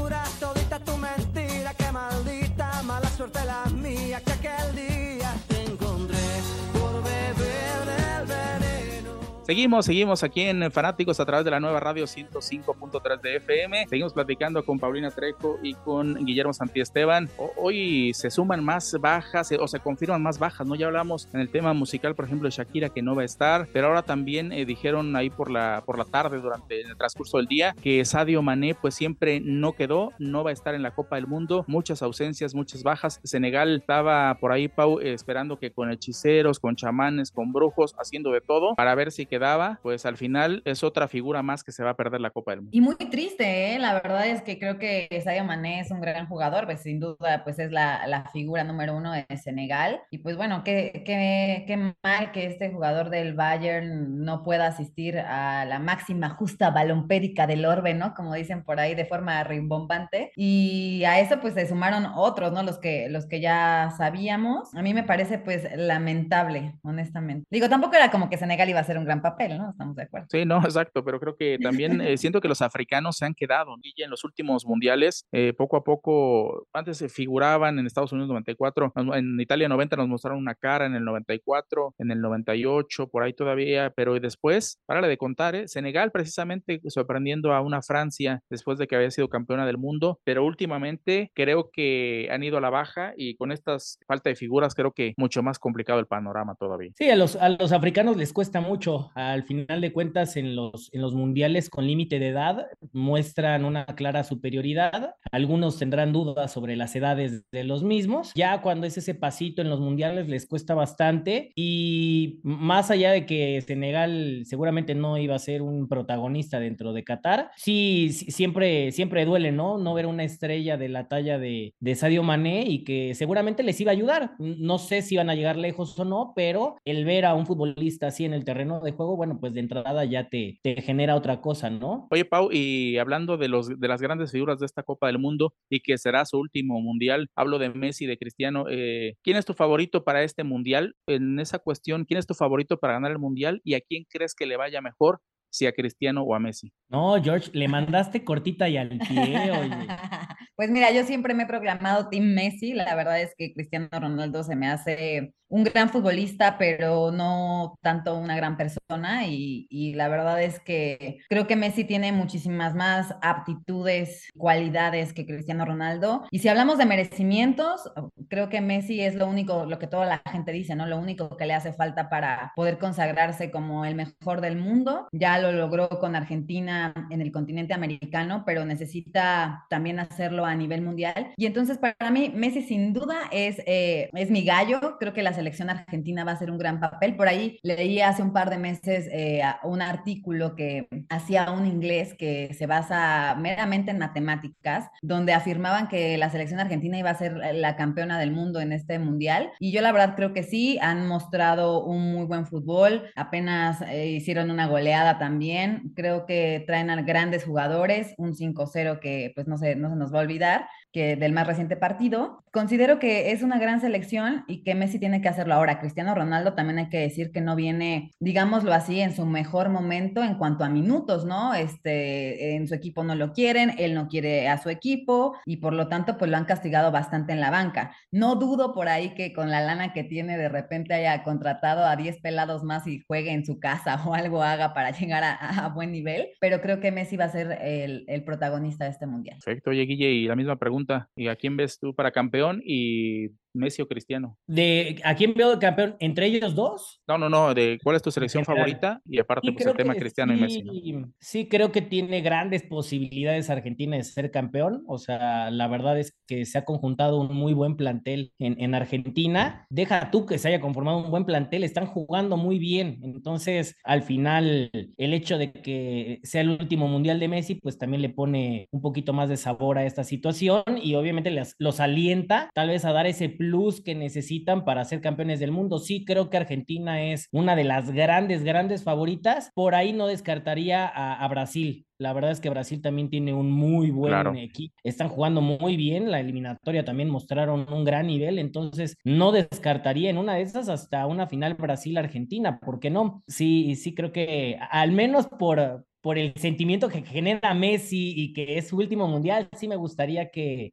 Seguimos, 9.49 9.87
seguimos 9.87 10.23
aquí 10.25 10.43
en 10.43 10.71
Fanáticos 10.71 11.19
a 11.21 11.25
través 11.25 11.43
de 11.43 11.51
la 11.51 11.59
nueva 11.59 11.81
radio 11.81 12.05
105.3 12.05 13.19
de 13.23 13.37
FM. 13.37 13.87
Seguimos 13.89 14.13
platicando 14.13 14.63
con 14.63 14.79
Paulina 14.79 15.11
Treco 15.11 15.59
y 15.63 15.73
con 15.73 16.23
Guillermo 16.27 16.53
Santiesteban. 16.53 17.31
Hoy 17.57 18.13
se 18.13 18.31
suman 18.31 18.63
más 18.63 18.95
bajas 19.01 19.51
eh, 19.51 19.57
o 19.59 19.67
se 19.67 19.81
confirman 19.81 20.23
más 20.23 20.39
bajas, 20.39 20.67
¿no? 20.67 20.75
Ya 20.75 20.85
hablamos 20.85 21.31
en 21.33 21.41
el 21.41 21.49
tema 21.49 21.73
musical, 21.73 22.15
por 22.15 22.27
ejemplo, 22.27 22.47
de 22.47 22.55
Shakira 22.55 22.91
que 22.91 23.01
no 23.01 23.15
va 23.15 23.23
a 23.23 23.25
estar, 23.25 23.67
pero 23.73 23.87
ahora 23.87 24.03
también 24.03 24.53
eh, 24.53 24.67
dijeron 24.67 25.17
ahí 25.17 25.31
por 25.31 25.51
la, 25.51 25.83
por 25.87 25.97
la 25.97 26.05
tarde, 26.05 26.43
durante 26.43 26.83
el 26.83 26.95
transcurso 26.99 27.39
del 27.39 27.47
día, 27.47 27.75
que 27.83 28.05
Sadio 28.05 28.43
Mané 28.43 28.75
pues 28.75 28.97
siempre 28.97 29.41
no 29.41 29.73
quedó, 29.73 30.13
no 30.19 30.45
va 30.45 30.51
a 30.51 30.53
estar 30.53 30.75
en 30.75 30.83
la 30.83 30.91
Copa 30.91 31.17
del 31.17 31.27
Mundo. 31.27 31.65
Muchas 31.69 32.03
ausencias, 32.03 32.55
muchas 32.55 32.83
bajas. 32.83 33.19
Senegal 33.25 33.77
estaba 33.79 34.35
por 34.41 34.53
ahí, 34.53 34.69
Pau, 34.69 35.01
esperando 35.01 35.59
que 35.59 35.71
con 35.71 35.91
hechiceros, 35.91 36.61
con 36.61 36.77
chamanes, 36.77 37.31
con 37.31 37.51
brujos, 37.51 37.95
haciendo 37.99 38.31
de 38.31 38.43
todo 38.43 38.75
para 38.75 38.95
ver 38.95 39.11
si 39.11 39.25
quedaba. 39.39 39.79
Pues 39.83 40.05
al 40.05 40.17
final 40.17 40.63
es 40.65 40.83
otra 40.83 41.09
figura 41.09 41.43
más 41.43 41.63
que 41.63 41.73
se 41.73 41.85
va 41.85 41.91
a 41.91 41.97
perder 41.97 42.21
la 42.21 42.31
Copa 42.31 42.53
del 42.53 42.63
Mundo. 42.63 42.77
Y 42.77 42.81
muy 42.81 42.97
triste, 42.97 43.75
¿eh? 43.75 43.79
La 43.79 43.95
verdad 43.95 44.27
es 44.27 44.43
que 44.43 44.59
creo 44.59 44.79
que 44.79 45.09
Sadio 45.23 45.45
Mané 45.45 45.81
es 45.81 45.91
un 45.91 46.01
gran 46.01 46.27
jugador, 46.27 46.67
pues 46.67 46.83
sin 46.83 47.01
duda 47.01 47.45
pues 47.45 47.59
es 47.59 47.71
la, 47.71 48.07
la 48.07 48.25
figura 48.31 48.65
número 48.65 48.97
uno 48.97 49.13
de 49.13 49.25
Senegal. 49.37 50.01
Y 50.11 50.19
pues 50.19 50.37
bueno, 50.37 50.63
qué, 50.65 51.03
qué, 51.05 51.65
qué 51.67 51.95
mal 52.03 52.33
que 52.33 52.47
este 52.47 52.71
jugador 52.71 53.11
del 53.11 53.35
Bayern 53.35 54.25
no 54.25 54.43
pueda 54.43 54.67
asistir 54.67 55.19
a 55.19 55.65
la 55.65 55.79
máxima 55.79 56.31
justa 56.31 56.71
balompérica 56.71 57.47
del 57.47 57.65
orbe, 57.65 57.95
¿no? 57.95 58.15
Como 58.15 58.35
dicen 58.35 58.65
por 58.65 58.81
ahí 58.81 58.95
de 58.95 59.05
forma 59.05 59.43
rimbombante. 59.45 60.33
Y 60.35 61.05
a 61.05 61.21
eso 61.21 61.41
pues 61.41 61.55
se 61.55 61.69
sumaron 61.69 62.07
otros, 62.15 62.53
¿no? 62.53 62.63
Los 62.63 62.79
que, 62.79 63.09
los 63.09 63.27
que 63.27 63.41
ya 63.41 63.93
sabíamos. 63.97 64.75
A 64.75 64.83
mí 64.83 64.95
me 64.95 65.05
parece 65.05 65.39
pues 65.39 65.69
lamentable, 65.77 66.75
honestamente. 66.83 67.47
Digo, 67.51 67.69
tampoco 67.69 67.97
era 67.97 68.11
como 68.11 68.29
que 68.29 68.37
Senegal 68.37 68.69
iba 68.69 68.79
a 68.79 68.83
hacer 68.83 68.99
un 68.99 69.05
gran 69.05 69.23
papel, 69.31 69.59
¿no? 69.59 69.71
Estamos 69.71 69.97
de 69.97 70.03
acuerdo. 70.03 70.27
Sí, 70.31 70.45
no, 70.45 70.59
exacto, 70.59 71.05
pero 71.05 71.19
creo 71.21 71.37
que 71.37 71.59
también 71.59 72.01
eh, 72.01 72.17
siento 72.19 72.41
que 72.41 72.49
los 72.49 72.63
africanos 72.63 73.17
se 73.17 73.25
han 73.27 73.35
quedado, 73.35 73.75
en 73.97 74.11
los 74.11 74.25
últimos 74.25 74.65
mundiales, 74.67 75.25
eh, 75.33 75.53
poco 75.57 75.77
a 75.77 75.85
poco, 75.85 76.67
antes 76.73 76.99
se 76.99 77.09
figuraban 77.09 77.79
en 77.79 77.87
Estados 77.87 78.13
Unidos 78.13 78.29
94, 78.29 78.93
nos- 78.95 79.17
en 79.17 79.41
Italia 79.41 79.69
90 79.69 79.97
nos 79.97 80.09
mostraron 80.09 80.39
una 80.41 80.55
cara, 80.55 80.87
en 80.87 80.95
el 80.95 81.05
94, 81.05 81.95
en 81.99 82.11
el 82.11 82.21
98, 82.21 83.09
por 83.09 83.23
ahí 83.23 83.33
todavía, 83.33 83.91
pero 83.97 84.19
después, 84.19 84.79
para 84.87 85.07
de 85.07 85.17
contar, 85.17 85.55
¿eh? 85.55 85.69
Senegal 85.69 86.11
precisamente 86.11 86.81
sorprendiendo 86.89 87.53
a 87.53 87.61
una 87.61 87.83
Francia 87.83 88.41
después 88.51 88.79
de 88.79 88.87
que 88.87 88.97
había 88.97 89.11
sido 89.11 89.29
campeona 89.29 89.65
del 89.67 89.79
mundo, 89.79 90.19
pero 90.25 90.45
últimamente 90.45 91.31
creo 91.35 91.71
que 91.73 92.29
han 92.31 92.43
ido 92.43 92.59
a 92.59 92.61
la 92.61 92.71
baja 92.71 93.13
y 93.17 93.37
con 93.37 93.53
estas 93.53 93.99
falta 94.07 94.31
de 94.31 94.37
figuras 94.37 94.75
creo 94.75 94.93
que 94.93 95.15
mucho 95.17 95.43
más 95.43 95.59
complicado 95.59 96.01
el 96.01 96.07
panorama 96.07 96.55
todavía. 96.59 96.91
Sí, 96.97 97.09
a 97.11 97.17
los, 97.17 97.37
a 97.37 97.49
los 97.49 97.73
africanos 97.73 98.17
les 98.17 98.33
cuesta 98.33 98.61
mucho. 98.61 99.11
Al 99.19 99.43
final 99.43 99.81
de 99.81 99.93
cuentas, 99.93 100.37
en 100.37 100.55
los, 100.55 100.95
en 100.95 101.03
los 101.03 101.13
mundiales 101.13 101.71
con 101.71 101.89
límite 101.89 102.21
de 102.21 102.29
edad 102.29 102.69
muestran 102.93 103.65
una 103.65 103.85
clara 103.85 104.23
superioridad. 104.23 105.17
Algunos 105.33 105.77
tendrán 105.77 106.13
dudas 106.13 106.53
sobre 106.53 106.77
las 106.77 106.95
edades 106.95 107.43
de 107.51 107.65
los 107.65 107.83
mismos. 107.83 108.31
Ya 108.37 108.63
cuando 108.63 108.87
es 108.87 108.97
ese 108.97 109.17
pasito 109.17 109.61
en 109.61 109.71
los 109.71 109.81
mundiales 109.81 110.29
les 110.29 110.47
cuesta 110.47 110.75
bastante. 110.75 111.51
Y 111.57 112.39
más 112.45 112.93
allá 112.93 113.11
de 113.11 113.27
que 113.27 113.61
Senegal 113.61 114.43
seguramente 114.45 114.95
no 114.95 115.19
iba 115.19 115.35
a 115.35 115.41
ser 115.41 115.63
un 115.63 115.89
protagonista 115.89 116.61
dentro 116.61 116.93
de 116.93 117.03
Qatar, 117.03 117.51
sí, 117.57 118.11
sí, 118.13 118.31
siempre, 118.31 118.93
siempre 118.93 119.25
duele, 119.25 119.51
¿no? 119.51 119.79
No 119.79 119.95
ver 119.95 120.07
una 120.07 120.23
estrella 120.23 120.77
de 120.77 120.91
la 120.91 121.09
talla 121.09 121.41
de, 121.41 121.75
de 121.81 121.95
Sadio 121.97 122.23
Mané 122.23 122.67
y 122.69 122.85
que 122.85 123.17
seguramente 123.17 123.65
les 123.65 123.81
iba 123.81 123.91
a 123.91 123.95
ayudar. 123.95 124.37
No 124.39 124.79
sé 124.79 125.03
si 125.03 125.17
iban 125.17 125.29
a 125.29 125.35
llegar 125.35 125.57
lejos 125.57 125.99
o 125.99 126.05
no, 126.05 126.35
pero 126.37 126.77
el 126.85 127.05
ver 127.05 127.25
a 127.25 127.35
un 127.35 127.47
futbolista 127.47 128.07
así 128.07 128.25
en 128.25 128.33
el 128.33 128.45
terreno 128.45 128.79
de 128.79 128.93
juego, 128.99 129.17
bueno, 129.17 129.39
pues 129.41 129.55
de 129.55 129.61
entrada 129.61 130.05
ya 130.05 130.29
te, 130.29 130.59
te 130.63 130.83
genera 130.83 131.15
otra 131.15 131.41
cosa, 131.41 131.71
¿no? 131.71 132.07
Oye, 132.11 132.27
Pau, 132.27 132.51
y 132.53 132.99
hablando 132.99 133.39
de, 133.39 133.49
los, 133.49 133.81
de 133.81 133.89
las 133.89 134.03
grandes 134.03 134.33
figuras 134.33 134.59
de 134.59 134.67
esta 134.67 134.83
Copa 134.83 135.07
del 135.07 135.19
Mundo 135.19 135.55
y 135.71 135.81
que 135.81 135.97
será 135.97 136.27
su 136.27 136.39
último 136.39 136.81
mundial, 136.81 137.31
hablo 137.35 137.59
de 137.59 137.71
Messi, 137.71 138.05
de 138.05 138.19
Cristiano, 138.19 138.67
eh, 138.69 139.15
¿quién 139.23 139.37
es 139.37 139.47
tu 139.47 139.55
favorito 139.55 140.05
para 140.05 140.23
este 140.23 140.45
mundial? 140.45 140.95
En 141.07 141.41
esa 141.41 141.59
cuestión, 141.59 142.05
¿quién 142.05 142.19
es 142.19 142.27
tu 142.27 142.35
favorito 142.35 142.77
para 142.77 142.95
ganar 142.95 143.13
el 143.13 143.19
mundial 143.19 143.61
y 143.65 143.75
a 143.75 143.81
quién 143.81 144.05
crees 144.11 144.35
que 144.35 144.47
le 144.47 144.57
vaya 144.59 144.83
mejor 144.83 145.21
si 145.51 145.67
a 145.67 145.73
Cristiano 145.73 146.23
o 146.23 146.35
a 146.35 146.39
Messi. 146.39 146.73
No, 146.89 147.23
George, 147.23 147.51
le 147.53 147.69
mandaste 147.69 148.25
cortita 148.25 148.69
y 148.69 148.77
al 148.77 148.99
pie, 148.99 149.51
oye. 149.51 149.71
Pues 150.57 150.71
mira, 150.71 150.91
yo 150.91 151.05
siempre 151.05 151.35
me 151.35 151.45
he 151.45 151.47
proclamado 151.47 152.09
Team 152.09 152.35
Messi. 152.35 152.73
La 152.73 152.97
verdad 152.97 153.21
es 153.21 153.33
que 153.39 153.53
Cristiano 153.53 153.89
Ronaldo 153.93 154.43
se 154.43 154.57
me 154.57 154.67
hace 154.67 155.33
un 155.49 155.65
gran 155.65 155.89
futbolista, 155.91 156.59
pero 156.59 157.11
no 157.11 157.79
tanto 157.83 158.17
una 158.17 158.37
gran 158.37 158.57
persona. 158.57 159.27
Y, 159.27 159.67
la 159.95 160.09
verdad 160.09 160.43
es 160.43 160.61
que 160.61 161.19
creo 161.29 161.47
que 161.47 161.57
Messi 161.57 161.85
tiene 161.85 162.13
muchísimas 162.13 162.75
más 162.75 163.15
aptitudes, 163.23 164.29
cualidades 164.37 165.13
que 165.13 165.27
Cristiano 165.27 165.65
Ronaldo. 165.65 166.27
Y 166.31 166.41
si 166.41 166.49
hablamos 166.49 166.79
de 166.79 166.87
merecimientos, 166.87 167.91
creo 168.29 168.49
que 168.49 168.61
Messi 168.61 169.01
es 169.01 169.15
lo 169.15 169.27
único, 169.27 169.65
lo 169.65 169.79
que 169.79 169.87
toda 169.87 170.07
la 170.07 170.23
gente 170.31 170.53
dice, 170.53 170.75
¿no? 170.75 170.87
Lo 170.87 170.99
único 170.99 171.37
que 171.37 171.47
le 171.47 171.55
hace 171.55 171.73
falta 171.73 172.09
para 172.09 172.53
poder 172.55 172.79
consagrarse 172.79 173.51
como 173.51 173.85
el 173.85 173.95
mejor 173.95 174.41
del 174.41 174.57
mundo. 174.57 175.09
Ya 175.13 175.39
lo 175.39 175.53
logró 175.53 175.89
con 175.89 176.15
Argentina 176.15 176.93
en 177.11 177.21
el 177.21 177.33
continente 177.33 177.75
americano, 177.75 178.43
pero 178.47 178.65
necesita 178.65 179.65
también 179.71 179.99
hacerlo 179.99 180.45
a 180.45 180.55
nivel 180.55 180.83
mundial. 180.83 181.33
Y 181.37 181.47
entonces 181.47 181.79
para 181.79 182.11
mí 182.11 182.31
Messi 182.35 182.63
sin 182.63 182.93
duda 182.93 183.17
es, 183.33 183.61
eh, 183.67 184.11
es 184.13 184.31
mi 184.31 184.45
gallo. 184.45 184.97
Creo 184.99 185.13
que 185.13 185.23
la 185.23 185.33
selección 185.39 185.71
argentina 185.71 186.25
va 186.25 186.33
a 186.33 186.37
ser 186.37 186.51
un 186.51 186.59
gran 186.59 186.81
papel. 186.81 187.15
Por 187.15 187.29
ahí 187.29 187.59
leí 187.63 188.01
hace 188.01 188.23
un 188.23 188.33
par 188.33 188.51
de 188.51 188.59
meses 188.59 189.09
eh, 189.13 189.41
un 189.63 189.83
artículo 189.83 190.57
que 190.57 190.89
hacía 191.09 191.53
un 191.53 191.65
inglés 191.65 192.15
que 192.19 192.53
se 192.55 192.67
basa 192.67 193.37
meramente 193.39 193.93
en 193.93 193.99
matemáticas, 193.99 194.91
donde 195.01 195.33
afirmaban 195.33 195.87
que 195.87 196.19
la 196.19 196.31
selección 196.31 196.59
argentina 196.59 196.99
iba 196.99 197.11
a 197.11 197.15
ser 197.15 197.37
la 197.55 197.77
campeona 197.77 198.19
del 198.19 198.33
mundo 198.33 198.61
en 198.61 198.73
este 198.73 198.99
mundial. 198.99 199.51
Y 199.61 199.71
yo 199.71 199.81
la 199.81 199.93
verdad 199.93 200.15
creo 200.17 200.33
que 200.33 200.43
sí, 200.43 200.79
han 200.83 201.07
mostrado 201.07 201.85
un 201.85 202.13
muy 202.13 202.27
buen 202.27 202.47
fútbol. 202.47 203.11
Apenas 203.15 203.81
eh, 203.83 204.09
hicieron 204.09 204.51
una 204.51 204.67
goleada 204.67 205.19
también. 205.19 205.93
Creo 205.95 206.27
que 206.27 206.65
traen 206.67 206.91
a 206.91 207.01
grandes 207.03 207.45
jugadores, 207.45 208.15
un 208.19 208.35
5-0 208.35 208.99
que 208.99 209.31
pues 209.37 209.47
no 209.47 209.57
se, 209.57 209.77
no 209.77 209.91
se 209.91 209.97
nos 209.97 210.13
va 210.13 210.19
a 210.19 210.23
olvidar 210.23 210.67
que 210.93 211.17
del 211.17 211.33
más 211.33 211.47
reciente 211.47 211.77
partido. 211.77 212.43
Considero 212.51 212.99
que 212.99 213.31
es 213.31 213.43
una 213.43 213.59
gran 213.59 213.81
selección 213.81 214.45
y 214.49 214.63
que 214.63 214.75
Messi 214.75 214.99
tiene 214.99 215.21
que 215.21 215.28
hacerlo 215.29 215.55
ahora. 215.55 215.81
Cristiano 215.81 216.15
Ronaldo 216.15 216.55
también 216.55 216.79
hay 216.79 216.89
que 216.89 216.99
decir 216.99 217.31
que 217.33 217.41
no 217.41 217.57
viene, 217.57 218.11
digámoslo 218.21 218.73
así, 218.73 219.01
en 219.01 219.15
su 219.15 219.27
mejor 219.27 219.69
momento 219.69 220.23
en 220.23 220.37
cuanto 220.37 220.65
a 220.65 220.69
minutos, 220.69 221.25
¿no? 221.25 221.55
Este, 221.55 222.57
en 222.57 222.69
su 222.69 222.75
equipo 222.75 223.05
no 223.05 223.15
lo 223.15 223.33
quieren, 223.33 223.75
él 223.79 223.95
no 223.95 224.09
quiere 224.09 224.49
a 224.49 224.59
su 224.59 224.71
equipo 224.71 225.37
y 225.47 225.59
por 225.59 225.73
lo 225.73 225.89
tanto 225.89 226.17
pues 226.19 226.31
lo 226.31 226.37
han 226.37 226.45
castigado 226.45 226.91
bastante 226.91 227.33
en 227.33 227.41
la 227.41 227.51
banca. 227.51 227.95
No 228.11 228.37
dudo 228.37 228.75
por 228.75 228.89
ahí 228.89 229.15
que 229.15 229.33
con 229.33 229.51
la 229.51 229.61
lana 229.61 229.93
que 229.93 230.05
tiene 230.05 230.37
de 230.37 230.49
repente 230.49 230.95
haya 230.95 231.23
contratado 231.23 231.85
a 231.85 231.97
10 231.97 232.21
pelados 232.21 232.65
más 232.65 232.87
y 232.87 233.01
juegue 233.07 233.33
en 233.33 233.45
su 233.45 233.59
casa 233.59 234.03
o 234.07 234.15
algo 234.15 234.43
haga 234.43 234.75
para 234.75 234.91
llegar 234.91 235.25
a, 235.25 235.69
buen 235.75 235.93
nivel, 235.93 236.29
pero 236.41 236.61
creo 236.61 236.81
que 236.81 236.91
Messi 236.91 237.17
va 237.17 237.27
a 237.27 237.31
ser 237.31 237.59
el, 237.61 238.05
el 238.09 238.25
protagonista 238.25 238.85
de 238.85 238.91
este 238.91 239.07
mundial. 239.07 239.39
Perfecto, 239.45 239.71
oye 239.71 239.83
Guille, 239.83 240.11
y 240.11 240.27
la 240.27 240.37
misma 240.37 240.57
pregunta, 240.57 241.09
¿y 241.15 241.29
a 241.29 241.37
quién 241.37 241.57
ves 241.57 241.79
tú 241.79 241.95
para 241.95 242.11
campeón 242.11 242.63
y 242.65 243.29
Messi 243.59 243.83
o 243.83 243.89
Cristiano? 243.89 244.39
¿De 244.47 245.01
a 245.05 245.15
quién 245.15 245.35
veo 245.35 245.51
de 245.51 245.59
campeón? 245.59 245.97
¿Entre 246.01 246.27
ellos 246.27 246.55
dos? 246.55 247.01
No, 247.07 247.19
no, 247.19 247.29
no, 247.29 247.55
de 247.55 247.79
cuál 247.83 247.97
es 247.97 248.03
tu 248.03 248.11
selección 248.11 248.45
favorita 248.45 249.01
y 249.05 249.19
aparte 249.19 249.53
pues 249.53 249.67
el 249.67 249.77
tema 249.77 249.95
Cristiano 249.95 250.33
sí, 250.33 250.39
y 250.39 250.43
Messi. 250.43 250.93
¿no? 250.93 251.13
Sí, 251.21 251.49
creo 251.49 251.73
que 251.73 251.83
tiene 251.83 252.21
grandes 252.21 252.63
posibilidades 252.63 253.51
Argentina 253.51 253.97
de 253.97 254.05
ser 254.05 254.31
campeón, 254.31 254.85
o 254.87 254.99
sea, 254.99 255.51
la 255.51 255.69
verdad 255.69 255.99
es 255.99 256.17
que 256.27 256.45
se 256.45 256.59
ha 256.59 256.65
conjuntado 256.65 257.21
un 257.21 257.35
muy 257.35 257.53
buen 257.53 257.77
plantel 257.77 258.33
en, 258.39 258.61
en 258.61 258.75
Argentina. 258.75 259.67
Deja 259.71 260.11
tú 260.11 260.27
que 260.27 260.39
se 260.39 260.49
haya 260.49 260.61
conformado 260.61 260.99
un 260.99 261.11
buen 261.11 261.25
plantel, 261.25 261.65
están 261.65 261.87
jugando 261.87 262.37
muy 262.37 262.59
bien, 262.59 263.01
entonces 263.03 263.77
al 263.85 264.03
final 264.03 264.71
el 264.97 265.15
hecho 265.15 265.39
de 265.39 265.53
que 265.53 266.21
sea 266.23 266.41
el 266.41 266.51
último 266.51 266.89
mundial 266.89 267.21
de 267.21 267.29
Messi, 267.29 267.55
pues 267.57 267.79
también 267.79 268.03
le 268.03 268.09
pone 268.09 268.69
un 268.71 268.81
poquito 268.81 269.13
más 269.13 269.29
de 269.29 269.37
sabor 269.37 269.79
a 269.79 269.85
esta 269.85 270.05
situación 270.05 270.63
y 270.83 270.95
obviamente 270.95 271.31
les, 271.31 271.55
los 271.59 271.81
alienta 271.81 272.51
tal 272.55 272.69
vez 272.69 272.85
a 272.85 272.93
dar 272.93 273.07
ese 273.07 273.29
plus 273.29 273.48
que 273.81 273.95
necesitan 273.95 274.65
para 274.65 274.85
ser 274.85 275.01
campeones 275.01 275.41
del 275.41 275.53
mundo. 275.53 275.79
Sí, 275.79 276.05
creo 276.05 276.31
que 276.31 276.37
Argentina 276.37 277.03
es 277.03 277.29
una 277.33 277.57
de 277.57 277.65
las 277.65 277.91
grandes, 277.91 278.45
grandes 278.45 278.85
favoritas. 278.85 279.51
Por 279.55 279.75
ahí 279.75 279.93
no 279.93 280.07
descartaría 280.07 280.87
a, 280.87 281.15
a 281.25 281.29
Brasil. 281.29 281.85
La 281.99 282.13
verdad 282.13 282.31
es 282.31 282.41
que 282.41 282.49
Brasil 282.51 282.81
también 282.81 283.11
tiene 283.11 283.35
un 283.35 283.51
muy 283.51 283.91
buen 283.91 284.11
Claro. 284.13 284.33
equipo. 284.37 284.75
Están 284.85 285.09
jugando 285.09 285.41
muy 285.41 285.77
bien. 285.77 286.11
La 286.11 286.21
eliminatoria 286.21 286.85
también 286.85 287.11
mostraron 287.11 287.67
un 287.73 287.85
gran 287.85 288.07
nivel. 288.07 288.39
Entonces, 288.39 288.97
no 289.05 289.33
descartaría 289.33 290.09
en 290.11 290.19
una 290.19 290.35
de 290.35 290.43
esas 290.43 290.69
hasta 290.69 291.07
una 291.07 291.27
final 291.27 291.55
Brasil-Argentina. 291.55 292.61
¿Por 292.61 292.79
qué 292.81 292.91
no? 292.91 293.23
Sí, 293.27 293.75
sí, 293.77 293.95
creo 293.95 294.13
que 294.13 294.59
al 294.71 294.93
menos 294.93 295.27
por, 295.27 295.85
por 296.01 296.19
el 296.19 296.33
sentimiento 296.37 296.89
que 296.89 297.03
genera 297.03 297.53
Messi 297.55 298.13
y 298.17 298.33
que 298.33 298.59
es 298.59 298.69
su 298.69 298.77
último 298.77 299.09
mundial, 299.09 299.49
sí 299.57 299.67
me 299.67 299.77
gustaría 299.77 300.31
que, 300.31 300.73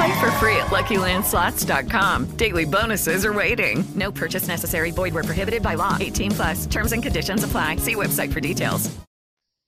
Play 0.00 0.18
for 0.18 0.30
free 0.40 0.56
at 0.56 0.68
LuckyLandSlots.com. 0.70 2.36
Daily 2.36 2.64
bonuses 2.64 3.24
are 3.26 3.34
waiting. 3.34 3.84
No 3.94 4.10
purchase 4.10 4.48
necessary. 4.48 4.92
Void 4.92 5.12
where 5.12 5.24
prohibited 5.24 5.62
by 5.62 5.74
law. 5.74 5.98
18 6.00 6.30
plus. 6.30 6.66
Terms 6.66 6.92
and 6.92 7.02
conditions 7.02 7.44
apply. 7.44 7.76
See 7.76 7.94
website 7.94 8.32
for 8.32 8.40
details. 8.40 8.90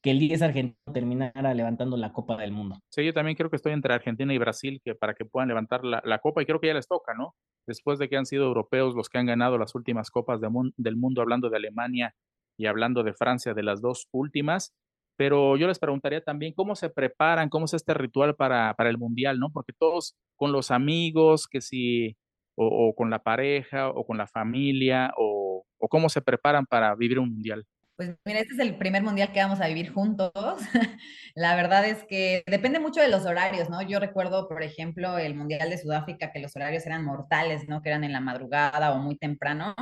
que 0.02 0.10
el 0.10 0.18
10 0.18 0.42
argentino 0.42 0.92
terminara 0.92 1.54
levantando 1.54 1.96
la 1.96 2.12
Copa 2.12 2.36
del 2.36 2.50
Mundo. 2.50 2.76
Sí, 2.88 3.04
yo 3.04 3.12
también 3.12 3.36
creo 3.36 3.50
que 3.50 3.56
estoy 3.56 3.72
entre 3.72 3.94
Argentina 3.94 4.34
y 4.34 4.38
Brasil 4.38 4.80
que 4.84 4.96
para 4.96 5.14
que 5.14 5.24
puedan 5.24 5.48
levantar 5.48 5.84
la, 5.84 6.02
la 6.04 6.18
copa 6.18 6.42
y 6.42 6.46
creo 6.46 6.58
que 6.60 6.66
ya 6.66 6.74
les 6.74 6.88
toca, 6.88 7.14
¿no? 7.14 7.36
Después 7.68 8.00
de 8.00 8.08
que 8.08 8.16
han 8.16 8.26
sido 8.26 8.46
europeos 8.46 8.96
los 8.96 9.08
que 9.08 9.18
han 9.18 9.26
ganado 9.26 9.58
las 9.58 9.76
últimas 9.76 10.10
copas 10.10 10.40
de 10.40 10.48
del 10.76 10.96
mundo, 10.96 11.22
hablando 11.22 11.50
de 11.50 11.56
Alemania 11.56 12.14
y 12.58 12.66
hablando 12.66 13.04
de 13.04 13.12
Francia, 13.12 13.54
de 13.54 13.62
las 13.62 13.80
dos 13.80 14.08
últimas. 14.10 14.72
Pero 15.16 15.56
yo 15.56 15.66
les 15.68 15.78
preguntaría 15.78 16.22
también 16.22 16.52
cómo 16.54 16.74
se 16.74 16.90
preparan, 16.90 17.48
cómo 17.48 17.66
es 17.66 17.74
este 17.74 17.94
ritual 17.94 18.34
para, 18.34 18.74
para 18.74 18.90
el 18.90 18.98
mundial, 18.98 19.38
¿no? 19.38 19.50
Porque 19.50 19.72
todos 19.78 20.16
con 20.36 20.52
los 20.52 20.70
amigos, 20.70 21.46
que 21.46 21.60
si, 21.60 22.16
o, 22.54 22.94
con 22.94 23.10
la 23.10 23.22
pareja, 23.22 23.90
o 23.90 24.04
con 24.04 24.18
la 24.18 24.26
familia, 24.26 25.12
o, 25.16 25.64
o 25.78 25.88
cómo 25.88 26.08
se 26.08 26.22
preparan 26.22 26.66
para 26.66 26.94
vivir 26.94 27.18
un 27.18 27.30
mundial. 27.30 27.66
Pues 27.96 28.16
mira, 28.24 28.40
este 28.40 28.54
es 28.54 28.60
el 28.60 28.76
primer 28.76 29.02
mundial 29.02 29.32
que 29.32 29.40
vamos 29.40 29.60
a 29.60 29.68
vivir 29.68 29.92
juntos. 29.92 30.32
La 31.34 31.54
verdad 31.54 31.84
es 31.84 32.04
que 32.04 32.42
depende 32.46 32.80
mucho 32.80 33.00
de 33.00 33.08
los 33.08 33.26
horarios, 33.26 33.68
¿no? 33.68 33.82
Yo 33.82 34.00
recuerdo, 34.00 34.48
por 34.48 34.62
ejemplo, 34.62 35.18
el 35.18 35.34
mundial 35.34 35.68
de 35.68 35.78
Sudáfrica, 35.78 36.32
que 36.32 36.40
los 36.40 36.56
horarios 36.56 36.86
eran 36.86 37.04
mortales, 37.04 37.68
¿no? 37.68 37.82
Que 37.82 37.90
eran 37.90 38.04
en 38.04 38.12
la 38.12 38.20
madrugada 38.20 38.92
o 38.92 38.98
muy 38.98 39.16
temprano. 39.16 39.74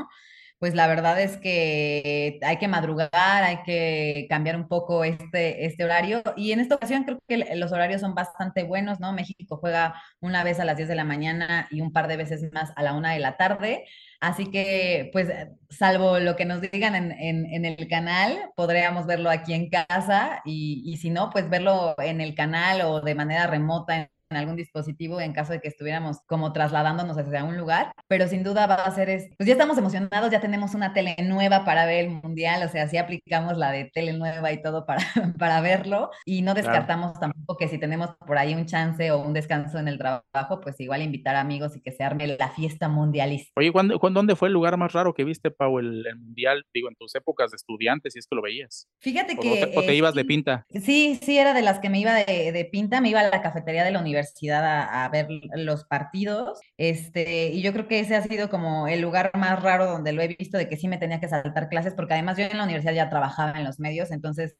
Pues 0.60 0.74
la 0.74 0.86
verdad 0.86 1.20
es 1.20 1.38
que 1.38 2.38
hay 2.42 2.58
que 2.58 2.68
madrugar, 2.68 3.10
hay 3.44 3.62
que 3.64 4.26
cambiar 4.28 4.56
un 4.56 4.68
poco 4.68 5.04
este, 5.04 5.64
este 5.66 5.84
horario. 5.84 6.22
Y 6.36 6.52
en 6.52 6.60
esta 6.60 6.76
ocasión 6.76 7.04
creo 7.04 7.18
que 7.26 7.56
los 7.56 7.72
horarios 7.72 8.02
son 8.02 8.14
bastante 8.14 8.62
buenos, 8.64 9.00
¿no? 9.00 9.12
México 9.14 9.56
juega 9.58 9.94
una 10.20 10.44
vez 10.44 10.60
a 10.60 10.66
las 10.66 10.76
10 10.76 10.88
de 10.88 10.96
la 10.96 11.04
mañana 11.04 11.66
y 11.70 11.80
un 11.80 11.92
par 11.94 12.08
de 12.08 12.18
veces 12.18 12.52
más 12.52 12.72
a 12.76 12.82
la 12.82 12.94
una 12.94 13.12
de 13.14 13.20
la 13.20 13.38
tarde. 13.38 13.86
Así 14.20 14.50
que, 14.50 15.10
pues, 15.14 15.28
salvo 15.70 16.18
lo 16.18 16.36
que 16.36 16.44
nos 16.44 16.60
digan 16.60 16.94
en, 16.94 17.12
en- 17.12 17.46
en 17.46 17.64
el 17.64 17.88
canal, 17.88 18.38
podríamos 18.56 19.06
verlo 19.06 19.30
aquí 19.30 19.54
en 19.54 19.70
casa 19.70 20.42
y, 20.44 20.82
y 20.84 20.98
si 20.98 21.10
no, 21.10 21.30
pues 21.30 21.48
verlo 21.48 21.94
en 21.98 22.20
el 22.20 22.34
canal 22.34 22.82
o 22.82 23.00
de 23.00 23.14
manera 23.14 23.46
remota 23.46 23.96
en, 23.96 24.10
en 24.30 24.36
algún 24.36 24.56
dispositivo 24.56 25.20
en 25.20 25.32
caso 25.32 25.52
de 25.52 25.60
que 25.60 25.68
estuviéramos 25.68 26.18
como 26.26 26.52
trasladándonos 26.52 27.18
hacia 27.18 27.44
un 27.44 27.56
lugar. 27.56 27.92
Pero 28.08 28.28
sin 28.28 28.42
duda 28.44 28.66
va 28.66 28.76
a 28.76 28.90
ser, 28.94 29.10
es, 29.10 29.28
pues 29.36 29.46
ya 29.46 29.52
estamos 29.54 29.76
emocionados, 29.78 30.30
ya 30.30 30.40
tenemos 30.40 30.74
una 30.74 30.92
tele 30.92 31.16
nueva 31.24 31.64
para 31.64 31.84
ver 31.86 32.04
el 32.04 32.10
mundial, 32.10 32.62
o 32.64 32.68
sea, 32.68 32.88
sí 32.88 32.96
aplicamos 32.96 33.56
la 33.56 33.72
de 33.72 33.90
tele 33.92 34.12
nueva 34.12 34.52
y 34.52 34.62
todo 34.62 34.86
para, 34.86 35.02
para 35.38 35.60
verlo 35.60 36.10
y 36.24 36.42
no 36.42 36.50
Claro. 36.60 36.68
descartamos 36.68 37.18
tampoco 37.18 37.56
que 37.56 37.68
si 37.68 37.78
tenemos 37.78 38.10
por 38.26 38.36
ahí 38.38 38.54
un 38.54 38.66
chance 38.66 39.10
o 39.10 39.18
un 39.20 39.32
descanso 39.32 39.78
en 39.78 39.88
el 39.88 39.98
trabajo, 39.98 40.60
pues 40.60 40.78
igual 40.80 41.02
invitar 41.02 41.36
amigos 41.36 41.76
y 41.76 41.80
que 41.80 41.90
se 41.92 42.04
arme 42.04 42.26
la 42.26 42.48
fiesta 42.50 42.88
mundialista. 42.88 43.50
Oye, 43.56 43.72
¿cuándo, 43.72 43.98
¿dónde 43.98 44.36
fue 44.36 44.48
el 44.48 44.54
lugar 44.54 44.76
más 44.76 44.92
raro 44.92 45.14
que 45.14 45.24
viste, 45.24 45.50
Pau, 45.50 45.78
el, 45.78 46.06
el 46.06 46.16
mundial? 46.16 46.64
Digo, 46.74 46.88
en 46.88 46.94
tus 46.96 47.14
épocas 47.14 47.50
de 47.50 47.56
estudiante, 47.56 48.10
si 48.10 48.18
es 48.18 48.26
que 48.26 48.36
lo 48.36 48.42
veías. 48.42 48.88
Fíjate 49.00 49.36
O, 49.36 49.40
que 49.40 49.66
te, 49.66 49.78
o 49.78 49.84
te 49.84 49.92
eh, 49.92 49.96
ibas 49.96 50.14
de 50.14 50.22
sí, 50.22 50.26
pinta. 50.26 50.64
Sí, 50.70 51.18
sí, 51.22 51.38
era 51.38 51.54
de 51.54 51.62
las 51.62 51.78
que 51.80 51.88
me 51.90 51.98
iba 51.98 52.14
de, 52.14 52.52
de 52.52 52.64
pinta, 52.66 53.00
me 53.00 53.08
iba 53.08 53.20
a 53.20 53.28
la 53.30 53.42
cafetería 53.42 53.84
de 53.84 53.90
la 53.90 53.98
universidad 54.00 54.19
a, 54.64 55.04
a 55.04 55.08
ver 55.08 55.28
los 55.54 55.84
partidos, 55.84 56.60
este, 56.76 57.48
y 57.48 57.62
yo 57.62 57.72
creo 57.72 57.88
que 57.88 58.00
ese 58.00 58.16
ha 58.16 58.22
sido 58.22 58.48
como 58.50 58.88
el 58.88 59.00
lugar 59.00 59.30
más 59.34 59.62
raro 59.62 59.86
donde 59.86 60.12
lo 60.12 60.22
he 60.22 60.28
visto 60.28 60.58
de 60.58 60.68
que 60.68 60.76
sí 60.76 60.88
me 60.88 60.98
tenía 60.98 61.20
que 61.20 61.28
saltar 61.28 61.68
clases, 61.68 61.94
porque 61.94 62.14
además 62.14 62.36
yo 62.38 62.44
en 62.44 62.56
la 62.56 62.64
universidad 62.64 62.94
ya 62.94 63.10
trabajaba 63.10 63.58
en 63.58 63.64
los 63.64 63.80
medios, 63.80 64.10
entonces 64.10 64.56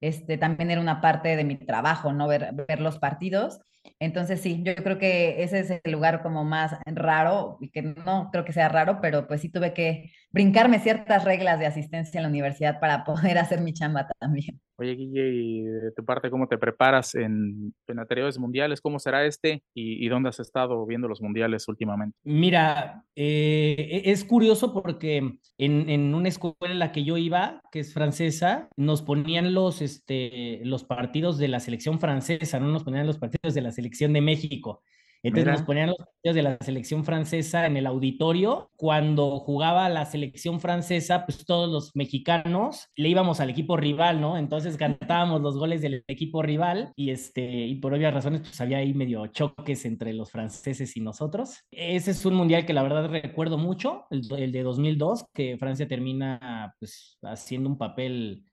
este, 0.00 0.38
también 0.38 0.70
era 0.70 0.80
una 0.80 1.00
parte 1.00 1.36
de 1.36 1.44
mi 1.44 1.56
trabajo, 1.56 2.12
¿no? 2.12 2.28
Ver, 2.28 2.52
ver 2.52 2.80
los 2.80 2.98
partidos. 2.98 3.60
Entonces 4.00 4.40
sí, 4.40 4.62
yo 4.64 4.74
creo 4.76 4.98
que 4.98 5.42
ese 5.42 5.60
es 5.60 5.70
el 5.84 5.92
lugar 5.92 6.22
como 6.22 6.44
más 6.44 6.76
raro, 6.86 7.58
y 7.60 7.70
que 7.70 7.82
no 7.82 8.30
creo 8.32 8.44
que 8.44 8.52
sea 8.52 8.68
raro, 8.68 9.00
pero 9.00 9.26
pues 9.28 9.42
sí 9.42 9.50
tuve 9.50 9.74
que 9.74 10.12
brincarme 10.34 10.80
ciertas 10.80 11.24
reglas 11.24 11.60
de 11.60 11.66
asistencia 11.66 12.18
en 12.18 12.24
la 12.24 12.28
universidad 12.28 12.80
para 12.80 13.04
poder 13.04 13.38
hacer 13.38 13.60
mi 13.60 13.72
chamba 13.72 14.08
también. 14.18 14.60
Oye, 14.76 14.96
Guille, 14.96 15.28
y 15.32 15.62
de 15.62 15.92
tu 15.92 16.04
parte, 16.04 16.28
¿cómo 16.28 16.48
te 16.48 16.58
preparas 16.58 17.14
en, 17.14 17.72
en 17.86 17.98
anteriores 18.00 18.36
mundiales? 18.40 18.80
¿Cómo 18.80 18.98
será 18.98 19.24
este? 19.24 19.62
¿Y, 19.72 20.04
y 20.04 20.08
dónde 20.08 20.30
has 20.30 20.40
estado 20.40 20.84
viendo 20.84 21.06
los 21.06 21.22
mundiales 21.22 21.68
últimamente? 21.68 22.18
Mira, 22.24 23.04
eh, 23.14 24.02
es 24.06 24.24
curioso 24.24 24.74
porque 24.74 25.18
en, 25.58 25.88
en, 25.88 26.12
una 26.12 26.28
escuela 26.28 26.72
en 26.72 26.80
la 26.80 26.90
que 26.90 27.04
yo 27.04 27.16
iba, 27.16 27.62
que 27.70 27.78
es 27.78 27.94
francesa, 27.94 28.68
nos 28.76 29.02
ponían 29.02 29.54
los, 29.54 29.80
este, 29.80 30.60
los 30.64 30.82
partidos 30.82 31.38
de 31.38 31.46
la 31.46 31.60
selección 31.60 32.00
francesa, 32.00 32.58
no 32.58 32.66
nos 32.66 32.82
ponían 32.82 33.06
los 33.06 33.18
partidos 33.18 33.54
de 33.54 33.62
la 33.62 33.70
selección 33.70 34.12
de 34.12 34.22
México. 34.22 34.82
Entonces 35.24 35.46
Mira. 35.46 35.52
nos 35.52 35.62
ponían 35.62 35.88
los 35.88 35.96
partidos 35.96 36.34
de 36.34 36.42
la 36.42 36.58
selección 36.60 37.04
francesa 37.04 37.66
en 37.66 37.78
el 37.78 37.86
auditorio. 37.86 38.70
Cuando 38.76 39.40
jugaba 39.40 39.88
la 39.88 40.04
selección 40.04 40.60
francesa, 40.60 41.24
pues 41.24 41.44
todos 41.46 41.70
los 41.70 41.96
mexicanos 41.96 42.88
le 42.94 43.08
íbamos 43.08 43.40
al 43.40 43.48
equipo 43.48 43.78
rival, 43.78 44.20
¿no? 44.20 44.36
Entonces 44.36 44.76
cantábamos 44.76 45.40
los 45.40 45.56
goles 45.56 45.80
del 45.80 46.04
equipo 46.08 46.42
rival 46.42 46.92
y, 46.94 47.10
este, 47.10 47.66
y 47.66 47.76
por 47.76 47.94
obvias 47.94 48.12
razones, 48.12 48.42
pues 48.42 48.60
había 48.60 48.78
ahí 48.78 48.92
medio 48.92 49.26
choques 49.28 49.86
entre 49.86 50.12
los 50.12 50.30
franceses 50.30 50.94
y 50.96 51.00
nosotros. 51.00 51.60
Ese 51.70 52.10
es 52.10 52.24
un 52.26 52.34
mundial 52.34 52.66
que 52.66 52.74
la 52.74 52.82
verdad 52.82 53.08
recuerdo 53.08 53.56
mucho, 53.56 54.04
el, 54.10 54.22
el 54.38 54.52
de 54.52 54.62
2002, 54.62 55.24
que 55.32 55.56
Francia 55.56 55.88
termina 55.88 56.74
pues 56.78 57.18
haciendo 57.22 57.70
un 57.70 57.78
papel 57.78 58.44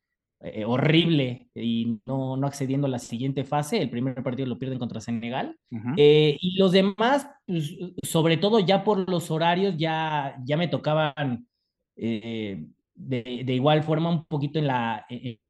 eh, 0.44 0.66
horrible 0.66 1.50
y 1.54 2.00
no, 2.08 2.36
no 2.36 2.48
accediendo 2.48 2.88
a 2.88 2.90
la 2.90 2.98
siguiente 2.98 3.44
fase. 3.44 3.80
El 3.80 3.92
primer 3.92 4.24
partido 4.24 4.48
lo 4.48 4.58
pierden 4.58 4.80
contra 4.80 5.00
Senegal. 5.00 5.56
Uh 5.70 5.78
-huh. 5.78 5.94
eh, 5.98 6.38
y 6.42 6.58
los 6.58 6.72
demás, 6.72 7.30
pues, 7.46 7.78
sobre 8.02 8.38
todo 8.38 8.60
ya 8.60 8.84
por 8.84 9.08
los 9.08 9.30
horarios, 9.30 9.78
ya, 9.78 10.36
ya 10.44 10.58
me 10.58 10.68
tocaban 10.68 11.48
eh, 11.96 12.66
de, 12.96 13.44
de, 13.46 13.54
igual 13.54 13.84
forma 13.84 14.10
un 14.10 14.26
poquito 14.26 14.58
en 14.58 14.68
la 14.68 15.06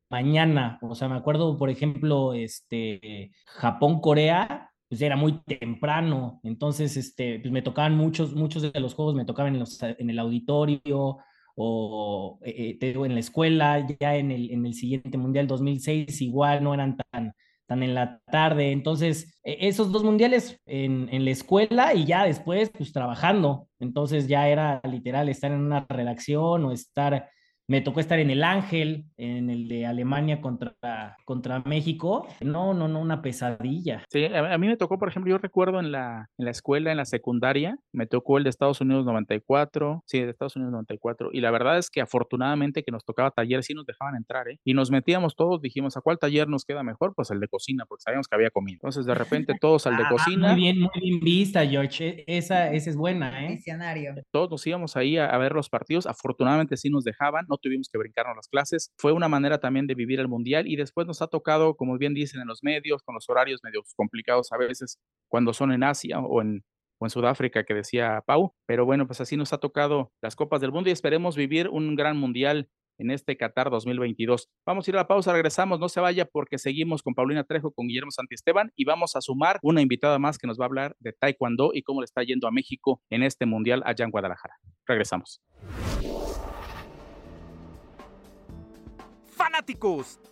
mañana. 0.10 0.78
O 0.82 0.94
sea, 0.94 1.08
me 1.08 1.16
acuerdo, 1.16 1.58
por 1.58 1.70
ejemplo, 1.70 2.34
este, 2.34 3.32
Japón-Corea. 3.46 4.68
Pues 4.89 5.02
era 5.02 5.16
muy 5.16 5.39
temprano, 5.44 6.42
entonces 6.44 6.98
este, 6.98 7.39
pues 7.39 7.50
me 7.50 7.62
tocaban 7.62 7.96
muchos, 7.96 8.36
muchos 8.36 8.62
de 8.62 8.78
los 8.82 8.94
juegos, 8.94 9.16
me 9.16 9.24
tocaban 9.24 9.54
en, 9.54 9.60
los, 9.62 9.82
en 9.82 10.10
el 10.10 10.20
auditorio, 10.20 11.18
o 11.56 12.39
eh, 12.43 12.78
digo, 12.80 13.06
en 13.06 13.14
la 13.14 13.20
escuela, 13.20 13.86
ya 13.99 14.16
en 14.16 14.32
el, 14.32 14.52
en 14.52 14.66
el 14.66 14.74
siguiente 14.74 15.18
Mundial 15.18 15.47
2006 15.47 16.22
igual 16.22 16.64
no 16.64 16.74
eran 16.74 16.97
tan, 17.12 17.34
tan 17.68 17.84
en 17.84 17.93
la 17.93 18.20
tarde. 18.32 18.72
Entonces, 18.72 19.39
esos 19.43 19.91
dos 19.91 20.04
mundiales 20.04 20.60
en, 20.66 21.10
en, 21.12 21.26
la 21.26 21.32
escuela 21.32 21.93
y 21.93 22.06
ya 22.06 22.26
después, 22.26 22.70
pues 22.70 22.91
trabajando. 22.91 23.68
Entonces 23.80 24.28
ya 24.28 24.47
era 24.47 24.82
literal 24.84 25.30
estar 25.30 25.52
en 25.52 25.60
una 25.60 25.86
redacción 25.89 26.66
o 26.66 26.72
estar 26.72 27.30
me 27.72 27.80
tocó 27.80 28.02
estar 28.02 28.20
en 28.20 28.30
el 28.30 28.44
Ángel, 28.44 29.06
en 29.16 29.50
el 29.50 29.70
de 29.70 29.86
Alemania 29.86 30.42
contra, 30.42 30.76
contra 31.24 31.62
México. 31.62 32.28
No, 32.42 32.74
no, 32.74 32.90
no, 32.90 33.00
una 33.00 33.22
pesadilla. 33.22 34.04
Sí, 34.10 34.26
a, 34.26 34.54
a, 34.54 34.58
mí 34.58 34.68
me 34.68 34.76
tocó, 34.76 35.00
por 35.00 35.08
ejemplo, 35.08 35.30
yo 35.30 35.38
recuerdo 35.38 35.80
en 35.80 35.90
la, 35.90 36.30
en 36.38 36.44
la 36.44 36.52
escuela, 36.52 36.92
en 36.92 36.98
la 36.98 37.06
secundaria, 37.06 37.78
me 37.94 38.08
tocó 38.08 38.38
el 38.38 38.44
de 38.44 38.50
Estados 38.50 38.82
Unidos 38.82 39.06
94, 39.06 40.04
sí, 40.06 40.20
de 40.20 40.32
Estados 40.32 40.58
Unidos 40.58 40.74
94, 40.74 41.30
y 41.32 41.40
la 41.40 41.50
verdad 41.50 41.78
es 41.78 41.90
que 41.90 42.02
afortunadamente 42.02 42.84
que 42.84 42.92
nos 42.92 43.06
tocaba 43.06 43.32
taller, 43.32 43.64
sí 43.64 43.74
nos 43.74 43.86
dejaban 43.86 44.18
entrar, 44.18 44.50
¿eh? 44.50 44.60
Y 44.66 44.74
nos 44.74 44.92
metíamos 44.92 45.38
todos, 45.38 45.62
dijimos, 45.62 45.96
¿a 45.96 46.02
cuál 46.02 46.20
taller 46.20 46.50
nos 46.50 46.66
queda 46.66 46.84
mejor? 46.84 47.14
Pues 47.16 47.32
el 47.32 47.40
de 47.40 47.48
cocina, 47.48 47.86
porque 47.88 48.02
sabíamos 48.02 48.28
que 48.28 48.36
había 48.36 48.50
comida. 48.50 48.74
Entonces, 48.82 49.06
de 49.06 49.16
repente, 49.16 49.54
todos 49.62 49.88
al 49.88 49.96
de 49.96 50.04
ah, 50.08 50.10
cocina. 50.10 50.52
Muy 50.52 50.62
bien, 50.62 50.82
muy 50.82 50.92
bien 51.02 51.20
vista, 51.22 51.66
George. 51.66 52.26
Esa, 52.28 52.74
esa 52.74 52.90
es 52.90 52.98
buena, 52.98 53.46
¿eh? 53.46 53.52
Visionario. 53.56 54.16
Todos 54.30 54.52
nos 54.52 54.68
íbamos 54.68 54.98
ahí 54.98 55.16
a, 55.16 55.28
a 55.28 55.38
ver 55.38 55.54
los 55.54 55.70
partidos, 55.70 56.06
afortunadamente 56.06 56.76
sí 56.76 56.90
nos 56.90 57.06
dejaban, 57.06 57.46
no 57.48 57.61
tuvimos 57.62 57.89
que 57.89 57.97
brincarnos 57.97 58.36
las 58.36 58.47
clases. 58.47 58.91
Fue 58.97 59.12
una 59.12 59.28
manera 59.28 59.59
también 59.59 59.88
de 59.88 59.95
vivir 59.95 60.20
el 60.20 60.28
mundial 60.28 60.68
y 60.68 60.76
después 60.76 61.07
nos 61.07 61.22
ha 61.22 61.28
tocado, 61.28 61.76
como 61.76 61.97
bien 61.97 62.14
dicen 62.14 62.41
en 62.41 62.47
los 62.47 62.64
medios, 62.64 63.03
con 63.03 63.16
los 63.16 63.30
horarios 63.30 63.62
medio 63.64 63.82
complicados 63.95 64.51
a 64.51 64.57
veces 64.57 64.99
cuando 65.28 65.53
son 65.53 65.72
en 65.72 65.84
Asia 65.84 66.20
o 66.20 66.41
en, 66.41 66.64
o 66.99 67.05
en 67.05 67.09
Sudáfrica, 67.09 67.64
que 67.64 67.74
decía 67.74 68.22
Pau. 68.26 68.53
Pero 68.66 68.86
bueno, 68.86 69.07
pues 69.07 69.22
así 69.22 69.38
nos 69.38 69.53
ha 69.53 69.59
tocado 69.59 70.12
las 70.22 70.36
Copas 70.36 70.62
del 70.62 70.72
Mundo 70.72 70.89
y 70.89 70.93
esperemos 70.93 71.36
vivir 71.36 71.70
un 71.70 71.95
gran 71.95 72.18
mundial 72.18 72.70
en 73.01 73.12
este 73.12 73.36
Qatar 73.36 73.70
2022. 73.70 74.49
Vamos 74.66 74.88
a 74.88 74.91
ir 74.91 74.95
a 74.95 74.99
la 74.99 75.07
pausa, 75.07 75.34
regresamos, 75.34 75.80
no 75.80 75.89
se 75.89 75.99
vaya 75.99 76.26
porque 76.26 76.57
seguimos 76.57 77.01
con 77.01 77.16
Paulina 77.16 77.43
Trejo, 77.43 77.72
con 77.72 77.88
Guillermo 77.88 78.12
Santisteban 78.12 78.72
y 78.76 78.86
vamos 78.86 79.16
a 79.16 79.22
sumar 79.22 79.59
una 79.64 79.82
invitada 79.82 80.20
más 80.20 80.38
que 80.38 80.47
nos 80.47 80.59
va 80.59 80.66
a 80.66 80.68
hablar 80.68 80.95
de 80.99 81.14
Taekwondo 81.14 81.72
y 81.74 81.82
cómo 81.82 82.01
le 82.01 82.05
está 82.05 82.24
yendo 82.24 82.47
a 82.47 82.51
México 82.51 83.01
en 83.09 83.24
este 83.24 83.45
mundial 83.45 83.82
allá 83.86 84.05
en 84.05 84.12
Guadalajara. 84.12 84.55
Regresamos. 84.86 85.41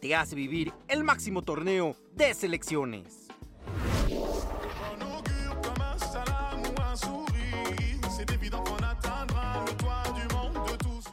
Te 0.01 0.15
hace 0.15 0.35
vivir 0.35 0.73
el 0.87 1.03
máximo 1.03 1.43
torneo 1.43 1.95
de 2.13 2.33
selecciones. 2.33 3.27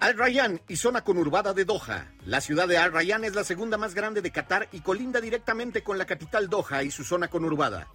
Al 0.00 0.16
Rayyan 0.16 0.60
y 0.68 0.76
zona 0.76 1.02
conurbada 1.02 1.52
de 1.52 1.64
Doha. 1.64 2.12
La 2.24 2.40
ciudad 2.40 2.66
de 2.68 2.78
Al 2.78 2.92
Rayyan 2.92 3.24
es 3.24 3.34
la 3.34 3.44
segunda 3.44 3.76
más 3.76 3.94
grande 3.94 4.22
de 4.22 4.30
Qatar 4.30 4.68
y 4.72 4.80
colinda 4.80 5.20
directamente 5.20 5.82
con 5.82 5.98
la 5.98 6.06
capital 6.06 6.48
Doha 6.48 6.84
y 6.84 6.90
su 6.90 7.04
zona 7.04 7.28
conurbada. 7.28 7.88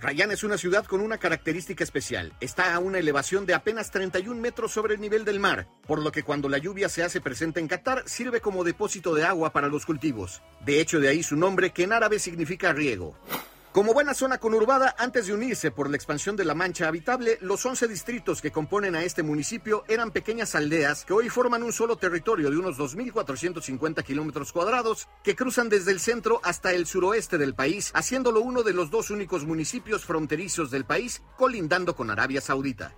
Rayán 0.00 0.30
es 0.30 0.44
una 0.44 0.56
ciudad 0.56 0.86
con 0.86 1.02
una 1.02 1.18
característica 1.18 1.84
especial. 1.84 2.32
Está 2.40 2.74
a 2.74 2.78
una 2.78 2.98
elevación 2.98 3.44
de 3.44 3.52
apenas 3.52 3.90
31 3.90 4.40
metros 4.40 4.72
sobre 4.72 4.94
el 4.94 5.00
nivel 5.00 5.26
del 5.26 5.40
mar, 5.40 5.68
por 5.86 6.00
lo 6.00 6.10
que 6.10 6.22
cuando 6.22 6.48
la 6.48 6.56
lluvia 6.56 6.88
se 6.88 7.02
hace 7.02 7.20
presente 7.20 7.60
en 7.60 7.68
Qatar 7.68 8.04
sirve 8.06 8.40
como 8.40 8.64
depósito 8.64 9.14
de 9.14 9.26
agua 9.26 9.52
para 9.52 9.68
los 9.68 9.84
cultivos. 9.84 10.40
De 10.64 10.80
hecho, 10.80 11.00
de 11.00 11.08
ahí 11.08 11.22
su 11.22 11.36
nombre 11.36 11.70
que 11.70 11.82
en 11.82 11.92
árabe 11.92 12.18
significa 12.18 12.72
riego. 12.72 13.14
Como 13.72 13.94
buena 13.94 14.14
zona 14.14 14.38
conurbada, 14.38 14.96
antes 14.98 15.28
de 15.28 15.32
unirse 15.32 15.70
por 15.70 15.88
la 15.88 15.94
expansión 15.94 16.34
de 16.34 16.44
la 16.44 16.56
mancha 16.56 16.88
habitable, 16.88 17.38
los 17.40 17.64
11 17.64 17.86
distritos 17.86 18.42
que 18.42 18.50
componen 18.50 18.96
a 18.96 19.04
este 19.04 19.22
municipio 19.22 19.84
eran 19.86 20.10
pequeñas 20.10 20.56
aldeas 20.56 21.04
que 21.04 21.12
hoy 21.12 21.28
forman 21.28 21.62
un 21.62 21.72
solo 21.72 21.94
territorio 21.94 22.50
de 22.50 22.58
unos 22.58 22.76
2.450 22.78 24.02
kilómetros 24.02 24.50
cuadrados 24.50 25.06
que 25.22 25.36
cruzan 25.36 25.68
desde 25.68 25.92
el 25.92 26.00
centro 26.00 26.40
hasta 26.42 26.72
el 26.72 26.84
suroeste 26.84 27.38
del 27.38 27.54
país, 27.54 27.92
haciéndolo 27.94 28.40
uno 28.40 28.64
de 28.64 28.72
los 28.72 28.90
dos 28.90 29.10
únicos 29.10 29.44
municipios 29.44 30.04
fronterizos 30.04 30.72
del 30.72 30.84
país 30.84 31.22
colindando 31.36 31.94
con 31.94 32.10
Arabia 32.10 32.40
Saudita. 32.40 32.96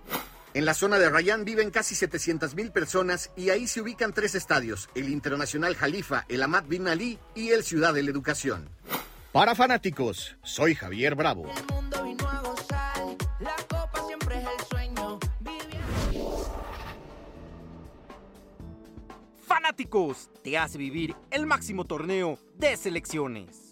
En 0.55 0.65
la 0.65 0.73
zona 0.73 0.97
de 0.97 1.07
Rayán 1.07 1.45
viven 1.45 1.69
casi 1.69 1.93
700.000 1.93 2.71
personas 2.71 3.29
y 3.35 3.51
ahí 3.51 3.67
se 3.67 3.81
ubican 3.81 4.11
tres 4.11 4.33
estadios, 4.33 4.89
el 4.95 5.09
Internacional 5.09 5.75
Jalifa, 5.75 6.25
el 6.29 6.41
Ahmad 6.41 6.63
Bin 6.63 6.87
Ali 6.87 7.19
y 7.35 7.49
el 7.49 7.63
Ciudad 7.63 7.93
de 7.93 8.01
la 8.01 8.09
Educación. 8.09 8.69
Para 9.33 9.55
fanáticos, 9.55 10.37
soy 10.43 10.75
Javier 10.75 11.15
Bravo. 11.15 11.45
Fanáticos 19.47 20.29
te 20.43 20.55
hace 20.55 20.77
vivir 20.77 21.15
el 21.31 21.47
máximo 21.47 21.85
torneo 21.85 22.37
de 22.59 22.77
selecciones. 22.77 23.71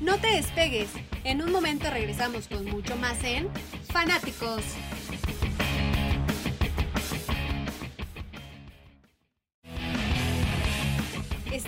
No 0.00 0.18
te 0.18 0.26
despegues. 0.26 0.90
En 1.22 1.42
un 1.42 1.52
momento 1.52 1.88
regresamos 1.90 2.48
con 2.48 2.64
mucho 2.64 2.96
más 2.96 3.22
en 3.22 3.48
Fanáticos. 3.92 4.64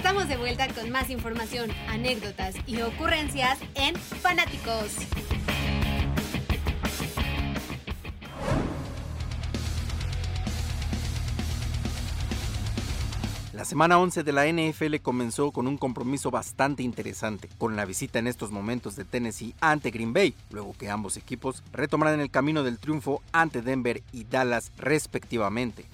Estamos 0.06 0.28
de 0.28 0.36
vuelta 0.36 0.68
con 0.68 0.88
más 0.90 1.10
información, 1.10 1.68
anécdotas 1.88 2.54
y 2.64 2.80
ocurrencias 2.80 3.58
en 3.74 3.96
Fanáticos. 3.96 4.92
La 13.52 13.64
semana 13.64 13.98
11 13.98 14.22
de 14.22 14.32
la 14.32 14.46
NFL 14.46 14.98
comenzó 15.02 15.50
con 15.50 15.66
un 15.66 15.76
compromiso 15.76 16.30
bastante 16.30 16.84
interesante, 16.84 17.48
con 17.58 17.74
la 17.74 17.84
visita 17.84 18.20
en 18.20 18.28
estos 18.28 18.52
momentos 18.52 18.94
de 18.94 19.04
Tennessee 19.04 19.56
ante 19.60 19.90
Green 19.90 20.12
Bay, 20.12 20.34
luego 20.52 20.76
que 20.78 20.88
ambos 20.88 21.16
equipos 21.16 21.64
retomaran 21.72 22.20
el 22.20 22.30
camino 22.30 22.62
del 22.62 22.78
triunfo 22.78 23.22
ante 23.32 23.60
Denver 23.60 24.04
y 24.12 24.22
Dallas 24.22 24.70
respectivamente 24.78 25.84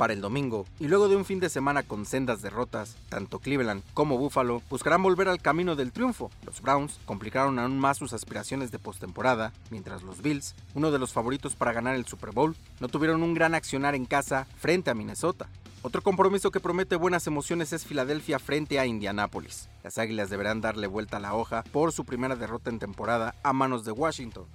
para 0.00 0.14
el 0.14 0.22
domingo, 0.22 0.64
y 0.78 0.88
luego 0.88 1.10
de 1.10 1.16
un 1.16 1.26
fin 1.26 1.40
de 1.40 1.50
semana 1.50 1.82
con 1.82 2.06
sendas 2.06 2.40
derrotas, 2.40 2.96
tanto 3.10 3.38
Cleveland 3.38 3.82
como 3.92 4.16
Buffalo 4.16 4.62
buscarán 4.70 5.02
volver 5.02 5.28
al 5.28 5.42
camino 5.42 5.76
del 5.76 5.92
triunfo. 5.92 6.30
Los 6.46 6.62
Browns 6.62 6.98
complicaron 7.04 7.58
aún 7.58 7.78
más 7.78 7.98
sus 7.98 8.14
aspiraciones 8.14 8.70
de 8.70 8.78
postemporada, 8.78 9.52
mientras 9.68 10.02
los 10.02 10.22
Bills, 10.22 10.54
uno 10.72 10.90
de 10.90 10.98
los 10.98 11.12
favoritos 11.12 11.54
para 11.54 11.74
ganar 11.74 11.96
el 11.96 12.06
Super 12.06 12.30
Bowl, 12.30 12.56
no 12.80 12.88
tuvieron 12.88 13.22
un 13.22 13.34
gran 13.34 13.54
accionar 13.54 13.94
en 13.94 14.06
casa 14.06 14.46
frente 14.56 14.90
a 14.90 14.94
Minnesota. 14.94 15.50
Otro 15.82 16.00
compromiso 16.00 16.50
que 16.50 16.60
promete 16.60 16.96
buenas 16.96 17.26
emociones 17.26 17.74
es 17.74 17.84
Filadelfia 17.84 18.38
frente 18.38 18.78
a 18.78 18.86
Indianápolis. 18.86 19.68
Las 19.84 19.98
Águilas 19.98 20.30
deberán 20.30 20.62
darle 20.62 20.86
vuelta 20.86 21.18
a 21.18 21.20
la 21.20 21.34
hoja 21.34 21.62
por 21.72 21.92
su 21.92 22.06
primera 22.06 22.36
derrota 22.36 22.70
en 22.70 22.78
temporada 22.78 23.34
a 23.42 23.52
manos 23.52 23.84
de 23.84 23.92
Washington. 23.92 24.46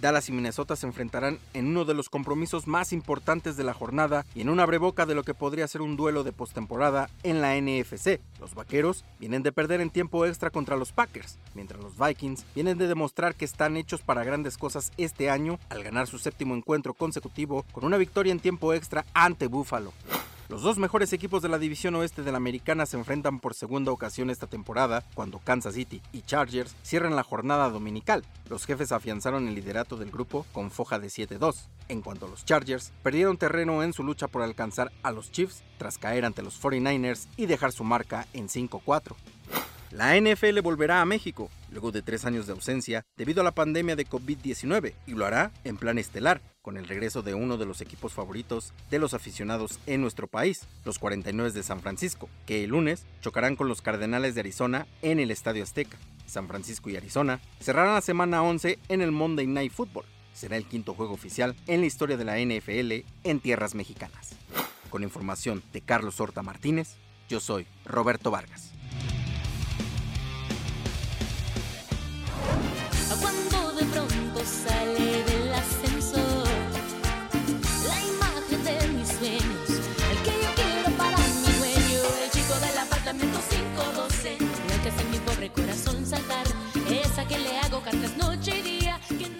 Dallas 0.00 0.28
y 0.28 0.32
Minnesota 0.32 0.76
se 0.76 0.86
enfrentarán 0.86 1.38
en 1.54 1.68
uno 1.68 1.84
de 1.84 1.94
los 1.94 2.08
compromisos 2.08 2.66
más 2.66 2.92
importantes 2.92 3.56
de 3.56 3.64
la 3.64 3.74
jornada 3.74 4.26
y 4.34 4.42
en 4.42 4.48
una 4.48 4.66
breboca 4.66 5.06
de 5.06 5.14
lo 5.14 5.22
que 5.22 5.34
podría 5.34 5.66
ser 5.68 5.82
un 5.82 5.96
duelo 5.96 6.24
de 6.24 6.32
postemporada 6.32 7.08
en 7.22 7.40
la 7.40 7.54
NFC. 7.60 8.20
Los 8.40 8.54
Vaqueros 8.54 9.04
vienen 9.18 9.42
de 9.42 9.52
perder 9.52 9.80
en 9.80 9.90
tiempo 9.90 10.26
extra 10.26 10.50
contra 10.50 10.76
los 10.76 10.92
Packers, 10.92 11.38
mientras 11.54 11.82
los 11.82 11.98
Vikings 11.98 12.44
vienen 12.54 12.78
de 12.78 12.88
demostrar 12.88 13.34
que 13.34 13.44
están 13.44 13.76
hechos 13.76 14.02
para 14.02 14.24
grandes 14.24 14.58
cosas 14.58 14.92
este 14.96 15.30
año 15.30 15.58
al 15.68 15.82
ganar 15.82 16.06
su 16.06 16.18
séptimo 16.18 16.54
encuentro 16.54 16.94
consecutivo 16.94 17.64
con 17.72 17.84
una 17.84 17.96
victoria 17.96 18.32
en 18.32 18.40
tiempo 18.40 18.74
extra 18.74 19.04
ante 19.14 19.46
Buffalo. 19.46 19.92
Los 20.48 20.62
dos 20.62 20.78
mejores 20.78 21.12
equipos 21.12 21.42
de 21.42 21.48
la 21.48 21.58
división 21.58 21.96
oeste 21.96 22.22
de 22.22 22.30
la 22.30 22.36
americana 22.36 22.86
se 22.86 22.96
enfrentan 22.96 23.40
por 23.40 23.54
segunda 23.54 23.90
ocasión 23.90 24.30
esta 24.30 24.46
temporada, 24.46 25.02
cuando 25.14 25.40
Kansas 25.40 25.74
City 25.74 26.00
y 26.12 26.22
Chargers 26.22 26.76
cierran 26.82 27.16
la 27.16 27.24
jornada 27.24 27.68
dominical. 27.68 28.24
Los 28.48 28.64
jefes 28.64 28.92
afianzaron 28.92 29.48
el 29.48 29.56
liderato 29.56 29.96
del 29.96 30.12
grupo 30.12 30.46
con 30.52 30.70
foja 30.70 31.00
de 31.00 31.08
7-2. 31.08 31.68
En 31.88 32.00
cuanto 32.00 32.28
los 32.28 32.44
Chargers, 32.44 32.92
perdieron 33.02 33.38
terreno 33.38 33.82
en 33.82 33.92
su 33.92 34.04
lucha 34.04 34.28
por 34.28 34.42
alcanzar 34.42 34.92
a 35.02 35.10
los 35.10 35.32
Chiefs 35.32 35.64
tras 35.78 35.98
caer 35.98 36.24
ante 36.24 36.42
los 36.42 36.62
49ers 36.62 37.26
y 37.36 37.46
dejar 37.46 37.72
su 37.72 37.82
marca 37.82 38.28
en 38.32 38.48
5-4. 38.48 39.16
La 39.90 40.20
NFL 40.20 40.60
volverá 40.60 41.00
a 41.00 41.06
México, 41.06 41.48
luego 41.70 41.90
de 41.90 42.02
tres 42.02 42.24
años 42.24 42.46
de 42.46 42.52
ausencia 42.52 43.04
debido 43.16 43.40
a 43.40 43.44
la 43.44 43.54
pandemia 43.54 43.96
de 43.96 44.06
COVID-19, 44.06 44.94
y 45.06 45.12
lo 45.12 45.26
hará 45.26 45.52
en 45.64 45.76
plan 45.76 45.98
estelar, 45.98 46.40
con 46.66 46.76
el 46.76 46.88
regreso 46.88 47.22
de 47.22 47.32
uno 47.32 47.58
de 47.58 47.64
los 47.64 47.80
equipos 47.80 48.12
favoritos 48.12 48.72
de 48.90 48.98
los 48.98 49.14
aficionados 49.14 49.78
en 49.86 50.00
nuestro 50.00 50.26
país, 50.26 50.66
los 50.84 50.98
49 50.98 51.52
de 51.52 51.62
San 51.62 51.80
Francisco, 51.80 52.28
que 52.44 52.64
el 52.64 52.70
lunes 52.70 53.06
chocarán 53.20 53.54
con 53.54 53.68
los 53.68 53.82
Cardenales 53.82 54.34
de 54.34 54.40
Arizona 54.40 54.88
en 55.00 55.20
el 55.20 55.30
Estadio 55.30 55.62
Azteca. 55.62 55.96
San 56.26 56.48
Francisco 56.48 56.90
y 56.90 56.96
Arizona 56.96 57.38
cerrarán 57.60 57.94
la 57.94 58.00
semana 58.00 58.42
11 58.42 58.80
en 58.88 59.00
el 59.00 59.12
Monday 59.12 59.46
Night 59.46 59.70
Football. 59.70 60.06
Será 60.34 60.56
el 60.56 60.66
quinto 60.66 60.92
juego 60.92 61.14
oficial 61.14 61.54
en 61.68 61.82
la 61.82 61.86
historia 61.86 62.16
de 62.16 62.24
la 62.24 62.36
NFL 62.40 63.06
en 63.22 63.38
tierras 63.38 63.76
mexicanas. 63.76 64.30
Con 64.90 65.04
información 65.04 65.62
de 65.72 65.82
Carlos 65.82 66.20
Horta 66.20 66.42
Martínez, 66.42 66.96
yo 67.28 67.38
soy 67.38 67.68
Roberto 67.84 68.32
Vargas. 68.32 68.72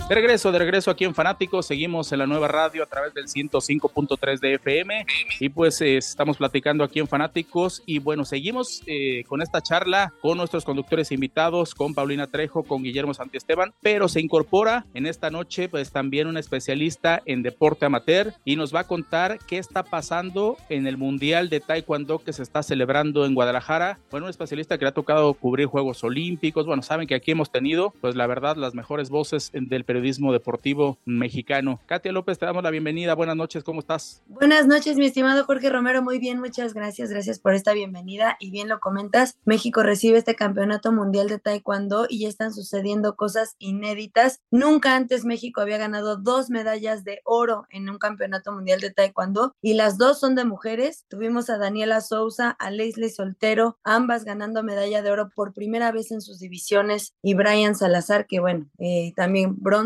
De 0.08 0.14
regreso, 0.14 0.52
de 0.52 0.60
regreso 0.60 0.92
aquí 0.92 1.04
en 1.04 1.16
Fanáticos, 1.16 1.66
seguimos 1.66 2.12
en 2.12 2.20
la 2.20 2.28
nueva 2.28 2.46
radio 2.46 2.84
a 2.84 2.86
través 2.86 3.12
del 3.12 3.24
105.3 3.24 4.38
de 4.38 4.54
FM 4.54 5.04
y 5.40 5.48
pues 5.48 5.80
eh, 5.80 5.96
estamos 5.96 6.36
platicando 6.36 6.84
aquí 6.84 7.00
en 7.00 7.08
Fanáticos 7.08 7.82
y 7.86 7.98
bueno, 7.98 8.24
seguimos 8.24 8.84
eh, 8.86 9.24
con 9.26 9.42
esta 9.42 9.60
charla 9.60 10.12
con 10.22 10.38
nuestros 10.38 10.64
conductores 10.64 11.10
invitados, 11.10 11.74
con 11.74 11.92
Paulina 11.92 12.28
Trejo, 12.28 12.62
con 12.62 12.84
Guillermo 12.84 13.14
Santiesteban, 13.14 13.74
pero 13.82 14.06
se 14.06 14.20
incorpora 14.20 14.86
en 14.94 15.06
esta 15.06 15.28
noche 15.30 15.68
pues 15.68 15.90
también 15.90 16.28
una 16.28 16.38
especialista 16.38 17.20
en 17.24 17.42
deporte 17.42 17.86
amateur 17.86 18.32
y 18.44 18.54
nos 18.54 18.72
va 18.72 18.80
a 18.80 18.86
contar 18.86 19.40
qué 19.48 19.58
está 19.58 19.82
pasando 19.82 20.56
en 20.68 20.86
el 20.86 20.98
Mundial 20.98 21.48
de 21.48 21.58
Taekwondo 21.58 22.20
que 22.20 22.32
se 22.32 22.44
está 22.44 22.62
celebrando 22.62 23.26
en 23.26 23.34
Guadalajara. 23.34 23.98
Bueno, 24.12 24.26
un 24.26 24.30
especialista 24.30 24.78
que 24.78 24.84
le 24.84 24.90
ha 24.90 24.94
tocado 24.94 25.34
cubrir 25.34 25.66
Juegos 25.66 26.04
Olímpicos, 26.04 26.64
bueno, 26.64 26.82
saben 26.82 27.08
que 27.08 27.16
aquí 27.16 27.32
hemos 27.32 27.50
tenido 27.50 27.92
pues 28.00 28.14
la 28.14 28.28
verdad 28.28 28.54
las 28.54 28.72
mejores 28.72 29.10
voces 29.10 29.50
del 29.52 29.82
periodismo 29.82 29.95
deportivo 30.00 30.98
mexicano. 31.04 31.80
Katia 31.86 32.12
López, 32.12 32.38
te 32.38 32.46
damos 32.46 32.62
la 32.62 32.70
bienvenida. 32.70 33.14
Buenas 33.14 33.36
noches, 33.36 33.64
¿cómo 33.64 33.80
estás? 33.80 34.22
Buenas 34.26 34.66
noches, 34.66 34.96
mi 34.96 35.06
estimado 35.06 35.44
Jorge 35.44 35.70
Romero. 35.70 36.02
Muy 36.02 36.18
bien, 36.18 36.38
muchas 36.40 36.74
gracias. 36.74 37.10
Gracias 37.10 37.38
por 37.38 37.54
esta 37.54 37.72
bienvenida. 37.72 38.36
Y 38.40 38.50
bien 38.50 38.68
lo 38.68 38.80
comentas, 38.80 39.38
México 39.44 39.82
recibe 39.82 40.18
este 40.18 40.34
campeonato 40.34 40.92
mundial 40.92 41.28
de 41.28 41.38
Taekwondo 41.38 42.06
y 42.08 42.20
ya 42.20 42.28
están 42.28 42.52
sucediendo 42.52 43.16
cosas 43.16 43.56
inéditas. 43.58 44.40
Nunca 44.50 44.94
antes 44.96 45.24
México 45.24 45.60
había 45.60 45.78
ganado 45.78 46.16
dos 46.16 46.50
medallas 46.50 47.04
de 47.04 47.20
oro 47.24 47.66
en 47.70 47.88
un 47.88 47.98
campeonato 47.98 48.52
mundial 48.52 48.80
de 48.80 48.90
Taekwondo 48.90 49.54
y 49.62 49.74
las 49.74 49.98
dos 49.98 50.20
son 50.20 50.34
de 50.34 50.44
mujeres. 50.44 51.04
Tuvimos 51.08 51.50
a 51.50 51.58
Daniela 51.58 52.00
Souza, 52.00 52.50
a 52.50 52.70
Leslie 52.70 53.10
Soltero, 53.10 53.78
ambas 53.84 54.24
ganando 54.24 54.62
medalla 54.62 55.02
de 55.02 55.10
oro 55.10 55.30
por 55.34 55.52
primera 55.52 55.92
vez 55.92 56.10
en 56.10 56.20
sus 56.20 56.38
divisiones 56.38 57.14
y 57.22 57.34
Brian 57.34 57.74
Salazar, 57.74 58.26
que 58.26 58.40
bueno, 58.40 58.66
eh, 58.78 59.12
también 59.16 59.54
bronce 59.56 59.85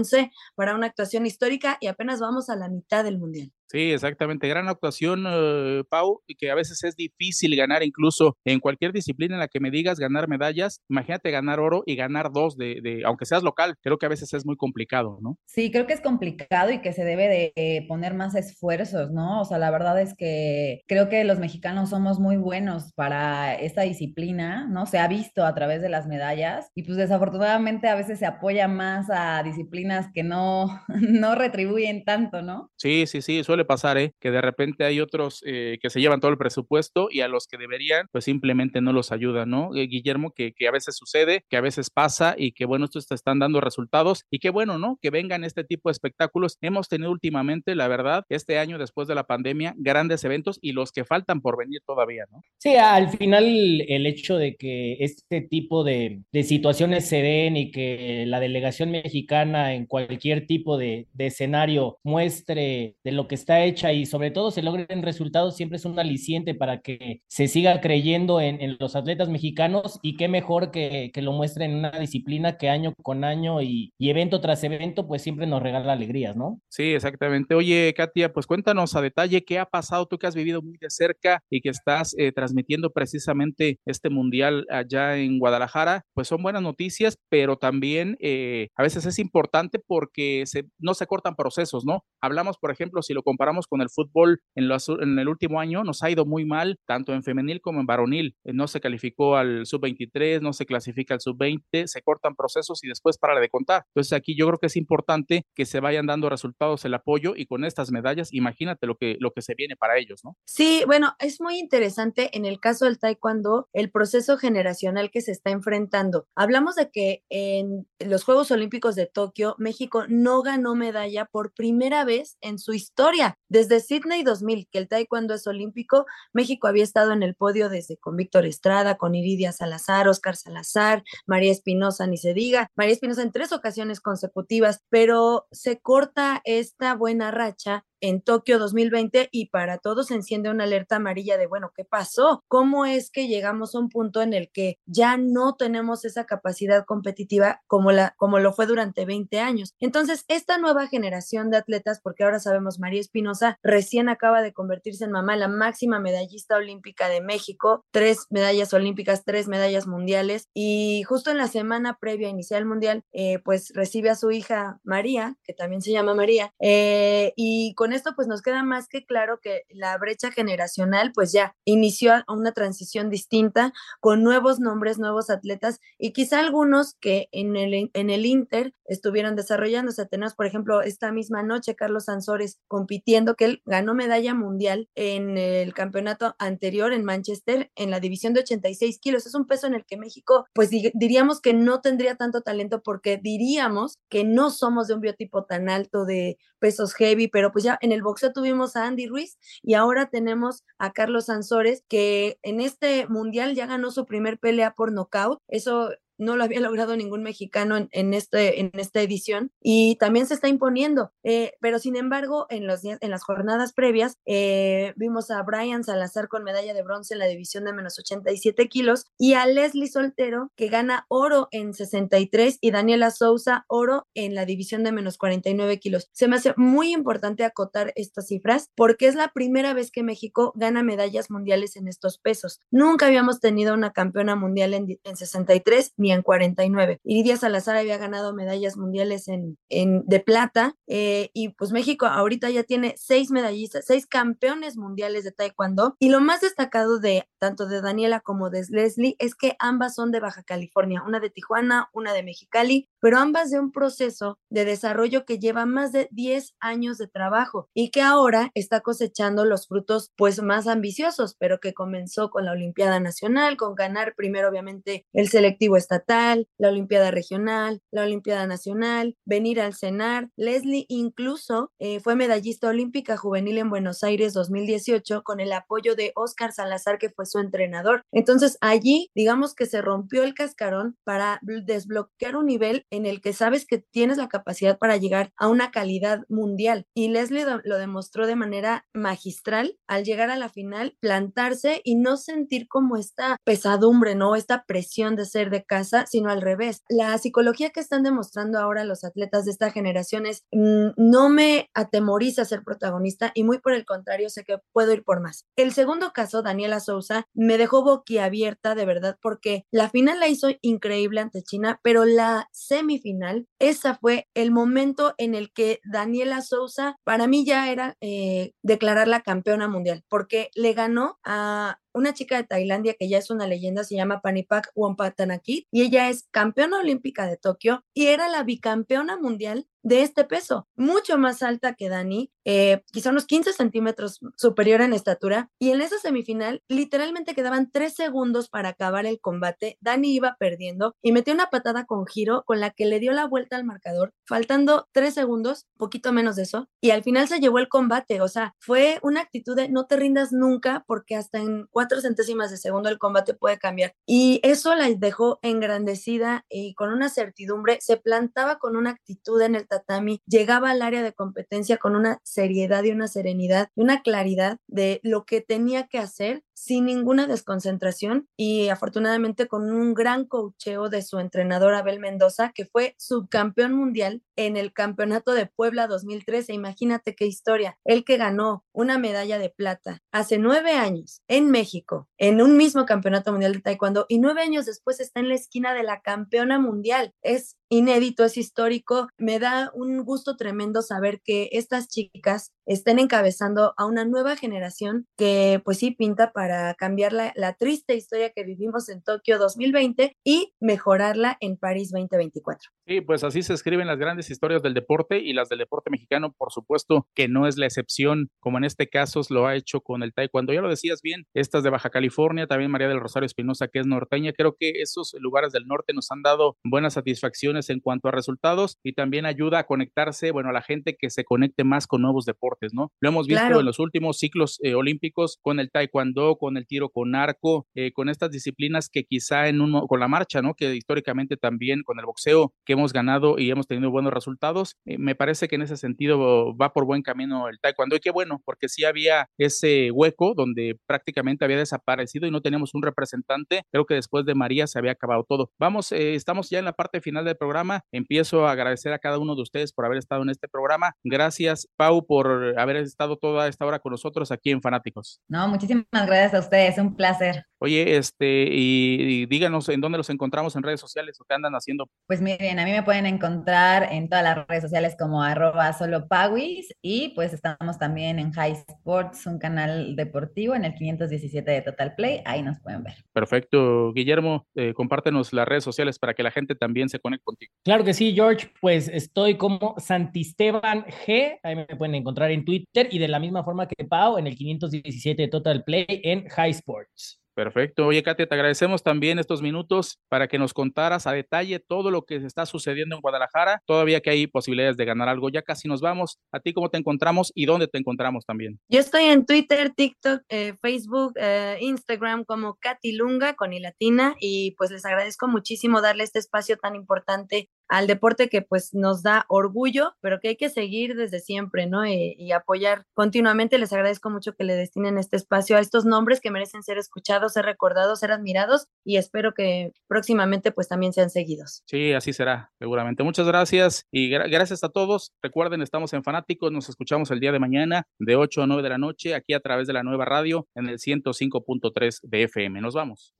para 0.55 0.75
una 0.75 0.87
actuación 0.87 1.27
histórica 1.27 1.79
y 1.81 1.87
apenas 1.87 2.21
vamos 2.21 2.51
a 2.51 2.57
la 2.57 2.69
mitad 2.69 3.05
del 3.05 3.19
mundial. 3.19 3.53
Sí, 3.71 3.93
exactamente. 3.93 4.49
Gran 4.49 4.69
actuación, 4.69 5.25
eh, 5.29 5.85
Pau, 5.89 6.23
y 6.27 6.35
que 6.35 6.51
a 6.51 6.57
veces 6.57 6.83
es 6.83 6.97
difícil 6.97 7.55
ganar 7.55 7.85
incluso 7.85 8.37
en 8.45 8.59
cualquier 8.59 8.93
disciplina 8.93 9.37
en 9.37 9.41
la 9.41 9.47
que 9.47 9.61
me 9.61 9.71
digas 9.71 10.01
ganar 10.01 10.27
medallas. 10.27 10.81
Imagínate 10.89 11.31
ganar 11.31 11.61
oro 11.61 11.85
y 11.87 11.95
ganar 11.95 12.33
dos 12.33 12.57
de, 12.57 12.81
de 12.83 13.03
aunque 13.05 13.27
seas 13.27 13.45
local. 13.45 13.77
Creo 13.81 13.97
que 13.97 14.07
a 14.07 14.09
veces 14.09 14.35
es 14.35 14.45
muy 14.45 14.57
complicado, 14.57 15.19
¿no? 15.23 15.39
Sí, 15.47 15.71
creo 15.71 15.87
que 15.87 15.93
es 15.93 16.01
complicado 16.01 16.73
y 16.73 16.81
que 16.81 16.93
se 16.93 17.05
debe 17.05 17.29
de 17.29 17.53
eh, 17.55 17.87
poner 17.87 18.15
más 18.15 18.35
esfuerzos, 18.35 19.13
¿no? 19.13 19.41
O 19.41 19.45
sea, 19.45 19.59
la 19.59 19.71
verdad 19.71 20.01
es 20.01 20.15
que 20.17 20.81
creo 20.89 21.09
que 21.09 21.23
los 21.23 21.39
mexicanos 21.39 21.91
somos 21.91 22.19
muy 22.19 22.39
buenos 22.39 22.93
para 22.95 23.55
esta 23.55 23.83
disciplina, 23.83 24.67
¿no? 24.69 24.87
Se 24.87 24.99
ha 24.99 25.07
visto 25.07 25.45
a 25.45 25.55
través 25.55 25.81
de 25.81 25.91
las 25.91 26.09
medallas 26.09 26.71
y 26.75 26.83
pues 26.83 26.99
desafortunadamente 26.99 27.87
a 27.87 27.95
veces 27.95 28.19
se 28.19 28.27
apoya 28.27 28.67
más 28.67 29.07
a 29.11 29.45
disciplinas 29.45 30.09
que 30.13 30.25
no, 30.25 30.67
no 30.89 31.37
retribuyen 31.37 32.05
tanto, 32.05 32.43
¿no? 32.43 32.69
Sí, 32.77 33.07
sí, 33.07 33.23
sí, 33.23 33.45
suele 33.45 33.60
pasar, 33.65 33.99
¿eh? 33.99 34.13
Que 34.21 34.31
de 34.31 34.41
repente 34.41 34.85
hay 34.85 35.01
otros 35.01 35.43
eh, 35.47 35.79
que 35.81 35.91
se 35.91 36.01
llevan 36.01 36.21
todo 36.21 36.31
el 36.31 36.39
presupuesto 36.39 37.09
y 37.11 37.21
a 37.21 37.29
los 37.29 37.47
que 37.47 37.59
deberían, 37.59 38.07
pues 38.13 38.25
simplemente 38.25 38.81
no 38.81 38.93
los 38.93 39.13
ayudan, 39.13 39.51
¿no? 39.51 39.75
Eh, 39.75 39.87
Guillermo, 39.87 40.33
que, 40.33 40.53
que 40.53 40.69
a 40.69 40.71
veces 40.71 40.97
sucede, 40.97 41.45
que 41.49 41.57
a 41.57 41.61
veces 41.61 41.91
pasa 41.91 42.35
y 42.37 42.53
que 42.53 42.65
bueno, 42.65 42.85
estos 42.85 43.07
te 43.07 43.15
están 43.15 43.39
dando 43.39 43.61
resultados 43.61 44.25
y 44.31 44.39
que 44.39 44.51
bueno, 44.51 44.79
¿no? 44.79 44.99
Que 45.01 45.11
vengan 45.11 45.45
este 45.45 45.65
tipo 45.65 45.89
de 45.89 45.93
espectáculos. 45.93 46.59
Hemos 46.61 46.89
tenido 46.89 47.11
últimamente, 47.11 47.75
la 47.75 47.89
verdad, 47.89 48.25
este 48.29 48.59
año 48.59 48.79
después 48.79 49.09
de 49.09 49.15
la 49.15 49.25
pandemia, 49.25 49.75
grandes 49.77 50.25
eventos 50.25 50.59
y 50.61 50.73
los 50.73 50.93
que 50.93 51.05
faltan 51.05 51.41
por 51.41 51.59
venir 51.59 51.81
todavía, 51.87 52.25
¿no? 52.31 52.43
Sí, 52.59 52.77
al 52.77 53.11
final 53.11 53.81
el 53.89 54.07
hecho 54.07 54.37
de 54.37 54.57
que 54.57 54.99
este 55.01 55.41
tipo 55.41 55.85
de, 55.85 56.23
de 56.33 56.43
situaciones 56.43 57.09
se 57.09 57.23
den 57.23 57.57
y 57.57 57.71
que 57.71 58.25
la 58.27 58.41
delegación 58.41 58.91
mexicana 58.91 59.75
en 59.75 59.87
cualquier 59.87 60.47
tipo 60.47 60.77
de, 60.79 61.07
de 61.13 61.27
escenario 61.27 61.99
muestre 62.03 62.95
de 63.03 63.13
lo 63.13 63.29
que 63.29 63.35
está 63.35 63.50
hecha 63.59 63.93
y 63.93 64.07
sobre 64.07 64.31
todo 64.31 64.53
se 64.53 64.63
logren 64.63 65.03
resultados 65.03 65.57
siempre 65.57 65.77
es 65.77 65.85
un 65.85 65.99
aliciente 65.99 66.55
para 66.55 66.81
que 66.81 67.23
se 67.29 67.49
siga 67.49 67.81
creyendo 67.81 68.41
en, 68.41 68.77
los 68.79 68.95
atletas 68.95 69.29
mexicanos 69.29 69.99
y 70.03 70.17
qué 70.17 70.29
mejor 70.29 70.71
que, 70.71 71.11
que, 71.13 71.23
lo 71.23 71.33
muestren 71.33 71.73
en 71.73 71.79
una 71.79 71.91
disciplina 71.91 72.57
que 72.57 72.69
año 72.69 72.95
con 73.03 73.25
año 73.25 73.63
y, 73.63 73.93
evento 73.99 74.41
tras 74.41 74.65
evento 74.65 75.07
pues 75.07 75.23
siempre 75.23 75.47
nos 75.47 75.63
regala 75.63 75.93
alegrías, 75.93 76.37
¿no? 76.37 76.61
Sí, 76.69 76.95
exactamente. 76.95 77.55
Oye, 77.55 77.95
Katia, 77.97 78.33
pues 78.33 78.47
cuéntanos 78.47 78.97
a 78.97 79.01
detalle 79.01 79.45
qué 79.45 79.59
ha 79.59 79.67
pasado 79.67 80.07
tú 80.07 80.19
que 80.19 80.27
has 80.27 80.35
vivido 80.35 80.63
muy 80.63 80.79
de 80.79 80.91
cerca 80.91 81.43
y 81.49 81.61
que 81.61 81.69
estás 81.69 82.15
eh, 82.19 82.33
transmitiendo 82.33 82.91
precisamente 82.91 83.79
este 83.87 84.11
mundial 84.11 84.67
allá 84.69 85.17
en 85.17 85.39
Guadalajara. 85.39 86.03
Pues 86.15 86.29
son 86.29 86.43
buenas 86.43 86.63
noticias, 86.63 87.19
pero 87.29 87.57
también 87.57 88.17
eh, 88.21 88.69
a 88.77 88.83
veces 88.83 89.07
es 89.07 89.19
importante 89.19 89.79
porque 89.79 90.45
no 90.79 90.95
se 90.95 91.07
cortan 91.07 91.37
procesos, 91.37 91.85
¿no? 91.85 92.05
Hablamos, 92.21 92.59
por 92.59 92.71
ejemplo, 92.71 93.03
si 93.03 93.15
lo 93.15 93.23
comparamos 93.23 93.40
con 93.69 93.81
el 93.81 93.89
fútbol 93.89 94.41
en, 94.55 94.69
los, 94.69 94.89
en 94.89 95.19
el 95.19 95.29
último 95.29 95.61
año, 95.61 95.83
nos 95.83 96.03
ha 96.03 96.11
ido 96.11 96.27
muy 96.27 96.45
mal, 96.45 96.79
tanto 96.87 97.15
en 97.15 97.23
femenil 97.23 97.61
como 97.61 97.81
en 97.81 97.87
varonil. 97.87 98.37
Eh, 98.45 98.53
no 98.53 98.69
se 98.69 98.81
calificó 98.81 99.37
al 99.37 99.67
sub-23, 99.67 100.41
no 100.41 100.53
se 100.53 100.67
clasifica 100.67 101.15
al 101.15 101.21
sub-20, 101.21 101.87
se 101.87 102.03
cortan 102.03 102.35
procesos 102.35 102.85
y 102.85 102.89
después 102.89 103.17
para 103.19 103.41
de 103.41 103.49
contar. 103.49 103.85
Entonces 103.95 104.13
aquí 104.13 104.37
yo 104.37 104.47
creo 104.47 104.59
que 104.59 104.67
es 104.67 104.77
importante 104.77 105.47
que 105.55 105.65
se 105.65 105.81
vayan 105.81 106.07
dando 106.07 106.29
resultados 106.29 106.85
el 106.85 106.95
apoyo 106.95 107.33
y 107.35 107.47
con 107.47 107.65
estas 107.65 107.91
medallas, 107.91 108.33
imagínate 108.33 108.87
lo 108.87 108.97
que, 108.97 109.17
lo 109.21 109.31
que 109.31 109.43
se 109.43 109.55
viene 109.55 109.77
para 109.77 109.99
ellos, 109.99 110.21
¿no? 110.23 110.37
Sí, 110.45 110.83
bueno, 110.87 111.15
es 111.19 111.41
muy 111.41 111.59
interesante 111.59 112.37
en 112.37 112.45
el 112.45 112.61
caso 112.61 112.85
del 112.85 112.99
taekwondo 112.99 113.69
el 113.73 113.91
proceso 113.91 114.37
generacional 114.37 115.11
que 115.11 115.23
se 115.23 115.33
está 115.33 115.51
enfrentando. 115.51 116.27
Hablamos 116.35 116.75
de 116.75 116.91
que 116.91 117.23
en 117.31 117.87
los 117.99 118.25
Juegos 118.25 118.51
Olímpicos 118.51 118.97
de 118.97 119.07
Tokio, 119.07 119.55
México 119.59 120.05
no 120.09 120.43
ganó 120.43 120.75
medalla 120.75 121.25
por 121.25 121.53
primera 121.55 122.05
vez 122.05 122.37
en 122.41 122.59
su 122.59 122.73
historia. 122.73 123.30
Desde 123.49 123.81
Sydney 123.81 124.23
2000, 124.23 124.69
que 124.71 124.79
el 124.79 124.89
taekwondo 124.89 125.35
es 125.35 125.47
olímpico, 125.47 126.07
México 126.33 126.67
había 126.67 126.85
estado 126.85 127.13
en 127.13 127.23
el 127.23 127.35
podio 127.35 127.69
desde 127.69 127.97
con 127.97 128.17
Víctor 128.17 128.47
Estrada, 128.47 128.97
con 128.97 129.15
Iridia 129.15 129.53
Salazar, 129.53 130.09
Oscar 130.09 130.37
Salazar, 130.37 131.03
María 131.27 131.53
Espinosa, 131.53 132.07
ni 132.07 132.17
se 132.17 132.35
diga, 132.35 132.69
María 132.77 132.93
Espinosa 132.93 133.23
en 133.23 133.33
tres 133.33 133.53
ocasiones 133.53 134.01
consecutivas, 134.01 134.81
pero 134.89 135.47
se 135.51 135.81
corta 135.81 136.41
esta 136.45 136.95
buena 136.95 137.31
racha 137.31 137.85
en 138.01 138.21
Tokio 138.21 138.59
2020 138.59 139.29
y 139.31 139.47
para 139.47 139.79
todos 139.79 140.11
enciende 140.11 140.51
una 140.51 140.65
alerta 140.65 140.97
amarilla 140.97 141.37
de, 141.39 141.47
bueno, 141.47 141.73
¿qué 141.75 141.85
pasó? 141.85 142.43
¿Cómo 142.49 142.87
es 142.87 143.11
que 143.11 143.29
llegamos 143.29 143.75
a 143.75 143.79
un 143.79 143.89
punto 143.89 144.23
en 144.23 144.35
el 144.35 144.51
que 144.51 144.79
ya 144.87 145.17
no 145.17 145.55
tenemos 145.55 146.05
esa 146.05 146.25
capacidad 146.25 146.85
competitiva 146.85 147.63
como, 147.67 147.93
la, 147.93 148.15
como 148.17 148.39
lo 148.39 148.53
fue 148.53 148.67
durante 148.67 149.05
20 149.05 149.41
años? 149.41 149.75
Entonces, 149.81 150.25
esta 150.29 150.59
nueva 150.59 150.87
generación 150.87 151.51
de 151.51 151.59
atletas, 151.59 152.01
porque 152.03 152.25
ahora 152.25 152.41
sabemos, 152.41 152.79
María 152.79 153.01
Espinosa 153.01 153.59
recién 153.63 154.09
acaba 154.09 154.43
de 154.43 154.53
convertirse 154.53 155.05
en 155.05 155.13
mamá, 155.13 155.37
la 155.37 155.49
máxima 155.49 156.01
medallista 156.01 156.57
olímpica 156.57 157.09
de 157.09 157.21
México, 157.21 157.85
tres 157.91 158.27
medallas 158.31 158.73
olímpicas, 158.75 159.25
tres 159.25 159.49
medallas 159.49 159.87
mundiales, 159.87 160.49
y 160.55 161.03
justo 161.05 161.31
en 161.31 161.39
la 161.39 161.49
semana 161.49 161.99
previa 162.01 162.29
a 162.29 162.31
iniciar 162.31 162.61
el 162.61 162.67
mundial, 162.67 163.05
eh, 163.13 163.39
pues 163.45 163.73
recibe 163.75 164.11
a 164.11 164.17
su 164.17 164.31
hija 164.31 164.81
María, 164.85 165.37
que 165.45 165.55
también 165.55 165.83
se 165.83 165.93
llama 165.93 166.15
María, 166.15 166.53
eh, 166.61 167.33
y 167.37 167.75
con 167.75 167.90
esto 167.93 168.15
pues 168.15 168.29
nos 168.29 168.43
queda 168.43 168.63
más 168.63 168.89
que 168.89 169.05
claro 169.05 169.41
que 169.41 169.65
la 169.69 169.97
brecha 169.99 170.31
generacional 170.31 171.13
pues 171.15 171.33
ya 171.33 171.57
inició 171.65 172.25
una 172.29 172.53
transición 172.53 173.11
distinta 173.11 173.73
con 174.01 174.23
nuevos 174.23 174.61
nombres, 174.61 174.99
nuevos 174.99 175.31
atletas 175.31 175.81
y 175.99 176.13
quizá 176.13 176.41
algunos 176.41 176.95
que 177.01 177.29
en 177.33 177.57
el, 177.57 177.91
en 177.93 178.11
el 178.11 178.27
Inter 178.27 178.75
estuvieron 178.85 179.37
desarrollándose. 179.37 180.05
Tenemos, 180.07 180.35
por 180.35 180.47
ejemplo, 180.47 180.83
esta 180.83 181.13
misma 181.13 181.43
noche 181.43 181.77
Carlos 181.77 182.07
Sansores 182.07 182.59
compitiendo, 182.67 183.37
que 183.37 183.45
él 183.45 183.63
ganó 183.65 183.95
medalla 183.95 184.35
mundial 184.35 184.89
en 184.95 185.39
el 185.39 185.73
campeonato 185.75 186.35
anterior 186.39 186.93
en 186.93 187.05
Manchester 187.05 187.71
en 187.77 187.91
la 187.91 188.01
división 188.01 188.35
de 188.35 188.41
86 188.41 188.99
kilos. 188.99 189.27
Es 189.27 189.35
un 189.35 189.47
peso 189.47 189.67
en 189.67 189.75
el 189.75 189.85
que 189.85 189.97
México, 189.97 190.47
pues 190.53 190.71
diríamos 190.71 191.41
que 191.41 191.55
no 191.55 191.81
tendría 191.81 192.17
tanto 192.17 192.43
talento 192.43 192.83
porque 192.83 193.19
diríamos 193.23 193.99
que 194.09 194.25
no 194.25 194.51
somos 194.51 194.89
de 194.89 194.95
un 194.95 195.01
biotipo 195.01 195.45
tan 195.45 195.69
alto 195.69 196.05
de 196.05 196.39
pesos 196.59 196.95
heavy, 196.95 197.29
pero 197.29 197.53
pues 197.53 197.65
ya 197.65 197.79
en 197.81 197.93
el 197.93 198.03
boxeo 198.03 198.33
tuvimos 198.33 198.77
a 198.77 198.87
Andy 198.87 199.07
Ruiz 199.07 199.39
y 199.63 199.75
ahora 199.75 200.11
tenemos 200.11 200.65
a 200.79 200.93
Carlos 200.93 201.27
Sansores 201.27 201.85
que 201.89 202.39
en 202.43 202.61
este 202.61 203.07
mundial 203.09 203.55
ya 203.55 203.67
ganó 203.67 203.91
su 203.91 204.07
primer 204.07 204.39
pelea 204.39 204.75
por 204.75 204.93
nocaut. 204.93 205.41
Eso 205.49 205.91
no 206.21 206.37
lo 206.37 206.45
había 206.45 206.61
logrado 206.61 206.97
ningún 206.97 207.23
mexicano 207.23 207.89
este, 207.91 208.61
en 208.61 208.71
esta 208.75 209.01
edición 209.01 209.51
y 209.61 209.97
también 209.97 210.27
se 210.27 210.35
está 210.35 210.49
imponiendo. 210.49 211.13
Eh, 211.25 211.55
pero 211.61 211.79
sin 211.79 211.97
embargo, 211.97 212.47
en, 212.51 212.67
las 212.67 213.25
jornadas 213.25 213.73
previas 213.73 214.19
eh, 214.27 214.93
vimos 214.97 215.31
a 215.31 215.43
Brian 215.43 215.83
Salazar 215.83 216.29
con 216.29 216.45
medalla 216.45 216.75
de 216.75 216.83
bronce 216.83 217.15
en 217.15 217.21
la 217.21 217.27
división 217.27 217.65
de 217.65 217.73
menos 217.73 217.99
87 217.99 218.69
kilos 218.69 219.07
y 219.19 219.33
a 219.33 219.47
Leslie 219.47 219.89
Soltero 219.89 220.53
que 220.57 220.69
gana 220.69 221.07
oro 221.09 221.49
en 221.51 221.73
63 221.73 222.59
y 222.61 222.71
Daniela 222.71 223.11
Sousa 223.11 223.65
oro 223.69 224.07
en 224.15 224.35
la 224.35 224.45
división 224.45 224.85
de 224.85 224.93
menos 224.93 225.17
49 225.17 225.81
kilos. 225.81 226.09
Se 226.13 226.29
me 226.29 226.37
hace 226.37 226.53
muy 226.57 226.93
importante 226.93 227.45
acotar 227.45 227.93
estas 227.97 228.27
cifras 228.27 228.71
porque 228.75 229.07
es 229.07 229.15
la 229.15 229.29
primera 229.29 229.73
vez 229.73 229.91
que 229.91 230.03
México 230.03 230.53
gana 230.55 230.83
medallas 230.83 231.31
mundiales 231.31 231.77
en 231.77 231.89
estos 231.89 232.19
pesos. 232.19 232.61
Nunca 232.71 233.07
habíamos 233.07 233.41
tenido 233.41 233.73
una 233.73 233.93
campeona 233.93 234.37
mundial 234.37 234.75
en, 234.75 234.99
en 235.03 235.17
63 235.17 235.95
ni 235.97 236.10
en 236.15 236.23
49. 236.23 237.01
Iridia 237.05 237.37
Salazar 237.37 237.77
había 237.77 237.99
ganado 237.99 238.35
medallas 238.35 238.77
mundiales 238.77 239.29
en, 239.29 239.59
en 239.69 240.03
de 240.07 240.21
plata 240.21 240.75
eh, 240.87 241.31
y 241.33 241.51
pues 241.51 241.73
México 241.73 242.07
ahorita 242.07 242.51
ya 242.51 242.65
tiene 242.65 242.95
seis 242.97 243.31
medallistas, 243.31 243.85
seis 243.87 244.07
campeones 244.07 244.77
mundiales 244.77 245.25
de 245.25 245.33
taekwondo 245.33 245.97
y 245.99 246.11
lo 246.11 246.21
más 246.21 246.41
destacado 246.41 246.99
de 246.99 247.29
tanto 247.39 247.67
de 247.67 247.81
Daniela 247.81 248.21
como 248.21 248.51
de 248.51 248.65
Leslie 248.71 249.17
es 249.19 249.35
que 249.35 249.57
ambas 249.59 249.95
son 249.95 250.11
de 250.11 250.21
Baja 250.21 250.43
California, 250.43 251.03
una 251.07 251.21
de 251.21 251.31
Tijuana, 251.31 251.89
una 251.93 252.13
de 252.13 252.23
Mexicali, 252.23 252.89
pero 253.01 253.19
ambas 253.19 253.51
de 253.51 253.59
un 253.59 253.73
proceso 253.73 254.39
de 254.51 254.65
desarrollo 254.65 255.25
que 255.25 255.39
lleva 255.39 255.67
más 255.67 255.93
de 255.93 256.09
10 256.11 256.55
años 256.61 256.99
de 256.99 257.09
trabajo 257.09 257.69
y 257.75 257.91
que 257.91 258.03
ahora 258.03 258.51
está 258.55 258.81
cosechando 258.81 259.45
los 259.45 259.67
frutos 259.67 260.13
pues 260.17 260.43
más 260.43 260.67
ambiciosos, 260.67 261.37
pero 261.39 261.61
que 261.61 261.75
comenzó 261.75 262.31
con 262.31 262.45
la 262.45 262.53
Olimpiada 262.53 263.01
Nacional, 263.01 263.57
con 263.57 263.75
ganar 263.75 264.15
primero 264.17 264.49
obviamente 264.49 265.07
el 265.13 265.29
selectivo 265.29 265.77
estatal, 265.77 266.00
la 266.07 266.69
Olimpiada 266.69 267.11
Regional, 267.11 267.81
la 267.91 268.03
Olimpiada 268.03 268.47
Nacional, 268.47 269.17
venir 269.25 269.61
al 269.61 269.75
CENAR. 269.75 270.29
Leslie 270.37 270.87
incluso 270.89 271.73
eh, 271.79 272.01
fue 272.01 272.17
medallista 272.17 272.69
olímpica 272.69 273.17
juvenil 273.17 273.59
en 273.59 273.71
Buenos 273.71 274.03
Aires 274.03 274.33
2018 274.33 275.23
con 275.23 275.41
el 275.41 275.53
apoyo 275.53 275.95
de 275.95 276.13
Oscar 276.15 276.53
Salazar, 276.53 276.99
que 276.99 277.11
fue 277.11 277.27
su 277.27 277.39
entrenador. 277.39 278.03
Entonces 278.13 278.59
allí, 278.61 279.11
digamos 279.15 279.55
que 279.55 279.67
se 279.67 279.83
rompió 279.83 280.23
el 280.23 280.35
cascarón 280.35 280.97
para 281.05 281.41
desbloquear 281.43 282.37
un 282.37 282.47
nivel 282.47 282.87
en 282.91 283.07
el 283.07 283.21
que 283.21 283.33
sabes 283.33 283.67
que 283.67 283.79
tienes 283.79 284.17
la 284.19 284.29
capacidad 284.29 284.79
para 284.79 284.97
llegar 284.97 285.33
a 285.37 285.49
una 285.49 285.71
calidad 285.71 286.25
mundial. 286.29 286.87
Y 286.95 287.09
Leslie 287.09 287.45
lo 287.65 287.79
demostró 287.79 288.27
de 288.27 288.37
manera 288.37 288.87
magistral 288.95 289.77
al 289.87 290.05
llegar 290.05 290.31
a 290.31 290.37
la 290.37 290.49
final, 290.49 290.97
plantarse 291.01 291.81
y 291.85 291.97
no 291.97 292.17
sentir 292.17 292.69
como 292.69 292.97
esta 292.97 293.37
pesadumbre, 293.45 294.15
¿no? 294.15 294.37
Esta 294.37 294.65
presión 294.65 295.17
de 295.17 295.25
ser 295.25 295.51
de 295.51 295.65
casa, 295.65 295.90
sino 296.07 296.31
al 296.31 296.43
revés. 296.43 296.83
La 296.89 297.17
psicología 297.19 297.71
que 297.71 297.81
están 297.81 298.03
demostrando 298.03 298.59
ahora 298.59 298.85
los 298.85 299.05
atletas 299.05 299.45
de 299.45 299.53
esta 299.53 299.71
generación 299.71 300.27
es, 300.27 300.45
mm, 300.53 300.91
no 300.97 301.29
me 301.29 301.71
atemoriza 301.75 302.45
ser 302.45 302.63
protagonista 302.63 303.33
y 303.35 303.45
muy 303.45 303.59
por 303.59 303.73
el 303.73 303.85
contrario, 303.85 304.31
sé 304.31 304.45
que 304.45 304.59
puedo 304.73 304.93
ir 304.93 305.05
por 305.05 305.21
más. 305.21 305.47
El 305.57 305.73
segundo 305.73 306.13
caso, 306.13 306.43
Daniela 306.43 306.81
Sousa, 306.81 307.27
me 307.35 307.59
dejó 307.59 307.83
boquiabierta 307.83 308.75
de 308.75 308.87
verdad 308.87 309.19
porque 309.23 309.65
la 309.71 309.91
final 309.91 310.21
la 310.21 310.29
hizo 310.29 310.49
increíble 310.63 311.21
ante 311.21 311.43
China, 311.43 311.81
pero 311.83 312.05
la 312.05 312.49
semifinal, 312.53 313.47
esa 313.59 313.97
fue 313.97 314.29
el 314.35 314.51
momento 314.51 315.15
en 315.19 315.35
el 315.35 315.53
que 315.53 315.81
Daniela 315.85 316.41
Sousa, 316.41 316.97
para 317.05 317.27
mí 317.27 317.45
ya 317.45 317.71
era 317.71 317.97
eh, 318.01 318.53
declarar 318.63 319.09
la 319.09 319.23
campeona 319.23 319.69
mundial, 319.69 320.05
porque 320.09 320.51
le 320.55 320.73
ganó 320.73 321.19
a 321.25 321.79
una 321.93 322.15
chica 322.15 322.37
de 322.37 322.45
Tailandia 322.45 322.95
que 322.99 323.09
ya 323.09 323.19
es 323.19 323.31
una 323.31 323.47
leyenda, 323.47 323.85
se 323.85 323.97
llama 323.97 324.21
Panipak 324.21 324.71
Wampatanakit, 324.75 325.67
y 325.71 325.83
ella 325.83 326.09
es 326.09 326.29
campeona 326.31 326.79
olímpica 326.79 327.27
de 327.27 327.37
Tokio 327.37 327.85
y 327.95 328.07
era 328.07 328.29
la 328.29 328.43
bicampeona 328.43 329.17
mundial 329.17 329.67
de 329.83 330.03
este 330.03 330.25
peso, 330.25 330.69
mucho 330.77 331.19
más 331.19 331.43
alta 331.43 331.75
que 331.75 331.89
Dani, 331.89 332.31
eh, 332.45 332.83
quizá 332.93 333.11
unos 333.11 333.27
15 333.27 333.53
centímetros 333.53 334.21
superior 334.37 334.81
en 334.81 334.93
estatura. 334.93 335.51
Y 335.59 335.71
en 335.71 335.81
esa 335.81 335.99
semifinal, 335.99 336.63
literalmente 336.69 337.35
quedaban 337.35 337.71
tres 337.71 337.95
segundos 337.95 338.49
para 338.49 338.71
acabar 338.71 339.07
el 339.07 339.21
combate. 339.21 339.79
Dani 339.81 340.15
iba 340.15 340.37
perdiendo 340.39 340.97
y 341.03 341.13
metió 341.13 341.35
una 341.35 341.51
patada 341.51 341.85
con 341.85 342.07
giro 342.07 342.43
con 342.47 342.61
la 342.61 342.71
que 342.71 342.87
le 342.87 343.01
dio 343.01 343.13
la 343.13 343.27
vuelta 343.27 343.57
al 343.57 343.65
marcador, 343.65 344.13
faltando 344.27 344.89
tres 344.93 345.15
segundos, 345.15 345.67
poquito 345.77 346.13
menos 346.13 346.37
de 346.37 346.43
eso. 346.43 346.69
Y 346.81 346.91
al 346.91 347.03
final 347.03 347.29
se 347.29 347.41
llevó 347.41 347.59
el 347.59 347.69
combate. 347.69 348.21
O 348.21 348.29
sea, 348.29 348.55
fue 348.59 348.99
una 349.03 349.21
actitud 349.21 349.57
de 349.57 349.69
no 349.69 349.87
te 349.87 349.97
rindas 349.97 350.33
nunca 350.33 350.85
porque 350.87 351.17
hasta 351.17 351.39
en 351.39 351.67
cuatro 351.71 352.01
centésimas 352.01 352.51
de 352.51 352.57
segundo 352.57 352.89
el 352.89 352.99
combate 352.99 353.35
puede 353.35 353.59
cambiar. 353.59 353.95
Y 354.07 354.41
eso 354.43 354.75
la 354.75 354.91
dejó 354.91 355.39
engrandecida 355.43 356.45
y 356.49 356.75
con 356.75 356.93
una 356.93 357.09
certidumbre. 357.09 357.79
Se 357.81 357.97
plantaba 357.97 358.59
con 358.59 358.77
una 358.77 358.91
actitud 358.91 359.41
en 359.41 359.55
el 359.55 359.67
tatami, 359.71 360.21
llegaba 360.27 360.71
al 360.71 360.83
área 360.83 361.03
de 361.03 361.15
competencia 361.15 361.79
con 361.79 361.97
una 361.97 362.19
seriedad 362.25 362.85
y 362.85 362.91
una 362.91 363.09
serenidad 363.09 363.71
y 363.75 363.83
una 363.83 364.03
claridad 364.03 364.59
de 364.67 365.01
lo 365.03 365.25
que 365.25 365.41
tenía 365.41 365.87
que 365.87 365.99
hacer 365.99 366.43
sin 366.61 366.85
ninguna 366.85 367.27
desconcentración 367.27 368.29
y 368.37 368.69
afortunadamente 368.69 369.49
con 369.49 369.73
un 369.73 369.95
gran 369.95 370.27
cocheo 370.27 370.91
de 370.91 371.01
su 371.01 371.19
entrenador 371.19 371.73
Abel 371.73 372.01
Mendoza, 372.01 372.53
que 372.55 372.67
fue 372.67 372.95
subcampeón 372.99 373.73
mundial 373.73 374.23
en 374.37 374.59
el 374.59 374.75
Campeonato 374.75 375.33
de 375.33 375.47
Puebla 375.47 375.87
2013. 375.87 376.53
Imagínate 376.53 377.15
qué 377.15 377.25
historia. 377.25 377.79
El 377.85 378.05
que 378.05 378.19
ganó 378.19 378.67
una 378.73 378.99
medalla 378.99 379.39
de 379.39 379.49
plata 379.49 380.03
hace 380.13 380.37
nueve 380.37 380.73
años 380.73 381.23
en 381.29 381.51
México, 381.51 382.11
en 382.19 382.43
un 382.43 382.59
mismo 382.59 382.85
Campeonato 382.85 383.33
Mundial 383.33 383.55
de 383.55 383.61
Taekwondo, 383.61 384.05
y 384.11 384.19
nueve 384.19 384.43
años 384.43 384.67
después 384.67 385.01
está 385.01 385.21
en 385.21 385.31
la 385.31 385.37
esquina 385.37 385.73
de 385.73 385.83
la 385.83 386.03
campeona 386.03 386.59
mundial. 386.59 387.15
Es 387.23 387.57
inédito, 387.71 388.25
es 388.25 388.37
histórico. 388.37 389.09
Me 389.17 389.39
da 389.39 389.71
un 389.75 390.05
gusto 390.05 390.37
tremendo 390.37 390.83
saber 390.83 391.23
que 391.23 391.49
estas 391.53 391.89
chicas 391.89 392.53
estén 392.67 392.99
encabezando 392.99 393.75
a 393.77 393.87
una 393.87 394.05
nueva 394.05 394.37
generación 394.37 395.07
que 395.17 395.61
pues 395.65 395.79
sí 395.79 395.93
pinta 395.93 396.33
para 396.33 396.75
cambiar 396.75 397.13
la, 397.13 397.33
la 397.37 397.55
triste 397.55 397.95
historia 397.95 398.31
que 398.31 398.45
vivimos 398.45 398.89
en 398.89 399.03
Tokio 399.03 399.39
2020 399.39 400.17
y 400.25 400.55
mejorarla 400.61 401.37
en 401.41 401.57
París 401.57 401.91
2024. 401.91 402.71
Sí, 402.87 403.01
pues 403.01 403.23
así 403.23 403.43
se 403.43 403.55
escriben 403.55 403.87
las 403.87 403.99
grandes 403.99 404.31
historias 404.31 404.63
del 404.63 404.75
deporte 404.75 405.21
y 405.21 405.33
las 405.33 405.49
del 405.49 405.61
deporte 405.61 405.91
mexicano, 405.91 406.33
por 406.37 406.51
supuesto 406.51 407.07
que 407.15 407.29
no 407.29 407.47
es 407.47 407.57
la 407.57 407.67
excepción, 407.67 408.31
como 408.41 408.59
en 408.59 408.65
este 408.65 408.89
caso 408.89 409.21
lo 409.31 409.47
ha 409.47 409.55
hecho 409.55 409.81
con 409.81 410.03
el 410.03 410.13
taekwondo. 410.13 410.53
Ya 410.53 410.61
lo 410.61 410.69
decías 410.69 411.01
bien, 411.03 411.27
estas 411.35 411.63
de 411.63 411.71
Baja 411.71 411.91
California, 411.91 412.47
también 412.47 412.71
María 412.71 412.89
del 412.89 413.01
Rosario 413.01 413.27
Espinosa, 413.27 413.69
que 413.69 413.81
es 413.81 413.87
norteña, 413.87 414.33
creo 414.33 414.57
que 414.59 414.81
esos 414.81 415.15
lugares 415.21 415.53
del 415.53 415.67
norte 415.67 415.93
nos 415.93 416.11
han 416.11 416.23
dado 416.23 416.57
buenas 416.65 416.95
satisfacciones 416.95 417.71
en 417.71 417.81
cuanto 417.81 418.09
a 418.09 418.13
resultados 418.13 418.79
y 418.83 418.95
también 418.95 419.27
ayuda 419.27 419.61
a 419.61 419.67
conectarse, 419.67 420.31
bueno, 420.31 420.51
a 420.51 420.53
la 420.53 420.63
gente 420.63 420.97
que 420.99 421.11
se 421.11 421.25
conecte 421.25 421.65
más 421.65 421.87
con 421.87 422.03
nuevos 422.03 422.25
deportes, 422.25 422.60
¿no? 422.73 422.93
Lo 423.01 423.09
hemos 423.09 423.27
visto 423.27 423.41
Claro. 423.43 423.61
en 423.61 423.67
los 423.67 423.79
últimos 423.79 424.19
ciclos 424.19 424.59
eh, 424.63 424.75
olímpicos 424.75 425.39
con 425.43 425.61
el 425.61 425.71
taekwondo, 425.71 426.37
con 426.37 426.57
el 426.57 426.67
tiro 426.67 426.91
con 426.91 427.15
arco, 427.15 427.67
eh, 427.75 427.93
con 427.93 428.09
estas 428.09 428.31
disciplinas 428.31 428.89
que 428.91 429.05
quizá 429.05 429.49
en 429.49 429.61
uno, 429.61 429.87
con 429.87 430.01
la 430.01 430.09
marcha, 430.09 430.43
¿no? 430.43 430.55
Que 430.55 430.75
históricamente 430.75 431.37
también 431.37 431.83
con 431.85 431.99
el 431.99 432.07
boxeo 432.07 432.53
que 432.65 432.75
hemos 432.75 432.93
ganado 432.93 433.39
y 433.39 433.51
hemos 433.51 433.67
tenido 433.67 433.91
buenos 433.91 434.13
resultados, 434.13 434.77
eh, 434.85 434.99
me 434.99 435.15
parece 435.15 435.49
que 435.49 435.57
en 435.57 435.63
ese 435.63 435.77
sentido 435.77 436.57
va 436.57 436.73
por 436.73 436.85
buen 436.85 437.03
camino 437.03 437.49
el 437.49 437.59
taekwondo 437.61 437.97
y 437.97 438.01
qué 438.01 438.11
bueno, 438.11 438.41
porque 438.45 438.69
sí 438.69 438.85
había 438.85 439.29
ese 439.39 439.91
hueco 439.91 440.35
donde 440.37 440.77
prácticamente 440.87 441.45
había 441.45 441.59
desaparecido 441.59 442.27
y 442.27 442.31
no 442.31 442.41
teníamos 442.41 442.75
un 442.75 442.83
representante. 442.83 443.63
Creo 443.73 443.87
que 443.87 443.95
después 443.95 444.25
de 444.27 444.35
María 444.35 444.67
se 444.67 444.79
había 444.79 444.93
acabado 444.93 445.25
todo. 445.29 445.51
Vamos, 445.59 445.93
eh, 445.93 446.15
estamos 446.15 446.51
ya 446.51 446.59
en 446.59 446.65
la 446.65 446.73
parte 446.73 447.01
final 447.01 447.25
del 447.25 447.37
programa. 447.37 447.83
Empiezo 447.93 448.47
a 448.47 448.53
agradecer 448.53 448.93
a 448.93 448.99
cada 448.99 449.19
uno 449.19 449.35
de 449.35 449.43
ustedes 449.43 449.73
por 449.73 449.85
haber 449.87 449.99
estado 449.99 450.23
en 450.23 450.31
este 450.31 450.49
programa. 450.49 450.93
Gracias, 451.05 451.69
Pau, 451.77 452.07
por 452.07 452.40
haber 452.57 452.77
estado 452.77 453.17
toda 453.17 453.49
esta 453.49 453.67
hora 453.67 453.79
con 453.79 453.93
nosotros 453.93 454.31
aquí 454.33 454.51
en 454.51 454.61
Fanáticos. 454.61 455.21
No, 455.29 455.49
muchísimas 455.49 455.87
gracias 455.93 456.35
a 456.35 456.41
ustedes, 456.41 456.79
un 456.79 456.95
placer. 456.97 457.45
Oye, 457.63 457.97
este, 457.97 458.49
y, 458.51 459.23
y 459.23 459.27
díganos 459.27 459.69
en 459.69 459.81
dónde 459.81 459.99
los 459.99 460.11
encontramos 460.11 460.57
en 460.57 460.63
redes 460.63 460.81
sociales 460.81 461.21
o 461.21 461.25
qué 461.25 461.35
andan 461.35 461.53
haciendo. 461.53 461.89
Pues 462.07 462.21
miren, 462.21 462.59
a 462.59 462.65
mí 462.65 462.71
me 462.71 462.83
pueden 462.83 463.07
encontrar 463.07 463.93
en 463.93 464.09
todas 464.09 464.25
las 464.25 464.49
redes 464.49 464.63
sociales 464.63 464.97
como 464.99 465.23
arroba 465.23 465.73
solo 465.75 466.09
Pawis 466.09 466.75
y 466.81 467.11
pues 467.15 467.33
estamos 467.33 467.79
también 467.79 468.19
en 468.19 468.33
High 468.33 468.65
Sports, 468.67 469.27
un 469.27 469.39
canal 469.39 469.95
deportivo 469.95 470.55
en 470.55 470.65
el 470.65 470.75
517 470.75 471.51
de 471.51 471.63
Total 471.63 471.95
Play, 471.95 472.23
ahí 472.25 472.43
nos 472.43 472.59
pueden 472.61 472.83
ver. 472.83 472.95
Perfecto. 473.13 473.93
Guillermo, 473.93 474.47
eh, 474.55 474.73
compártenos 474.75 475.33
las 475.33 475.47
redes 475.47 475.65
sociales 475.65 475.99
para 475.99 476.15
que 476.15 476.23
la 476.23 476.31
gente 476.31 476.55
también 476.55 476.89
se 476.89 476.99
conecte 476.99 477.25
contigo. 477.25 477.53
Claro 477.65 477.85
que 477.85 477.95
sí, 477.95 478.13
George. 478.15 478.51
Pues 478.61 478.89
estoy 478.89 479.37
como 479.37 479.75
Santisteban 479.79 480.85
G. 481.07 481.39
Ahí 481.43 481.57
me 481.57 481.67
pueden 481.67 481.95
encontrar 481.95 482.31
en 482.31 482.45
Twitter 482.45 482.89
y 482.91 482.99
de 482.99 483.09
la 483.09 483.19
misma 483.19 483.45
forma 483.45 483.69
que 483.69 483.85
Pau 483.85 484.19
en 484.19 484.27
el 484.27 484.37
517 484.37 485.23
de 485.23 485.29
Total 485.29 485.65
Play 485.65 485.87
en 485.89 486.29
High 486.29 486.51
Sports. 486.51 487.20
Perfecto. 487.35 487.87
Oye, 487.87 488.03
Katia, 488.03 488.27
te 488.27 488.35
agradecemos 488.35 488.83
también 488.83 489.19
estos 489.19 489.41
minutos 489.41 489.99
para 490.09 490.29
que 490.29 490.39
nos 490.39 490.53
contaras 490.53 491.07
a 491.07 491.13
detalle 491.13 491.61
todo 491.61 491.91
lo 491.91 492.03
que 492.03 492.17
está 492.17 492.45
sucediendo 492.45 492.97
en 492.97 493.01
Guadalajara. 493.01 493.63
Todavía 493.67 494.01
que 494.01 494.11
hay 494.11 494.27
posibilidades 494.27 494.77
de 494.77 494.85
ganar 494.85 495.09
algo. 495.09 495.31
Ya 495.31 495.43
casi 495.43 495.69
nos 495.69 495.81
vamos. 495.81 496.19
¿A 496.33 496.41
ti 496.41 496.53
cómo 496.53 496.71
te 496.71 496.79
encontramos 496.79 497.33
y 497.35 497.47
dónde 497.47 497.69
te 497.69 497.79
encontramos 497.79 498.25
también? 498.27 498.59
Yo 498.69 498.81
estoy 498.81 499.05
en 499.05 499.25
Twitter, 499.27 499.73
TikTok, 499.75 500.23
eh, 500.29 500.55
Facebook, 500.61 501.15
eh, 501.17 501.59
Instagram 501.61 502.25
como 502.25 502.57
Katy 502.61 502.93
Lunga 502.93 503.35
con 503.35 503.53
i 503.53 503.61
latina 503.61 504.15
y 504.21 504.55
pues 504.59 504.71
les 504.71 504.85
agradezco 504.85 505.29
muchísimo 505.29 505.81
darle 505.81 506.05
este 506.05 506.19
espacio 506.19 506.57
tan 506.57 506.75
importante 506.75 507.49
al 507.71 507.87
deporte 507.87 508.29
que 508.29 508.43
pues 508.43 508.75
nos 508.75 509.03
da 509.03 509.25
orgullo, 509.29 509.95
pero 510.01 510.21
que 510.21 510.29
hay 510.29 510.37
que 510.37 510.51
seguir 510.51 510.97
desde 510.97 511.21
siempre, 511.21 511.67
¿no? 511.67 511.87
Y, 511.87 512.15
y 512.19 512.33
apoyar 512.33 512.85
continuamente. 512.95 513.59
Les 513.59 513.73
agradezco 513.73 514.11
mucho 514.11 514.35
que 514.35 514.45
le 514.45 514.55
destinen 514.55 514.99
este 514.99 515.17
espacio 515.17 515.57
a 515.57 515.61
estos 515.61 515.85
nombres 515.85 516.21
que 516.21 516.31
merecen 516.31 516.63
ser 516.63 516.77
escuchados, 516.79 517.33
ser 517.35 517.45
recordados, 517.45 518.01
ser 518.01 518.11
admirados 518.13 518.67
y 518.85 518.97
espero 518.97 519.33
que 519.35 519.73
próximamente 519.87 520.53
pues 520.53 520.69
también 520.69 520.93
sean 520.93 521.11
seguidos. 521.11 521.63
Sí, 521.67 521.93
así 521.93 522.13
será, 522.13 522.51
seguramente. 522.59 523.03
Muchas 523.05 523.27
gracias 523.27 523.87
y 523.93 524.11
gra- 524.11 524.29
gracias 524.31 524.65
a 524.65 524.69
todos. 524.69 525.13
Recuerden, 525.23 525.63
estamos 525.63 525.93
en 525.93 526.03
Fanáticos, 526.03 526.51
nos 526.53 526.69
escuchamos 526.69 527.11
el 527.13 527.21
día 527.21 527.33
de 527.33 527.39
mañana 527.39 527.87
de 527.99 528.17
8 528.17 528.43
a 528.43 528.47
9 528.49 528.63
de 528.63 528.69
la 528.69 528.79
noche 528.79 529.15
aquí 529.15 529.33
a 529.33 529.41
través 529.41 529.67
de 529.69 529.73
la 529.75 529.83
nueva 529.85 530.05
radio 530.05 530.49
en 530.57 530.69
el 530.69 530.79
105.3 530.79 532.01
de 532.03 532.23
FM. 532.25 532.61
Nos 532.61 532.75
vamos. 532.75 533.15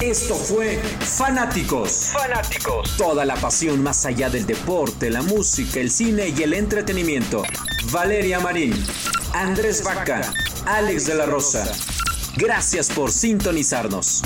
Esto 0.00 0.36
fue 0.36 0.80
Fanáticos. 1.00 2.12
Fanáticos. 2.12 2.96
Toda 2.96 3.24
la 3.24 3.34
pasión 3.34 3.82
más 3.82 4.06
allá 4.06 4.30
del 4.30 4.46
deporte, 4.46 5.10
la 5.10 5.22
música, 5.22 5.80
el 5.80 5.90
cine 5.90 6.28
y 6.28 6.40
el 6.40 6.54
entretenimiento. 6.54 7.42
Valeria 7.90 8.38
Marín, 8.38 8.74
Andrés 9.32 9.82
Vaca, 9.82 10.32
Alex 10.66 11.06
de 11.06 11.14
la 11.16 11.26
Rosa. 11.26 11.68
Gracias 12.36 12.90
por 12.90 13.10
sintonizarnos. 13.10 14.22